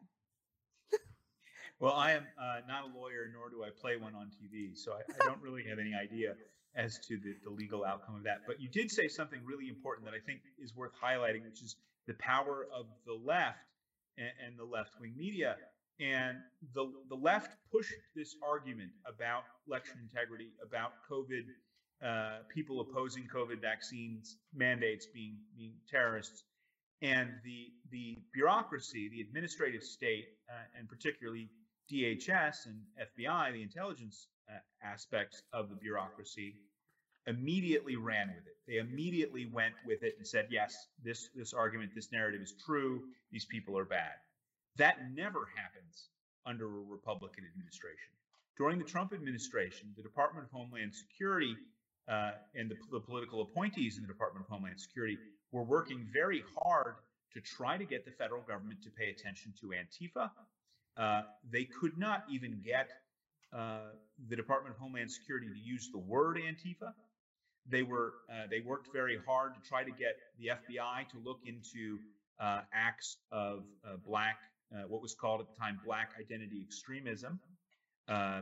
Well, 1.80 1.94
I 1.94 2.12
am 2.12 2.24
uh, 2.40 2.62
not 2.66 2.84
a 2.86 2.98
lawyer, 2.98 3.30
nor 3.34 3.50
do 3.50 3.64
I 3.64 3.70
play 3.70 3.98
one 3.98 4.16
on 4.16 4.28
TV, 4.28 4.78
so 4.78 4.94
I, 4.94 5.02
I 5.20 5.26
don't 5.26 5.42
really 5.42 5.64
have 5.68 5.80
any 5.80 5.94
idea 5.94 6.36
as 6.76 6.98
to 7.08 7.18
the, 7.18 7.36
the 7.44 7.50
legal 7.50 7.84
outcome 7.84 8.16
of 8.16 8.24
that. 8.24 8.42
But 8.48 8.62
you 8.62 8.70
did 8.70 8.90
say 8.90 9.08
something 9.08 9.40
really 9.44 9.68
important 9.68 10.06
that 10.06 10.14
I 10.14 10.20
think 10.26 10.42
is 10.64 10.74
worth 10.76 10.94
highlighting, 10.96 11.44
which 11.44 11.62
is 11.62 11.76
the 12.08 12.14
power 12.16 12.68
of 12.74 12.86
the 13.06 13.14
left 13.14 13.58
and, 14.18 14.30
and 14.46 14.58
the 14.58 14.64
left 14.64 14.92
wing 15.00 15.14
media. 15.18 15.58
And 16.00 16.38
the, 16.74 16.92
the 17.10 17.16
left 17.16 17.56
pushed 17.72 17.94
this 18.16 18.36
argument 18.44 18.92
about 19.08 19.44
election 19.68 19.98
integrity, 20.02 20.50
about 20.66 20.94
COVID, 21.10 21.44
uh, 22.04 22.40
people 22.54 22.82
opposing 22.82 23.28
COVID 23.34 23.62
vaccines 23.62 24.38
mandates 24.54 25.08
being, 25.14 25.38
being 25.56 25.74
terrorists. 25.90 26.44
And 27.02 27.30
the, 27.44 27.68
the 27.92 28.18
bureaucracy, 28.34 29.10
the 29.10 29.22
administrative 29.22 29.84
state, 29.84 30.26
uh, 30.50 30.80
and 30.80 30.90
particularly 30.90 31.50
DHS 31.92 32.66
and 32.66 32.80
FBI, 33.00 33.54
the 33.54 33.62
intelligence 33.62 34.28
uh, 34.50 34.58
aspects 34.84 35.44
of 35.54 35.70
the 35.70 35.76
bureaucracy, 35.76 36.56
immediately 37.28 37.96
ran 37.96 38.30
with 38.30 38.46
it. 38.48 38.58
They 38.68 38.78
immediately 38.78 39.50
went 39.54 39.74
with 39.86 40.04
it 40.04 40.16
and 40.18 40.28
said, 40.28 40.48
"Yes, 40.50 40.76
this 41.04 41.30
this 41.36 41.54
argument, 41.54 41.92
this 41.96 42.12
narrative 42.12 42.42
is 42.42 42.54
true. 42.66 43.04
These 43.32 43.46
people 43.46 43.78
are 43.78 43.86
bad." 43.86 44.14
That 44.78 45.14
never 45.14 45.48
happens 45.56 46.10
under 46.46 46.66
a 46.66 46.84
Republican 46.90 47.46
administration. 47.46 48.12
During 48.58 48.78
the 48.78 48.86
Trump 48.86 49.14
administration, 49.14 49.94
the 49.96 50.04
Department 50.04 50.46
of 50.46 50.52
Homeland 50.52 50.94
Security 50.94 51.56
uh, 52.08 52.32
and 52.56 52.70
the, 52.70 52.76
the 52.92 53.00
political 53.00 53.42
appointees 53.42 53.98
in 53.98 54.04
the 54.04 54.08
Department 54.08 54.46
of 54.46 54.52
Homeland 54.52 54.80
Security 54.80 55.18
were 55.52 55.64
working 55.64 56.08
very 56.12 56.44
hard 56.58 56.96
to 57.34 57.42
try 57.42 57.78
to 57.78 57.86
get 57.86 58.06
the 58.06 58.12
federal 58.12 58.42
government 58.42 58.84
to 58.84 58.90
pay 58.90 59.10
attention 59.10 59.54
to 59.62 59.74
Antifa 59.74 60.30
uh, 60.98 61.22
they 61.52 61.66
could 61.66 61.98
not 61.98 62.24
even 62.30 62.62
get 62.64 62.90
uh, 63.56 63.90
the 64.30 64.36
Department 64.36 64.76
of 64.76 64.82
Homeland 64.82 65.12
Security 65.12 65.48
to 65.48 65.60
use 65.60 65.90
the 65.92 66.00
word 66.00 66.38
Antifa. 66.38 66.94
They 67.70 67.84
were 67.84 68.14
uh, 68.30 68.48
they 68.50 68.60
worked 68.60 68.90
very 68.94 69.18
hard 69.26 69.54
to 69.56 69.62
try 69.68 69.84
to 69.84 69.92
get 69.92 70.18
the 70.38 70.48
FBI 70.48 71.10
to 71.10 71.18
look 71.24 71.40
into 71.46 72.00
uh, 72.40 72.62
acts 72.74 73.18
of 73.32 73.64
uh, 74.74 74.84
what 74.88 75.02
was 75.02 75.14
called 75.14 75.40
at 75.42 75.48
the 75.48 75.60
time 75.60 75.80
black 75.86 76.12
identity 76.20 76.62
extremism, 76.64 77.40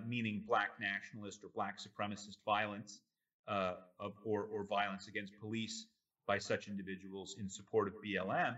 meaning 0.06 0.44
black 0.48 0.72
nationalist 0.80 1.44
or 1.44 1.50
black 1.54 1.76
supremacist 1.78 2.38
violence 2.46 3.02
of, 3.48 4.14
or, 4.24 4.48
or 4.52 4.64
violence 4.66 5.08
against 5.08 5.34
police 5.40 5.88
by 6.28 6.38
such 6.38 6.68
individuals 6.68 7.36
in 7.40 7.50
support 7.50 7.88
of 7.88 7.94
BLM. 8.04 8.56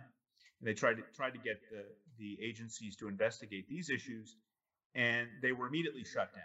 And 0.59 0.67
they 0.67 0.73
tried 0.73 0.95
to 0.95 1.03
tried 1.15 1.31
to 1.31 1.39
get 1.39 1.57
the 1.71 1.83
the 2.19 2.37
agencies 2.41 2.95
to 2.97 3.07
investigate 3.07 3.67
these 3.67 3.89
issues, 3.89 4.37
and 4.95 5.27
they 5.41 5.51
were 5.51 5.67
immediately 5.67 6.03
shut 6.03 6.33
down. 6.33 6.43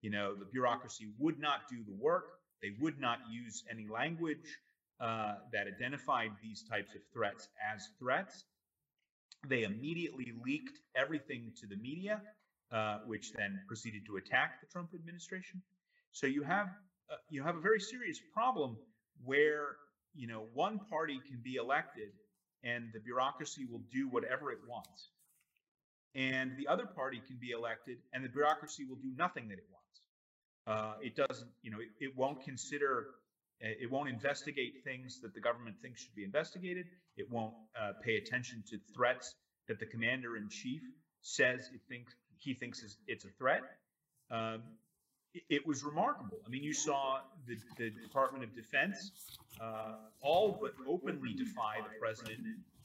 You 0.00 0.10
know, 0.10 0.34
the 0.34 0.46
bureaucracy 0.46 1.08
would 1.18 1.38
not 1.38 1.60
do 1.70 1.84
the 1.84 1.92
work. 1.92 2.24
They 2.62 2.70
would 2.80 2.98
not 2.98 3.18
use 3.28 3.62
any 3.70 3.86
language 3.86 4.58
uh, 5.00 5.34
that 5.52 5.66
identified 5.66 6.30
these 6.42 6.62
types 6.62 6.94
of 6.94 7.02
threats 7.12 7.48
as 7.72 7.90
threats. 7.98 8.44
They 9.48 9.64
immediately 9.64 10.32
leaked 10.44 10.78
everything 10.94 11.52
to 11.60 11.66
the 11.66 11.76
media, 11.76 12.22
uh, 12.70 12.98
which 13.06 13.32
then 13.32 13.60
proceeded 13.66 14.06
to 14.06 14.16
attack 14.16 14.60
the 14.60 14.66
Trump 14.66 14.90
administration. 14.94 15.60
So 16.12 16.26
you 16.26 16.42
have 16.42 16.68
uh, 17.10 17.16
you 17.28 17.42
have 17.42 17.56
a 17.56 17.60
very 17.60 17.80
serious 17.80 18.20
problem 18.32 18.76
where 19.24 19.76
you 20.14 20.26
know 20.26 20.46
one 20.54 20.78
party 20.90 21.20
can 21.28 21.40
be 21.42 21.56
elected 21.56 22.10
and 22.64 22.90
the 22.92 23.00
bureaucracy 23.00 23.66
will 23.70 23.82
do 23.92 24.08
whatever 24.08 24.52
it 24.52 24.58
wants. 24.68 25.10
And 26.14 26.56
the 26.56 26.68
other 26.68 26.86
party 26.86 27.20
can 27.26 27.36
be 27.40 27.50
elected, 27.50 27.98
and 28.12 28.24
the 28.24 28.28
bureaucracy 28.28 28.84
will 28.84 28.96
do 28.96 29.10
nothing 29.16 29.48
that 29.48 29.58
it 29.58 29.66
wants. 29.72 29.82
Uh, 30.66 30.94
it 31.02 31.16
doesn't, 31.16 31.50
you 31.62 31.70
know, 31.70 31.78
it, 31.80 31.88
it, 32.04 32.16
won't 32.16 32.44
consider, 32.44 33.06
it 33.62 33.90
won't 33.90 34.08
investigate 34.08 34.82
things 34.84 35.20
that 35.20 35.34
the 35.34 35.40
government 35.40 35.76
thinks 35.80 36.02
should 36.02 36.14
be 36.14 36.24
investigated. 36.24 36.86
It 37.16 37.30
won't 37.30 37.54
uh, 37.80 37.92
pay 38.02 38.16
attention 38.16 38.64
to 38.70 38.78
threats 38.94 39.34
that 39.68 39.78
the 39.78 39.86
commander 39.86 40.36
in 40.36 40.48
chief 40.48 40.82
says 41.20 41.70
it 41.72 41.80
thinks 41.88 42.14
he 42.38 42.54
thinks 42.54 42.82
is, 42.82 42.96
it's 43.06 43.24
a 43.24 43.28
threat. 43.38 43.62
Um, 44.30 44.62
it, 45.32 45.42
it 45.48 45.66
was 45.66 45.84
remarkable. 45.84 46.38
I 46.44 46.48
mean, 46.48 46.64
you 46.64 46.72
saw 46.72 47.20
the, 47.46 47.56
the 47.78 47.90
Department 47.90 48.42
of 48.42 48.54
Defense 48.54 49.12
uh, 49.60 49.94
all 50.20 50.58
but 50.60 50.72
openly 50.88 51.34
defy 51.34 51.76
the 51.78 51.98
president 52.00 52.40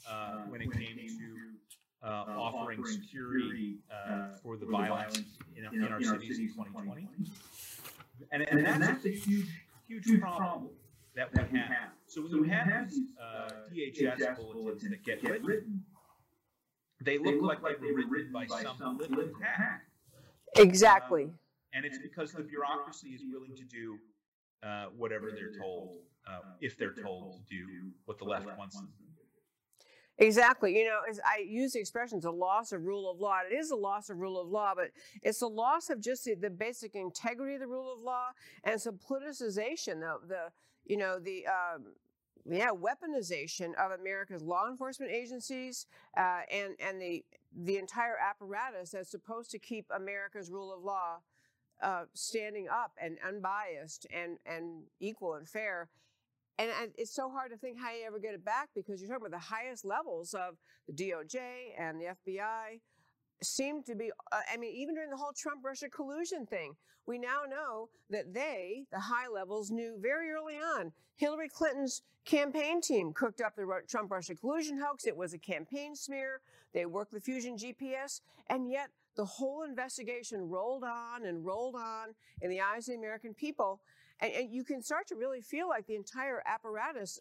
uh, 0.10 0.38
when 0.48 0.62
it 0.62 0.72
came 0.72 0.96
to 0.98 2.08
uh, 2.08 2.26
offering 2.38 2.86
security 2.86 3.78
uh, 3.92 4.36
for 4.44 4.58
the 4.58 4.66
violence 4.66 5.24
in, 5.56 5.66
in 5.74 5.88
our 5.88 6.02
cities 6.02 6.38
in 6.38 6.48
2020. 6.50 7.08
And, 8.32 8.44
and 8.44 8.82
that's 8.82 9.06
a 9.06 9.10
huge, 9.10 9.48
huge 9.88 10.22
problem 10.22 10.70
that 11.16 11.30
we 11.34 11.60
have. 11.60 11.70
So 12.08 12.22
when 12.22 12.32
you 12.32 12.44
have 12.44 12.90
these 12.90 13.00
uh, 13.22 13.50
DHS 13.74 14.36
bulletins 14.36 14.84
that 14.90 15.04
get 15.04 15.24
written, 15.44 15.84
they 17.02 17.18
look 17.18 17.42
like 17.42 17.80
they 17.80 17.92
were 17.92 18.08
written 18.10 18.32
by 18.32 18.46
some 18.48 18.98
little 18.98 19.30
hack. 19.42 19.82
Exactly. 20.56 21.30
And 21.74 21.86
it's 21.86 22.00
because 22.00 22.32
the 22.32 22.44
bureaucracy 22.44 23.10
is 23.10 23.22
willing 23.32 23.56
to 23.56 23.64
do 23.64 23.98
uh, 24.64 24.86
whatever 24.96 25.32
they're 25.32 25.60
told, 25.60 25.98
uh, 26.28 26.40
if 26.62 26.78
they're 26.78 26.94
told 26.94 27.34
to 27.34 27.40
do 27.50 27.66
what 28.06 28.18
the 28.18 28.26
left 28.26 28.48
wants 28.58 28.76
them 28.76 28.88
to 28.88 29.04
do. 29.04 29.07
Exactly. 30.20 30.78
You 30.78 30.86
know, 30.86 31.02
as 31.08 31.20
I 31.24 31.42
use 31.48 31.74
the 31.74 31.80
expression, 31.80 32.18
it's 32.18 32.26
a 32.26 32.32
loss 32.32 32.72
of 32.72 32.84
rule 32.86 33.10
of 33.12 33.20
law. 33.20 33.40
It 33.50 33.54
is 33.54 33.70
a 33.70 33.76
loss 33.76 34.10
of 34.10 34.18
rule 34.18 34.42
of 34.42 34.48
law, 34.48 34.74
but 34.76 34.90
it's 35.22 35.42
a 35.44 35.48
loss 35.48 35.90
of 35.92 36.02
just 36.02 36.26
the, 36.26 36.34
the 36.34 36.50
basic 36.50 36.96
integrity 36.96 37.54
of 37.54 37.60
the 37.60 37.68
rule 37.68 37.94
of 37.94 38.00
law 38.00 38.28
and 38.64 38.82
some 38.82 38.98
politicization, 38.98 40.00
the, 40.00 40.18
the 40.28 40.50
you 40.86 40.98
know, 40.98 41.20
the, 41.20 41.46
um, 41.48 41.84
yeah, 42.50 42.70
weaponization 42.72 43.76
of 43.76 43.92
America's 44.00 44.42
law 44.42 44.68
enforcement 44.70 45.12
agencies 45.12 45.86
uh, 46.18 46.42
and 46.52 46.76
and 46.80 47.02
the 47.02 47.24
the 47.54 47.78
entire 47.78 48.16
apparatus 48.18 48.92
that's 48.92 49.12
supposed 49.12 49.52
to 49.52 49.60
keep 49.60 49.86
America's 49.94 50.50
rule 50.50 50.74
of 50.74 50.82
law 50.82 51.18
uh, 51.82 52.04
standing 52.14 52.68
up 52.70 52.92
and 53.02 53.18
unbiased 53.28 54.08
and 54.14 54.38
and 54.46 54.84
equal 55.00 55.34
and 55.36 55.48
fair. 55.48 55.90
And, 56.60 56.72
it's 56.98 57.14
so 57.14 57.30
hard 57.30 57.52
to 57.52 57.58
think 57.58 57.78
how 57.80 57.92
you 57.92 58.04
ever 58.06 58.20
get 58.20 58.34
it 58.34 58.44
back 58.44 58.70
because 58.76 59.00
you're 59.00 59.10
talking 59.10 59.28
about 59.28 59.38
the 59.40 59.46
highest 59.46 59.86
levels 59.86 60.34
of 60.34 60.56
the 60.88 60.94
DOJ 60.94 61.38
and 61.78 62.02
the 62.02 62.06
FBI 62.06 62.80
seem 63.44 63.84
to 63.84 63.96
be, 63.96 64.12
uh, 64.32 64.40
I 64.52 64.58
mean, 64.58 64.74
even 64.76 64.96
during 64.96 65.12
the 65.12 65.18
whole 65.18 65.34
Trump 65.38 65.64
Russia 65.64 65.88
collusion 65.90 66.48
thing, 66.48 66.74
we 67.06 67.20
now 67.20 67.42
know 67.48 67.90
that 68.10 68.34
they, 68.34 68.86
the 68.92 69.00
high 69.00 69.28
levels, 69.28 69.72
knew 69.72 69.98
very 70.02 70.32
early 70.32 70.56
on 70.56 70.92
Hillary 71.16 71.50
Clinton's 71.50 72.02
campaign 72.26 72.82
team 72.82 73.14
cooked 73.14 73.40
up 73.40 73.56
the 73.56 73.66
Ru- 73.66 73.86
Trump 73.88 74.12
Russia 74.12 74.36
collusion 74.36 74.80
hoax. 74.80 75.06
It 75.06 75.16
was 75.16 75.34
a 75.34 75.38
campaign 75.38 75.96
smear. 75.96 76.42
They 76.74 76.86
worked 76.86 77.14
the 77.14 77.22
Fusion 77.22 77.58
GPS. 77.58 78.22
And 78.50 78.70
yet 78.70 78.90
the 79.16 79.26
whole 79.26 79.64
investigation 79.64 80.50
rolled 80.50 80.84
on 80.84 81.26
and 81.26 81.46
rolled 81.46 81.76
on 81.76 82.10
in 82.42 82.50
the 82.50 82.62
eyes 82.62 82.88
of 82.88 82.94
the 82.94 83.00
American 83.00 83.34
people. 83.34 83.82
And, 84.20 84.34
and 84.34 84.52
you 84.54 84.64
can 84.64 84.82
start 84.82 85.08
to 85.08 85.16
really 85.16 85.42
feel 85.42 85.68
like 85.70 85.86
the 85.88 85.96
entire 85.96 86.42
apparatus 86.46 87.20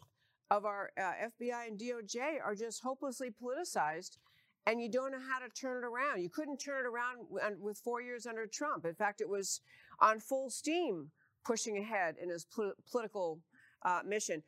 of 0.49 0.65
our 0.65 0.91
uh, 0.97 1.01
FBI 1.41 1.67
and 1.67 1.79
DOJ 1.79 2.41
are 2.43 2.55
just 2.55 2.81
hopelessly 2.83 3.29
politicized 3.29 4.17
and 4.65 4.81
you 4.81 4.89
don't 4.89 5.11
know 5.11 5.19
how 5.31 5.39
to 5.39 5.49
turn 5.49 5.83
it 5.83 5.85
around. 5.87 6.21
You 6.21 6.29
couldn't 6.29 6.57
turn 6.57 6.85
it 6.85 6.87
around 6.87 7.27
with 7.61 7.77
four 7.77 8.01
years 8.01 8.25
under 8.25 8.45
Trump. 8.45 8.85
In 8.85 8.95
fact, 8.95 9.21
it 9.21 9.29
was 9.29 9.61
on 10.01 10.19
full 10.19 10.49
steam 10.49 11.11
pushing 11.45 11.77
ahead 11.77 12.15
in 12.21 12.29
his 12.29 12.43
pol- 12.45 12.73
political 12.91 13.39
uh, 13.83 14.01
mission. 14.05 14.43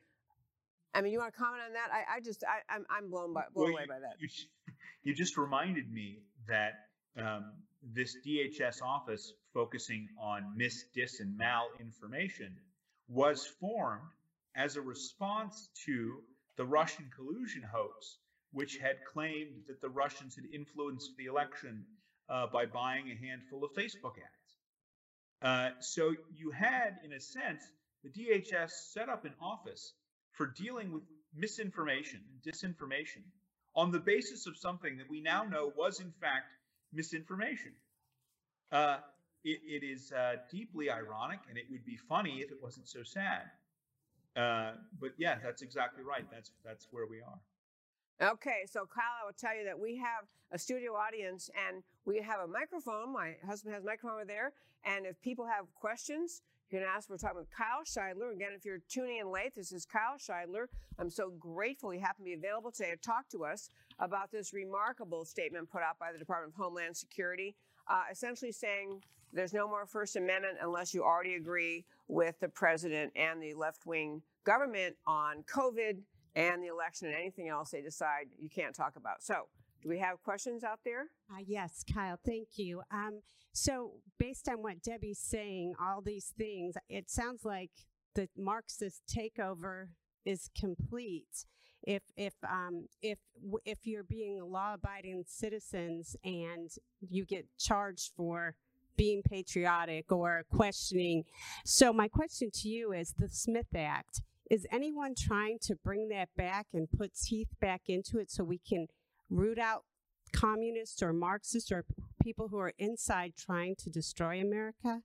I 0.93 1.02
mean, 1.02 1.14
you 1.14 1.20
want 1.20 1.34
to 1.34 1.39
comment 1.39 1.64
on 1.68 1.74
that? 1.74 1.88
I, 1.93 2.18
I 2.18 2.20
just, 2.20 2.43
I, 2.43 2.74
I'm, 2.74 2.86
I'm 2.89 3.10
blown 3.10 3.34
by, 3.34 3.43
blown 3.54 3.68
Well, 3.68 3.74
away 3.76 3.84
you- 3.84 3.88
by 3.88 4.00
that. 4.00 4.16
You, 4.20 4.28
you 5.04 5.14
just 5.14 5.38
reminded 5.38 5.89
me 5.91 6.20
that 6.50 6.74
um, 7.18 7.54
this 7.82 8.18
DHS 8.26 8.82
office 8.82 9.34
focusing 9.54 10.08
on 10.20 10.54
mis, 10.56 10.86
dis, 10.94 11.20
and 11.20 11.40
malinformation 11.40 12.52
was 13.08 13.46
formed 13.46 14.12
as 14.56 14.76
a 14.76 14.82
response 14.82 15.70
to 15.86 16.22
the 16.58 16.66
Russian 16.66 17.10
collusion 17.16 17.64
hoax, 17.64 18.18
which 18.52 18.78
had 18.78 18.98
claimed 19.12 19.64
that 19.68 19.82
the 19.82 19.90
Russians 19.90 20.36
had 20.36 20.46
influenced 20.54 21.16
the 21.18 21.26
election 21.26 21.86
uh, 22.30 22.48
by 22.48 22.66
buying 22.66 23.10
a 23.10 23.16
handful 23.16 23.64
of 23.64 23.72
Facebook 23.72 24.18
ads. 24.18 24.50
Uh, 25.42 25.70
so 25.80 26.14
you 26.36 26.52
had, 26.52 26.98
in 27.04 27.14
a 27.14 27.20
sense, 27.20 27.64
the 28.04 28.10
DHS 28.10 28.72
set 28.92 29.10
up 29.10 29.26
an 29.26 29.34
office 29.42 29.94
for 30.32 30.48
dealing 30.48 30.92
with 30.92 31.04
misinformation 31.34 32.22
and 32.30 32.54
disinformation 32.54 33.24
on 33.76 33.92
the 33.92 34.00
basis 34.00 34.48
of 34.48 34.58
something 34.58 34.98
that 34.98 35.10
we 35.10 35.22
now 35.22 35.44
know 35.44 35.72
was, 35.78 36.00
in 36.00 36.12
fact, 36.20 36.48
misinformation. 36.94 37.72
Uh, 38.72 38.98
it, 39.44 39.60
it 39.66 39.86
is 39.86 40.12
uh, 40.12 40.36
deeply 40.52 40.90
ironic, 40.90 41.40
and 41.50 41.58
it 41.58 41.66
would 41.70 41.86
be 41.86 41.98
funny 41.98 42.42
if 42.42 42.52
it 42.52 42.58
wasn't 42.62 42.88
so 42.88 43.04
sad. 43.04 43.44
Uh, 44.36 44.74
but 45.00 45.12
yeah, 45.18 45.38
that's 45.44 45.62
exactly 45.62 46.04
right. 46.04 46.26
That's 46.32 46.52
that's 46.64 46.88
where 46.92 47.08
we 47.08 47.18
are. 47.18 48.32
Okay, 48.32 48.66
so 48.70 48.82
Kyle, 48.86 49.24
I 49.24 49.26
will 49.26 49.34
tell 49.34 49.56
you 49.56 49.64
that 49.64 49.80
we 49.80 49.96
have 49.98 50.26
a 50.52 50.60
studio 50.60 50.94
audience 50.94 51.50
and 51.56 51.84
we 52.06 52.22
have 52.22 52.42
a 52.42 52.48
microphone. 52.48 53.14
My 53.14 53.36
husband 53.48 53.74
has 53.74 53.84
a 53.84 53.86
microphone 53.86 54.16
over 54.16 54.26
there. 54.26 54.52
And 54.84 55.06
if 55.06 55.20
people 55.22 55.46
have 55.46 55.74
questions, 55.74 56.42
you 56.70 56.80
can 56.80 56.88
ask. 56.88 57.10
We're 57.10 57.18
talking 57.18 57.38
with 57.38 57.50
Kyle 57.50 57.84
Shideler. 57.86 58.34
Again, 58.34 58.50
if 58.56 58.66
you're 58.66 58.82
tuning 58.90 59.18
in 59.18 59.32
late, 59.32 59.56
this 59.56 59.72
is 59.72 59.86
Kyle 59.86 60.18
Shideler. 60.18 60.66
I'm 60.98 61.10
so 61.10 61.32
grateful 61.40 61.92
he 61.92 62.00
happened 62.00 62.26
to 62.26 62.30
be 62.30 62.34
available 62.34 62.72
today 62.72 62.92
to 62.92 62.98
talk 62.98 63.30
to 63.30 63.46
us 63.46 63.70
about 64.00 64.32
this 64.32 64.54
remarkable 64.54 65.26
statement 65.26 65.70
put 65.70 65.82
out 65.82 66.00
by 66.00 66.12
the 66.12 66.18
Department 66.18 66.54
of 66.54 66.62
Homeland 66.62 66.95
Security, 66.95 67.56
uh, 67.88 68.04
essentially 68.12 68.52
saying 68.52 69.02
there's 69.34 69.54
no 69.54 69.68
more 69.68 69.86
First 69.86 70.16
Amendment 70.16 70.58
unless 70.62 70.93
you 70.93 71.04
already 71.04 71.36
agree 71.36 71.86
with 72.08 72.39
the 72.39 72.50
president 72.50 73.12
and 73.16 73.41
the 73.41 73.54
left 73.54 73.86
wing 73.86 74.22
government 74.43 74.95
on 75.06 75.43
COVID 75.43 76.00
and 76.36 76.64
the 76.64 76.68
election 76.68 77.08
and 77.08 77.16
anything 77.16 77.50
else 77.50 77.72
they 77.72 77.82
decide 77.82 78.28
you 78.39 78.50
can't 78.50 78.76
talk 78.76 78.95
about. 78.95 79.22
So, 79.22 79.47
do 79.82 79.88
we 79.88 80.00
have 80.00 80.22
questions 80.24 80.64
out 80.64 80.80
there? 80.84 81.08
Uh, 81.32 81.41
yes, 81.45 81.84
Kyle, 81.93 82.20
thank 82.26 82.58
you. 82.58 82.82
Um, 82.91 83.22
so, 83.54 83.93
based 84.18 84.50
on 84.50 84.62
what 84.62 84.82
Debbie's 84.82 85.20
saying, 85.20 85.74
all 85.82 86.02
these 86.02 86.34
things, 86.38 86.76
it 86.89 87.10
sounds 87.10 87.45
like 87.45 87.72
the 88.16 88.28
Marxist 88.38 89.04
takeover 89.08 89.89
is 90.26 90.50
complete. 90.60 91.45
If 91.84 92.04
if 92.18 92.34
um, 92.44 92.88
if 93.02 93.20
if 93.66 93.80
you're 93.86 94.04
being 94.04 94.42
law-abiding 94.44 95.24
citizens 95.28 96.16
and 96.24 96.70
you 97.10 97.26
get 97.26 97.46
charged 97.58 98.12
for 98.16 98.56
being 98.98 99.22
patriotic 99.24 100.12
or 100.12 100.44
questioning, 100.52 101.24
so 101.66 101.94
my 101.94 102.08
question 102.08 102.52
to 102.56 102.70
you 102.70 102.92
is: 102.92 103.14
the 103.18 103.30
Smith 103.30 103.74
Act. 103.76 104.22
Is 104.50 104.66
anyone 104.72 105.14
trying 105.16 105.60
to 105.62 105.76
bring 105.76 106.10
that 106.10 106.30
back 106.36 106.68
and 106.74 106.90
put 106.92 107.14
teeth 107.14 107.50
back 107.62 107.84
into 107.88 108.18
it 108.18 108.32
so 108.32 108.44
we 108.44 108.58
can 108.58 108.88
root 109.30 109.60
out 109.60 109.84
communists 110.34 111.04
or 111.04 111.14
Marxists 111.14 111.72
or 111.72 111.86
people 112.22 112.48
who 112.48 112.58
are 112.58 112.74
inside 112.78 113.34
trying 113.38 113.76
to 113.76 113.90
destroy 113.90 114.42
America? 114.42 115.02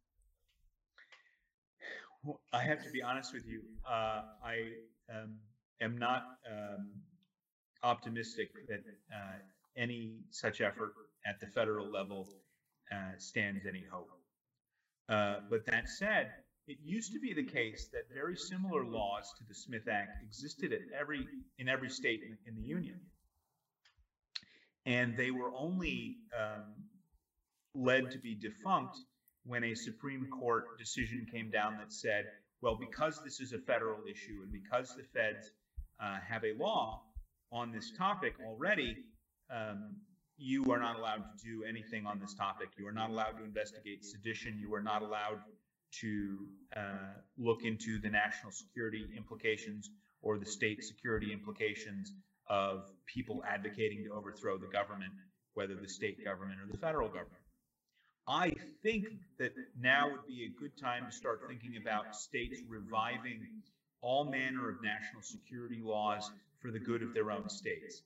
I 2.53 2.63
have 2.63 2.83
to 2.85 2.91
be 2.91 3.03
honest 3.03 3.35
with 3.35 3.47
you. 3.47 3.61
Uh, 3.87 4.23
I 4.43 4.73
um, 5.13 5.35
am 5.81 5.99
not 5.99 6.25
um, 6.51 6.89
optimistic 7.83 8.51
that 8.69 8.83
uh, 9.13 9.39
any 9.77 10.19
such 10.31 10.61
effort 10.61 10.93
at 11.27 11.41
the 11.41 11.47
federal 11.47 11.91
level 11.91 12.29
uh, 12.93 13.13
stands 13.19 13.67
any 13.67 13.85
hope. 13.91 14.11
Uh, 15.09 15.37
but 15.51 15.67
that 15.67 15.89
said, 15.89 16.31
it 16.67 16.79
used 16.83 17.13
to 17.13 17.21
be 17.21 17.35
the 17.35 17.45
case 17.45 17.89
that 17.93 18.03
very 18.15 18.37
similar 18.37 18.85
laws 18.87 19.33
to 19.37 19.45
the 19.49 19.55
Smith 19.55 19.87
Act 19.89 20.23
existed 20.23 20.73
at 20.73 20.81
every 20.99 21.27
in 21.59 21.69
every 21.69 21.91
state 21.91 22.23
in, 22.23 22.39
in 22.47 22.57
the 22.57 22.67
union, 22.67 22.99
and 24.87 25.15
they 25.17 25.31
were 25.31 25.53
only 25.55 26.17
um, 26.39 26.73
led 27.75 28.11
to 28.11 28.19
be 28.19 28.35
defunct 28.35 28.97
when 29.45 29.65
a 29.65 29.75
Supreme 29.75 30.27
Court 30.31 30.79
decision 30.79 31.27
came 31.31 31.51
down 31.51 31.77
that 31.79 31.93
said, 31.93 32.25
well, 32.63 32.77
because 32.77 33.21
this 33.23 33.41
is 33.41 33.53
a 33.53 33.59
federal 33.59 34.01
issue 34.11 34.41
and 34.43 34.51
because 34.51 34.95
the 34.97 35.03
feds 35.03 35.51
uh, 36.05 36.17
have 36.29 36.45
a 36.45 36.53
law 36.63 37.03
on 37.51 37.73
this 37.73 37.93
topic 37.97 38.35
already, 38.47 38.97
um, 39.51 39.97
you 40.37 40.71
are 40.73 40.79
not 40.79 40.97
allowed 40.97 41.25
to 41.39 41.45
do 41.45 41.65
anything 41.65 42.07
on 42.07 42.19
this 42.19 42.35
topic. 42.35 42.69
You 42.77 42.87
are 42.87 42.93
not 42.93 43.11
allowed 43.11 43.39
to 43.39 43.45
investigate 43.45 44.05
sedition. 44.05 44.59
You 44.59 44.75
are 44.75 44.83
not 44.83 45.03
allowed 45.03 45.39
to 46.01 46.39
uh, 46.77 47.15
look 47.39 47.65
into 47.65 48.01
the 48.01 48.11
national 48.11 48.51
security 48.51 49.07
implications 49.17 49.91
or 50.23 50.39
the 50.39 50.47
state 50.47 50.83
security 50.83 51.33
implications 51.33 52.13
of 52.49 52.91
people 53.07 53.43
advocating 53.49 54.05
to 54.05 54.11
overthrow 54.13 54.59
the 54.59 54.67
government, 54.67 55.13
whether 55.55 55.75
the 55.75 55.89
state 55.89 56.25
government 56.25 56.59
or 56.61 56.71
the 56.71 56.79
federal 56.79 57.09
government. 57.09 57.45
I 58.27 58.55
think 58.83 59.05
that 59.39 59.53
now 59.79 60.11
would 60.11 60.27
be 60.27 60.45
a 60.45 60.61
good 60.61 60.77
time 60.81 61.07
to 61.07 61.13
start 61.13 61.43
thinking 61.47 61.77
about 61.81 62.17
states 62.17 62.61
reviving 62.69 63.47
all 64.05 64.25
manner 64.25 64.69
of 64.69 64.83
national 64.83 65.23
security 65.23 65.81
laws 65.83 66.31
for 66.61 66.71
the 66.71 66.79
good 66.79 67.03
of 67.03 67.15
their 67.15 67.31
own 67.31 67.49
states. 67.49 68.03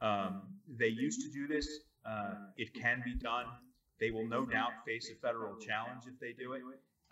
Um, 0.00 0.42
they 0.66 0.88
used 0.88 1.20
to 1.20 1.30
do 1.30 1.46
this. 1.46 1.68
Uh, 2.04 2.34
it 2.56 2.74
can 2.74 3.02
be 3.04 3.14
done. 3.14 3.44
They 4.00 4.10
will 4.10 4.26
no 4.26 4.44
doubt 4.46 4.72
face 4.84 5.10
a 5.10 5.14
federal 5.24 5.56
challenge 5.56 6.04
if 6.06 6.18
they 6.18 6.32
do 6.32 6.54
it. 6.54 6.62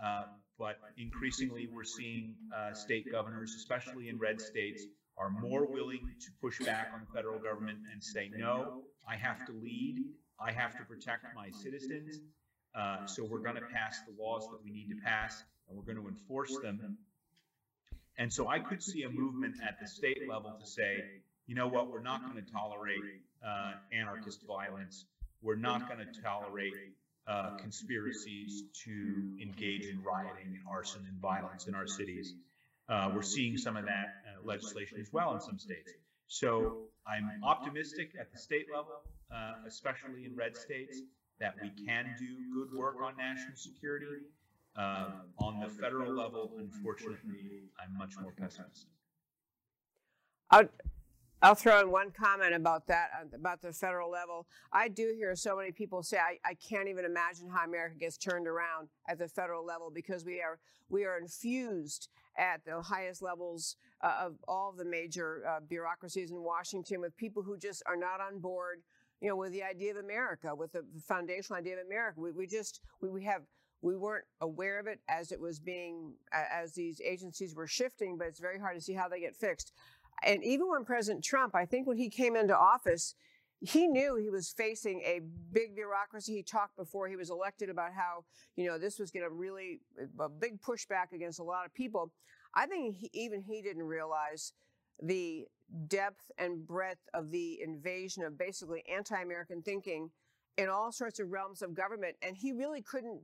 Uh, 0.02 0.24
but 0.58 0.78
increasingly, 0.96 1.68
we're 1.72 1.84
seeing 1.84 2.34
uh, 2.56 2.72
state 2.72 3.12
governors, 3.12 3.54
especially 3.54 4.08
in 4.08 4.18
red 4.18 4.40
states, 4.40 4.84
are 5.16 5.30
more 5.30 5.66
willing 5.66 6.00
to 6.20 6.28
push 6.40 6.58
back 6.60 6.90
on 6.94 7.00
the 7.00 7.12
federal 7.14 7.38
government 7.38 7.78
and 7.92 8.02
say, 8.02 8.30
no, 8.34 8.82
I 9.06 9.16
have 9.16 9.46
to 9.46 9.52
lead, 9.52 9.98
I 10.40 10.50
have 10.50 10.76
to 10.78 10.84
protect 10.84 11.26
my 11.36 11.50
citizens. 11.50 12.20
Uh, 12.74 13.04
so 13.06 13.24
we're 13.24 13.40
going 13.40 13.56
to 13.56 13.68
pass 13.72 14.00
the 14.08 14.22
laws 14.22 14.48
that 14.50 14.58
we 14.64 14.70
need 14.70 14.88
to 14.88 14.96
pass, 15.04 15.42
and 15.68 15.76
we're 15.76 15.84
going 15.84 15.98
to 15.98 16.08
enforce 16.08 16.56
them. 16.62 16.96
And 18.18 18.32
so 18.32 18.48
I 18.48 18.58
could 18.58 18.82
see 18.82 19.02
a 19.04 19.10
movement 19.10 19.56
at 19.66 19.80
the 19.80 19.86
state 19.86 20.28
level 20.28 20.54
to 20.58 20.66
say, 20.66 21.04
you 21.46 21.54
know 21.54 21.68
what, 21.68 21.90
we're 21.90 22.02
not 22.02 22.22
going 22.30 22.44
to 22.44 22.52
tolerate 22.52 23.00
uh, 23.46 23.72
anarchist 23.92 24.40
violence. 24.46 25.06
We're 25.42 25.56
not 25.56 25.88
going 25.88 26.00
to 26.00 26.20
tolerate 26.22 26.74
uh, 27.26 27.56
conspiracies 27.56 28.64
to 28.84 29.36
engage 29.40 29.86
in 29.86 30.02
rioting 30.02 30.46
and 30.46 30.58
arson 30.68 31.06
and 31.08 31.18
violence 31.20 31.66
in 31.66 31.74
our 31.74 31.86
cities. 31.86 32.34
Uh, 32.88 33.10
we're 33.14 33.22
seeing 33.22 33.56
some 33.56 33.76
of 33.76 33.84
that 33.86 34.14
uh, 34.26 34.46
legislation 34.46 34.98
as 35.00 35.12
well 35.12 35.34
in 35.34 35.40
some 35.40 35.58
states. 35.58 35.92
So 36.26 36.88
I'm 37.06 37.30
optimistic 37.42 38.12
at 38.20 38.32
the 38.32 38.38
state 38.38 38.66
level, 38.72 39.00
uh, 39.34 39.54
especially 39.66 40.24
in 40.24 40.36
red 40.36 40.56
states, 40.56 41.00
that 41.40 41.54
we 41.62 41.70
can 41.86 42.14
do 42.18 42.36
good 42.52 42.78
work 42.78 42.96
on 43.02 43.16
national 43.16 43.56
security. 43.56 44.06
Uh, 44.76 45.06
on 45.38 45.60
the 45.60 45.68
federal 45.68 46.12
level, 46.14 46.52
unfortunately, 46.58 47.70
I'm 47.82 47.98
much 47.98 48.16
more 48.20 48.32
pessimistic. 48.32 48.88
I'll, 50.50 50.68
I'll 51.42 51.54
throw 51.54 51.80
in 51.80 51.90
one 51.90 52.12
comment 52.12 52.54
about 52.54 52.86
that, 52.86 53.10
uh, 53.18 53.36
about 53.36 53.62
the 53.62 53.72
federal 53.72 54.10
level. 54.10 54.46
I 54.72 54.88
do 54.88 55.12
hear 55.16 55.34
so 55.34 55.56
many 55.56 55.72
people 55.72 56.02
say, 56.02 56.18
I, 56.18 56.38
I 56.44 56.54
can't 56.54 56.88
even 56.88 57.04
imagine 57.04 57.48
how 57.48 57.64
America 57.64 57.96
gets 57.96 58.16
turned 58.16 58.46
around 58.46 58.88
at 59.08 59.18
the 59.18 59.26
federal 59.26 59.64
level 59.64 59.90
because 59.92 60.24
we 60.24 60.40
are, 60.40 60.58
we 60.88 61.04
are 61.04 61.18
infused 61.18 62.08
at 62.38 62.64
the 62.64 62.80
highest 62.80 63.22
levels 63.22 63.76
uh, 64.02 64.16
of 64.20 64.36
all 64.46 64.70
of 64.70 64.76
the 64.76 64.84
major 64.84 65.42
uh, 65.48 65.60
bureaucracies 65.60 66.30
in 66.30 66.42
Washington 66.42 67.00
with 67.00 67.16
people 67.16 67.42
who 67.42 67.58
just 67.58 67.82
are 67.86 67.96
not 67.96 68.20
on 68.20 68.38
board, 68.38 68.82
you 69.20 69.28
know, 69.28 69.36
with 69.36 69.52
the 69.52 69.62
idea 69.62 69.90
of 69.90 69.96
America, 69.96 70.54
with 70.54 70.72
the 70.72 70.84
foundational 71.06 71.58
idea 71.58 71.74
of 71.74 71.86
America. 71.86 72.20
We, 72.20 72.32
we 72.32 72.46
just, 72.46 72.80
we, 73.00 73.08
we 73.08 73.24
have, 73.24 73.42
we 73.82 73.96
weren't 73.96 74.26
aware 74.40 74.78
of 74.78 74.86
it 74.86 75.00
as 75.08 75.32
it 75.32 75.40
was 75.40 75.58
being, 75.58 76.14
as 76.32 76.72
these 76.72 77.00
agencies 77.00 77.54
were 77.54 77.66
shifting, 77.66 78.18
but 78.18 78.26
it's 78.26 78.40
very 78.40 78.58
hard 78.58 78.76
to 78.76 78.80
see 78.80 78.92
how 78.92 79.08
they 79.08 79.20
get 79.20 79.36
fixed. 79.36 79.72
And 80.22 80.44
even 80.44 80.68
when 80.68 80.84
President 80.84 81.24
Trump, 81.24 81.54
I 81.54 81.64
think 81.64 81.86
when 81.86 81.96
he 81.96 82.10
came 82.10 82.36
into 82.36 82.56
office, 82.56 83.14
he 83.60 83.86
knew 83.86 84.16
he 84.16 84.30
was 84.30 84.50
facing 84.50 85.00
a 85.00 85.20
big 85.52 85.74
bureaucracy. 85.74 86.34
He 86.34 86.42
talked 86.42 86.76
before 86.76 87.08
he 87.08 87.16
was 87.16 87.30
elected 87.30 87.68
about 87.68 87.92
how, 87.92 88.24
you 88.56 88.66
know, 88.66 88.78
this 88.78 88.98
was 88.98 89.10
going 89.10 89.24
to 89.24 89.30
really, 89.30 89.80
a 90.18 90.28
big 90.28 90.60
pushback 90.60 91.12
against 91.12 91.40
a 91.40 91.44
lot 91.44 91.66
of 91.66 91.74
people. 91.74 92.10
I 92.54 92.66
think 92.66 92.96
he, 92.96 93.10
even 93.12 93.42
he 93.42 93.62
didn't 93.62 93.82
realize 93.82 94.52
the 95.02 95.46
depth 95.86 96.30
and 96.38 96.66
breadth 96.66 97.08
of 97.14 97.30
the 97.30 97.60
invasion 97.62 98.24
of 98.24 98.38
basically 98.38 98.82
anti 98.92 99.20
American 99.20 99.62
thinking 99.62 100.10
in 100.56 100.68
all 100.68 100.90
sorts 100.92 101.20
of 101.20 101.30
realms 101.30 101.62
of 101.62 101.74
government. 101.74 102.16
And 102.22 102.36
he 102.36 102.52
really 102.52 102.82
couldn't, 102.82 103.20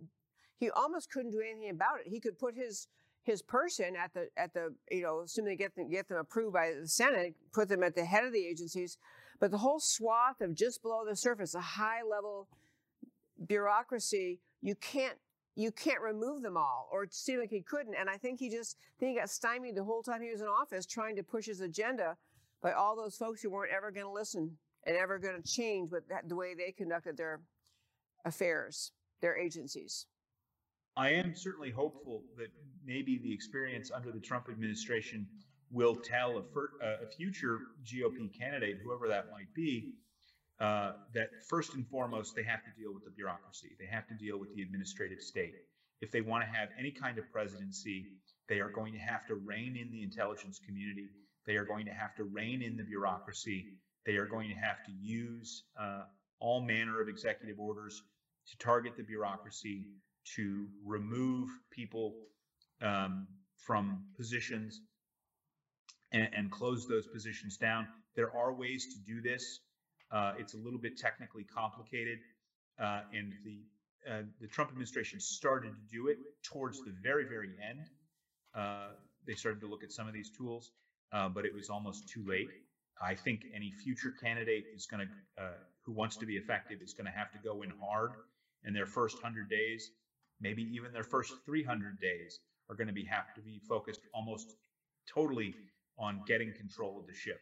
he 0.58 0.70
almost 0.70 1.10
couldn't 1.10 1.30
do 1.30 1.40
anything 1.40 1.70
about 1.70 2.00
it. 2.00 2.08
He 2.08 2.20
could 2.20 2.38
put 2.38 2.54
his, 2.54 2.88
his 3.22 3.42
person 3.42 3.96
at 3.96 4.14
the 4.14 4.28
at 4.36 4.54
the 4.54 4.74
you 4.90 5.02
know 5.02 5.20
assuming 5.20 5.52
they 5.52 5.56
get 5.56 5.74
them 5.74 5.90
get 5.90 6.08
them 6.08 6.18
approved 6.18 6.52
by 6.52 6.72
the 6.80 6.88
Senate, 6.88 7.34
put 7.52 7.68
them 7.68 7.82
at 7.82 7.94
the 7.94 8.04
head 8.04 8.24
of 8.24 8.32
the 8.32 8.46
agencies, 8.46 8.98
but 9.40 9.50
the 9.50 9.58
whole 9.58 9.80
swath 9.80 10.40
of 10.40 10.54
just 10.54 10.82
below 10.82 11.04
the 11.04 11.16
surface, 11.16 11.54
a 11.54 11.60
high 11.60 12.02
level 12.08 12.48
bureaucracy, 13.46 14.40
you 14.62 14.74
can't 14.74 15.18
you 15.56 15.72
can't 15.72 16.02
remove 16.02 16.42
them 16.42 16.56
all, 16.56 16.88
or 16.92 17.04
it 17.04 17.14
seemed 17.14 17.40
like 17.40 17.50
he 17.50 17.62
couldn't. 17.62 17.94
And 17.98 18.10
I 18.10 18.16
think 18.18 18.38
he 18.38 18.50
just 18.50 18.76
think 19.00 19.12
he 19.12 19.18
got 19.18 19.30
stymied 19.30 19.74
the 19.74 19.84
whole 19.84 20.02
time 20.02 20.22
he 20.22 20.30
was 20.30 20.42
in 20.42 20.46
office 20.46 20.84
trying 20.84 21.16
to 21.16 21.22
push 21.22 21.46
his 21.46 21.60
agenda 21.60 22.16
by 22.62 22.72
all 22.72 22.94
those 22.94 23.16
folks 23.16 23.42
who 23.42 23.50
weren't 23.50 23.72
ever 23.72 23.90
going 23.90 24.06
to 24.06 24.12
listen 24.12 24.58
and 24.84 24.96
ever 24.96 25.18
going 25.18 25.40
to 25.40 25.48
change 25.48 25.90
with 25.90 26.08
that, 26.08 26.28
the 26.28 26.36
way 26.36 26.54
they 26.54 26.72
conducted 26.72 27.16
their 27.16 27.40
affairs, 28.24 28.92
their 29.20 29.36
agencies. 29.36 30.06
I 30.96 31.10
am 31.10 31.34
certainly 31.34 31.70
hopeful 31.70 32.22
that 32.38 32.48
maybe 32.84 33.18
the 33.18 33.32
experience 33.32 33.90
under 33.94 34.10
the 34.10 34.20
Trump 34.20 34.46
administration 34.48 35.26
will 35.70 35.94
tell 35.94 36.38
a, 36.38 36.42
fir- 36.42 36.70
uh, 36.82 37.04
a 37.04 37.06
future 37.06 37.58
GOP 37.84 38.32
candidate, 38.38 38.78
whoever 38.82 39.06
that 39.08 39.26
might 39.30 39.52
be, 39.54 39.92
uh, 40.58 40.92
that 41.12 41.28
first 41.50 41.74
and 41.74 41.86
foremost, 41.86 42.34
they 42.34 42.42
have 42.42 42.60
to 42.64 42.70
deal 42.80 42.94
with 42.94 43.04
the 43.04 43.10
bureaucracy. 43.10 43.76
They 43.78 43.86
have 43.86 44.06
to 44.08 44.14
deal 44.14 44.38
with 44.38 44.54
the 44.54 44.62
administrative 44.62 45.20
state. 45.20 45.54
If 46.00 46.10
they 46.10 46.22
want 46.22 46.44
to 46.44 46.50
have 46.50 46.70
any 46.78 46.90
kind 46.90 47.18
of 47.18 47.30
presidency, 47.30 48.06
they 48.48 48.60
are 48.60 48.70
going 48.70 48.94
to 48.94 48.98
have 48.98 49.26
to 49.26 49.34
rein 49.34 49.76
in 49.76 49.90
the 49.90 50.02
intelligence 50.02 50.58
community. 50.64 51.08
They 51.46 51.56
are 51.56 51.64
going 51.64 51.84
to 51.86 51.92
have 51.92 52.14
to 52.16 52.24
rein 52.24 52.62
in 52.62 52.76
the 52.76 52.84
bureaucracy. 52.84 53.66
They 54.06 54.16
are 54.16 54.26
going 54.26 54.48
to 54.48 54.54
have 54.54 54.82
to 54.86 54.92
use 54.92 55.64
uh, 55.78 56.04
all 56.40 56.62
manner 56.62 57.02
of 57.02 57.08
executive 57.08 57.58
orders 57.58 58.02
to 58.50 58.58
target 58.58 58.96
the 58.96 59.02
bureaucracy, 59.02 59.86
to 60.34 60.66
remove 60.84 61.48
people 61.70 62.14
um, 62.82 63.26
from 63.56 64.04
positions 64.16 64.80
and, 66.12 66.28
and, 66.36 66.50
close 66.50 66.86
those 66.86 67.06
positions 67.06 67.56
down. 67.56 67.86
There 68.14 68.34
are 68.36 68.52
ways 68.52 68.86
to 68.94 69.12
do 69.12 69.20
this. 69.20 69.60
Uh, 70.10 70.32
it's 70.38 70.54
a 70.54 70.56
little 70.56 70.78
bit 70.78 70.98
technically 70.98 71.44
complicated, 71.44 72.18
uh, 72.80 73.00
and 73.12 73.32
the 73.44 73.58
uh, 74.08 74.22
the 74.40 74.46
Trump 74.46 74.70
administration 74.70 75.18
started 75.18 75.72
to 75.74 75.82
do 75.90 76.06
it 76.08 76.18
towards 76.44 76.78
the 76.80 76.92
very 77.02 77.24
very 77.24 77.50
end. 77.68 77.88
Uh, 78.54 78.90
they 79.26 79.34
started 79.34 79.60
to 79.60 79.66
look 79.66 79.82
at 79.82 79.90
some 79.90 80.06
of 80.06 80.14
these 80.14 80.30
tools, 80.30 80.70
uh, 81.12 81.28
but 81.28 81.44
it 81.44 81.52
was 81.52 81.70
almost 81.70 82.08
too 82.08 82.24
late. 82.26 82.48
I 83.02 83.14
think 83.14 83.40
any 83.54 83.72
future 83.72 84.14
candidate 84.22 84.64
is 84.74 84.86
going 84.86 85.08
to 85.08 85.42
uh, 85.42 85.48
who 85.84 85.92
wants 85.92 86.16
to 86.18 86.26
be 86.26 86.36
effective 86.36 86.78
is 86.82 86.94
going 86.94 87.06
to 87.06 87.18
have 87.18 87.32
to 87.32 87.38
go 87.42 87.62
in 87.62 87.72
hard 87.82 88.12
in 88.64 88.72
their 88.72 88.86
first 88.86 89.18
hundred 89.20 89.50
days 89.50 89.90
maybe 90.40 90.62
even 90.62 90.92
their 90.92 91.04
first 91.04 91.34
300 91.44 92.00
days 92.00 92.40
are 92.68 92.76
going 92.76 92.88
to 92.88 92.92
be 92.92 93.04
have 93.04 93.34
to 93.34 93.40
be 93.40 93.60
focused 93.68 94.00
almost 94.12 94.56
totally 95.12 95.54
on 95.98 96.20
getting 96.26 96.52
control 96.52 96.98
of 96.98 97.06
the 97.06 97.14
ship. 97.14 97.40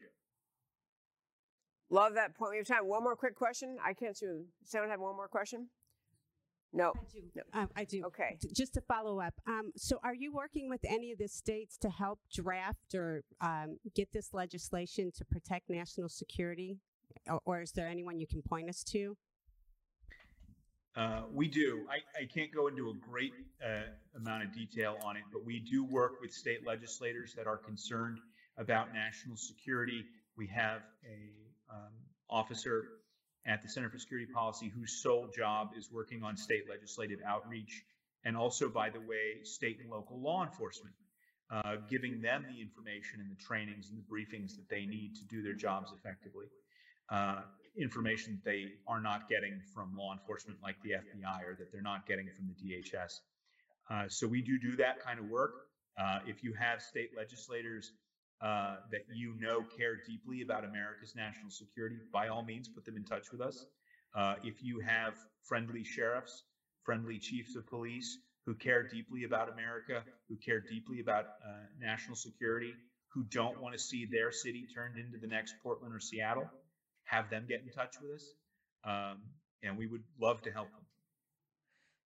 Love 1.91 2.15
that 2.15 2.35
point. 2.35 2.53
We 2.53 2.59
have 2.59 2.67
time. 2.67 2.87
One 2.87 3.03
more 3.03 3.17
quick 3.17 3.37
question. 3.37 3.77
I 3.85 3.93
can't 3.93 4.17
see. 4.17 4.27
Does 4.27 4.47
someone 4.65 4.91
have 4.91 5.01
one 5.01 5.17
more 5.17 5.29
question? 5.29 5.69
No. 6.73 6.93
I 6.97 7.05
do. 7.13 7.21
No. 7.35 7.43
Um, 7.53 7.71
I 7.77 7.85
do. 7.85 8.03
Okay. 8.07 8.39
Just 8.53 8.75
to 8.75 8.81
follow 8.81 9.21
up. 9.21 9.35
Um, 9.47 9.71
so, 9.77 10.01
are 10.03 10.15
you 10.15 10.33
working 10.33 10.69
with 10.69 10.81
any 10.85 11.13
of 11.13 11.19
the 11.19 11.29
states 11.29 11.77
to 11.79 11.91
help 11.91 12.19
draft 12.33 12.95
or 12.95 13.23
um, 13.41 13.79
get 13.95 14.13
this 14.13 14.35
legislation 14.35 15.13
to 15.17 15.25
protect 15.25 15.71
national 15.71 16.09
security? 16.09 16.79
Or, 17.29 17.41
or 17.45 17.63
is 17.63 17.73
there 17.73 17.87
anyone 17.87 18.19
you 18.19 18.27
can 18.27 18.43
point 18.43 18.69
us 18.69 18.83
to? 18.85 19.17
Uh, 20.97 21.23
we 21.33 21.49
do. 21.49 21.85
I, 21.91 22.23
I, 22.23 22.27
can't 22.27 22.55
go 22.55 22.69
into 22.69 22.91
a 22.91 22.95
great 22.95 23.33
uh, 23.65 23.83
amount 24.17 24.45
of 24.45 24.55
detail 24.55 24.97
on 25.05 25.17
it, 25.17 25.25
but 25.33 25.45
we 25.45 25.59
do 25.59 25.85
work 25.85 26.21
with 26.21 26.33
state 26.33 26.65
legislators 26.65 27.35
that 27.37 27.49
are 27.49 27.57
concerned 27.57 28.19
about 28.59 28.95
national 28.95 29.37
security. 29.37 30.05
We 30.37 30.47
have 30.55 30.83
a 31.05 31.75
um, 31.75 31.91
officer 32.31 32.85
at 33.45 33.61
the 33.61 33.69
Center 33.69 33.91
for 33.91 33.99
Security 33.99 34.31
Policy 34.33 34.69
whose 34.69 35.03
sole 35.03 35.29
job 35.37 35.71
is 35.77 35.91
working 35.91 36.23
on 36.23 36.37
state 36.37 36.65
legislative 36.71 37.19
outreach, 37.27 37.83
and 38.25 38.37
also, 38.37 38.69
by 38.69 38.89
the 38.89 39.01
way, 39.01 39.43
state 39.43 39.79
and 39.81 39.91
local 39.91 40.21
law 40.21 40.45
enforcement, 40.45 40.95
uh, 41.51 41.77
giving 41.91 42.23
them 42.23 42.47
the 42.49 42.63
information 42.63 43.19
and 43.19 43.31
the 43.31 43.43
trainings 43.43 43.91
and 43.91 43.99
the 43.99 44.07
briefings 44.07 44.55
that 44.55 44.69
they 44.71 44.87
need 44.87 45.17
to 45.17 45.25
do 45.25 45.43
their 45.43 45.55
jobs 45.55 45.93
effectively. 45.93 46.47
Uh, 47.11 47.43
information 47.77 48.35
that 48.35 48.51
they 48.51 48.67
are 48.87 49.01
not 49.01 49.29
getting 49.29 49.61
from 49.75 49.97
law 49.97 50.13
enforcement 50.13 50.59
like 50.63 50.77
the 50.83 50.91
FBI 50.91 51.43
or 51.45 51.57
that 51.59 51.73
they're 51.73 51.83
not 51.83 52.07
getting 52.07 52.29
from 52.37 52.47
the 52.47 52.55
DHS. 52.55 53.21
Uh, 53.91 54.09
so 54.09 54.27
we 54.27 54.41
do 54.41 54.59
do 54.59 54.77
that 54.77 55.01
kind 55.01 55.19
of 55.19 55.27
work. 55.27 55.67
Uh, 55.99 56.21
if 56.27 56.43
you 56.43 56.53
have 56.53 56.81
state 56.81 57.11
legislators 57.17 57.93
uh, 58.41 58.77
that 58.91 59.03
you 59.15 59.35
know 59.41 59.65
care 59.77 59.97
deeply 60.07 60.43
about 60.43 60.65
America's 60.65 61.15
national 61.17 61.51
security, 61.51 61.97
by 62.13 62.29
all 62.29 62.43
means, 62.43 62.69
put 62.69 62.85
them 62.85 62.97
in 62.97 63.05
touch 63.05 63.31
with 63.33 63.41
us. 63.41 63.67
Uh, 64.15 64.35
if 64.45 64.63
you 64.63 64.81
have 64.81 65.15
friendly 65.43 65.85
sheriffs, 65.85 66.45
friendly 66.85 67.19
chiefs 67.19 67.57
of 67.57 67.67
police 67.67 68.19
who 68.47 68.55
care 68.55 68.83
deeply 68.83 69.25
about 69.25 69.51
America, 69.51 70.03
who 70.29 70.37
care 70.37 70.61
deeply 70.61 71.01
about 71.01 71.25
uh, 71.25 71.65
national 71.81 72.15
security, 72.15 72.75
who 73.09 73.25
don't 73.25 73.61
want 73.61 73.75
to 73.75 73.79
see 73.79 74.05
their 74.05 74.31
city 74.31 74.67
turned 74.75 74.99
into 74.99 75.19
the 75.19 75.27
next 75.27 75.55
Portland 75.63 75.95
or 75.95 76.01
Seattle, 76.01 76.51
have 77.05 77.31
them 77.31 77.47
get 77.49 77.63
in 77.63 77.71
touch 77.71 77.95
with 78.03 78.13
us. 78.13 78.35
Um, 78.85 79.23
and 79.63 79.79
we 79.79 79.87
would 79.87 80.03
love 80.21 80.43
to 80.43 80.51
help 80.51 80.71
them. 80.71 80.81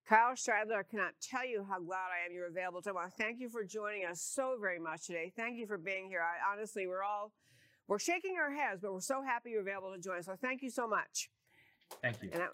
Kyle 0.09 0.33
Shideler, 0.33 0.79
I 0.79 0.83
cannot 0.85 1.13
tell 1.21 1.47
you 1.47 1.67
how 1.69 1.81
glad 1.81 2.09
I 2.09 2.27
am 2.27 2.33
you're 2.33 2.47
available 2.47 2.81
to. 2.83 2.91
I 2.91 2.93
want 2.93 3.11
to 3.11 3.23
thank 3.23 3.41
you 3.41 3.49
for 3.51 3.63
joining 3.63 4.07
us 4.07 4.23
so 4.23 4.57
very 4.59 4.79
much 4.79 5.07
today. 5.07 5.33
Thank 5.37 5.59
you 5.59 5.67
for 5.67 5.77
being 5.77 6.09
here. 6.09 6.23
I 6.23 6.53
honestly, 6.53 6.87
we're 6.87 7.03
all 7.03 7.33
we're 7.89 7.99
shaking 7.99 8.37
our 8.41 8.51
heads, 8.51 8.81
but 8.83 8.93
we're 8.93 9.01
so 9.01 9.23
happy 9.23 9.51
you're 9.51 9.61
available 9.61 9.95
to 9.95 10.01
join 10.01 10.19
us. 10.19 10.27
So 10.27 10.37
thank 10.41 10.63
you 10.63 10.71
so 10.71 10.87
much. 10.87 11.31
Thank 12.03 12.23
you. 12.23 12.31
And, 12.33 12.43
I, 12.43 12.47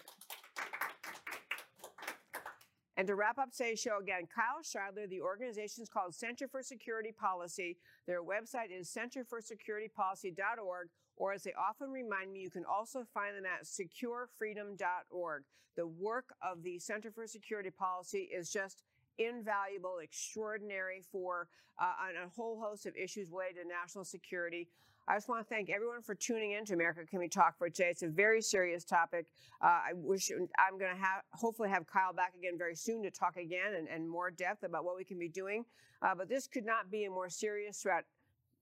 And 2.97 3.07
to 3.07 3.15
wrap 3.15 3.37
up 3.37 3.51
today's 3.51 3.79
show 3.79 3.99
again, 3.99 4.27
Kyle 4.33 4.63
Shideler, 4.63 5.09
the 5.09 5.19
organization 5.21 5.83
is 5.83 5.89
called 5.89 6.15
Center 6.15 6.47
for 6.47 6.63
Security 6.63 7.11
Policy. 7.11 7.77
Their 8.07 8.23
website 8.23 8.71
is 8.71 8.89
centerforsecuritypolicy.org, 8.89 10.87
or 11.17 11.33
as 11.33 11.43
they 11.43 11.53
often 11.53 11.91
remind 11.91 12.31
me, 12.31 12.39
you 12.39 12.49
can 12.49 12.65
also 12.65 13.05
find 13.13 13.35
them 13.35 13.45
at 13.45 13.65
securefreedom.org. 13.65 15.43
The 15.75 15.87
work 15.87 16.33
of 16.41 16.63
the 16.63 16.79
Center 16.79 17.11
for 17.11 17.27
Security 17.27 17.69
Policy 17.69 18.29
is 18.33 18.51
just 18.51 18.83
invaluable, 19.17 19.97
extraordinary 20.01 21.01
for 21.11 21.47
uh, 21.79 21.91
a 22.25 22.29
whole 22.29 22.59
host 22.59 22.85
of 22.85 22.95
issues 22.95 23.29
related 23.31 23.63
to 23.63 23.67
national 23.67 24.05
security. 24.05 24.67
I 25.07 25.15
just 25.15 25.29
want 25.29 25.47
to 25.47 25.53
thank 25.53 25.69
everyone 25.69 26.01
for 26.01 26.15
tuning 26.15 26.53
in 26.53 26.65
to 26.65 26.73
America 26.73 27.01
Can 27.05 27.19
We 27.19 27.29
Talk 27.29 27.57
for 27.59 27.69
today. 27.69 27.89
It's 27.89 28.01
a 28.01 28.07
very 28.07 28.41
serious 28.41 28.83
topic. 28.83 29.27
Uh, 29.61 29.67
I 29.67 29.91
wish 29.93 30.31
I'm 30.31 30.79
going 30.79 30.91
to 30.91 30.99
have 30.99 31.21
hopefully 31.31 31.69
have 31.69 31.85
Kyle 31.85 32.11
back 32.11 32.33
again 32.35 32.57
very 32.57 32.75
soon 32.75 33.03
to 33.03 33.11
talk 33.11 33.37
again 33.37 33.75
and, 33.77 33.87
and 33.87 34.09
more 34.09 34.31
depth 34.31 34.63
about 34.63 34.83
what 34.83 34.97
we 34.97 35.03
can 35.03 35.19
be 35.19 35.29
doing. 35.29 35.63
Uh, 36.01 36.15
but 36.15 36.27
this 36.27 36.47
could 36.47 36.65
not 36.65 36.89
be 36.89 37.05
a 37.05 37.09
more 37.09 37.29
serious 37.29 37.81
threat 37.83 38.05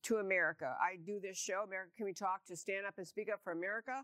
to 0.03 0.17
America. 0.17 0.75
I 0.79 0.97
do 0.97 1.19
this 1.19 1.37
show, 1.37 1.63
America 1.65 1.91
Can 1.97 2.05
We 2.05 2.13
Talk, 2.13 2.45
to 2.47 2.55
stand 2.55 2.85
up 2.85 2.95
and 2.97 3.07
speak 3.07 3.29
up 3.31 3.41
for 3.43 3.51
America. 3.51 4.03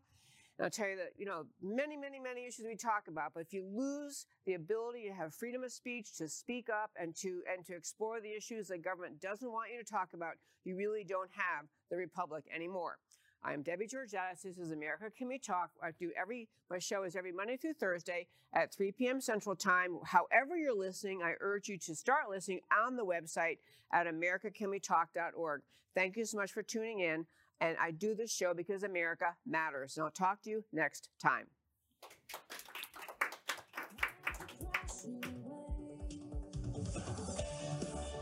And 0.58 0.66
I'll 0.66 0.72
tell 0.72 0.90
you 0.90 0.98
that, 0.98 1.12
you 1.18 1.26
know, 1.26 1.46
many, 1.62 1.96
many, 1.96 2.20
many 2.20 2.46
issues 2.46 2.66
we 2.66 2.76
talk 2.76 3.08
about, 3.08 3.32
but 3.34 3.40
if 3.42 3.54
you 3.54 3.66
lose 3.66 4.26
the 4.46 4.56
ability 4.56 5.08
to 5.08 5.14
have 5.14 5.34
freedom 5.34 5.64
of 5.64 5.72
speech, 5.72 6.18
to 6.18 6.28
speak 6.28 6.68
up 6.70 6.92
and 7.00 7.16
to 7.18 7.42
and 7.52 7.66
to 7.66 7.76
explore 7.76 8.20
the 8.20 8.36
issues 8.36 8.68
that 8.68 8.84
government 8.84 9.22
doesn't 9.22 9.52
want 9.52 9.72
you 9.72 9.82
to 9.82 9.90
talk 9.90 10.10
about, 10.14 10.34
you 10.66 10.76
really 10.76 11.06
don't 11.06 11.30
have 11.32 11.66
the 11.90 11.96
republic 11.96 12.44
anymore. 12.54 12.98
I 13.44 13.54
am 13.54 13.62
Debbie 13.62 13.88
Georgatos. 13.88 14.42
This 14.44 14.58
is 14.58 14.72
America 14.72 15.06
Can 15.16 15.28
We 15.28 15.40
Talk. 15.40 15.70
I 15.82 15.92
do 15.92 16.12
every 16.20 16.50
my 16.70 16.80
show 16.80 17.04
is 17.04 17.16
every 17.16 17.32
Monday 17.32 17.58
through 17.58 17.74
Thursday 17.74 18.28
at 18.54 18.74
3 18.74 18.92
p.m. 18.92 19.22
Central 19.22 19.56
Time. 19.56 20.00
However 20.04 20.58
you're 20.58 20.78
listening, 20.78 21.22
I 21.24 21.34
urge 21.40 21.70
you 21.70 21.78
to 21.80 21.96
start 21.96 22.30
listening 22.30 22.60
on 22.86 22.98
the 22.98 23.06
website 23.06 23.60
at 23.94 24.08
americacanwetalk.org. 24.08 25.62
Thank 25.96 26.18
you 26.18 26.26
so 26.26 26.38
much 26.38 26.52
for 26.52 26.64
tuning 26.64 27.00
in. 27.00 27.26
And 27.62 27.78
I 27.82 27.92
do 27.92 28.16
this 28.16 28.32
show 28.32 28.54
because 28.54 28.84
America 28.84 29.36
matters. 29.46 29.98
And 29.98 30.06
I'll 30.06 30.12
talk 30.12 30.42
to 30.44 30.50
you 30.50 30.64
next 30.72 31.10
time. 31.22 31.48
crashing 34.72 35.24
away. 35.46 36.20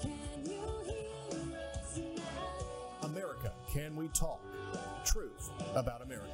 Can 0.01 0.45
you 0.45 0.61
hear 0.85 1.57
us 1.73 1.99
now? 2.15 3.07
America 3.07 3.51
Can 3.71 3.95
We 3.95 4.07
Talk? 4.09 4.41
Truth 5.05 5.51
about 5.75 6.01
America. 6.01 6.27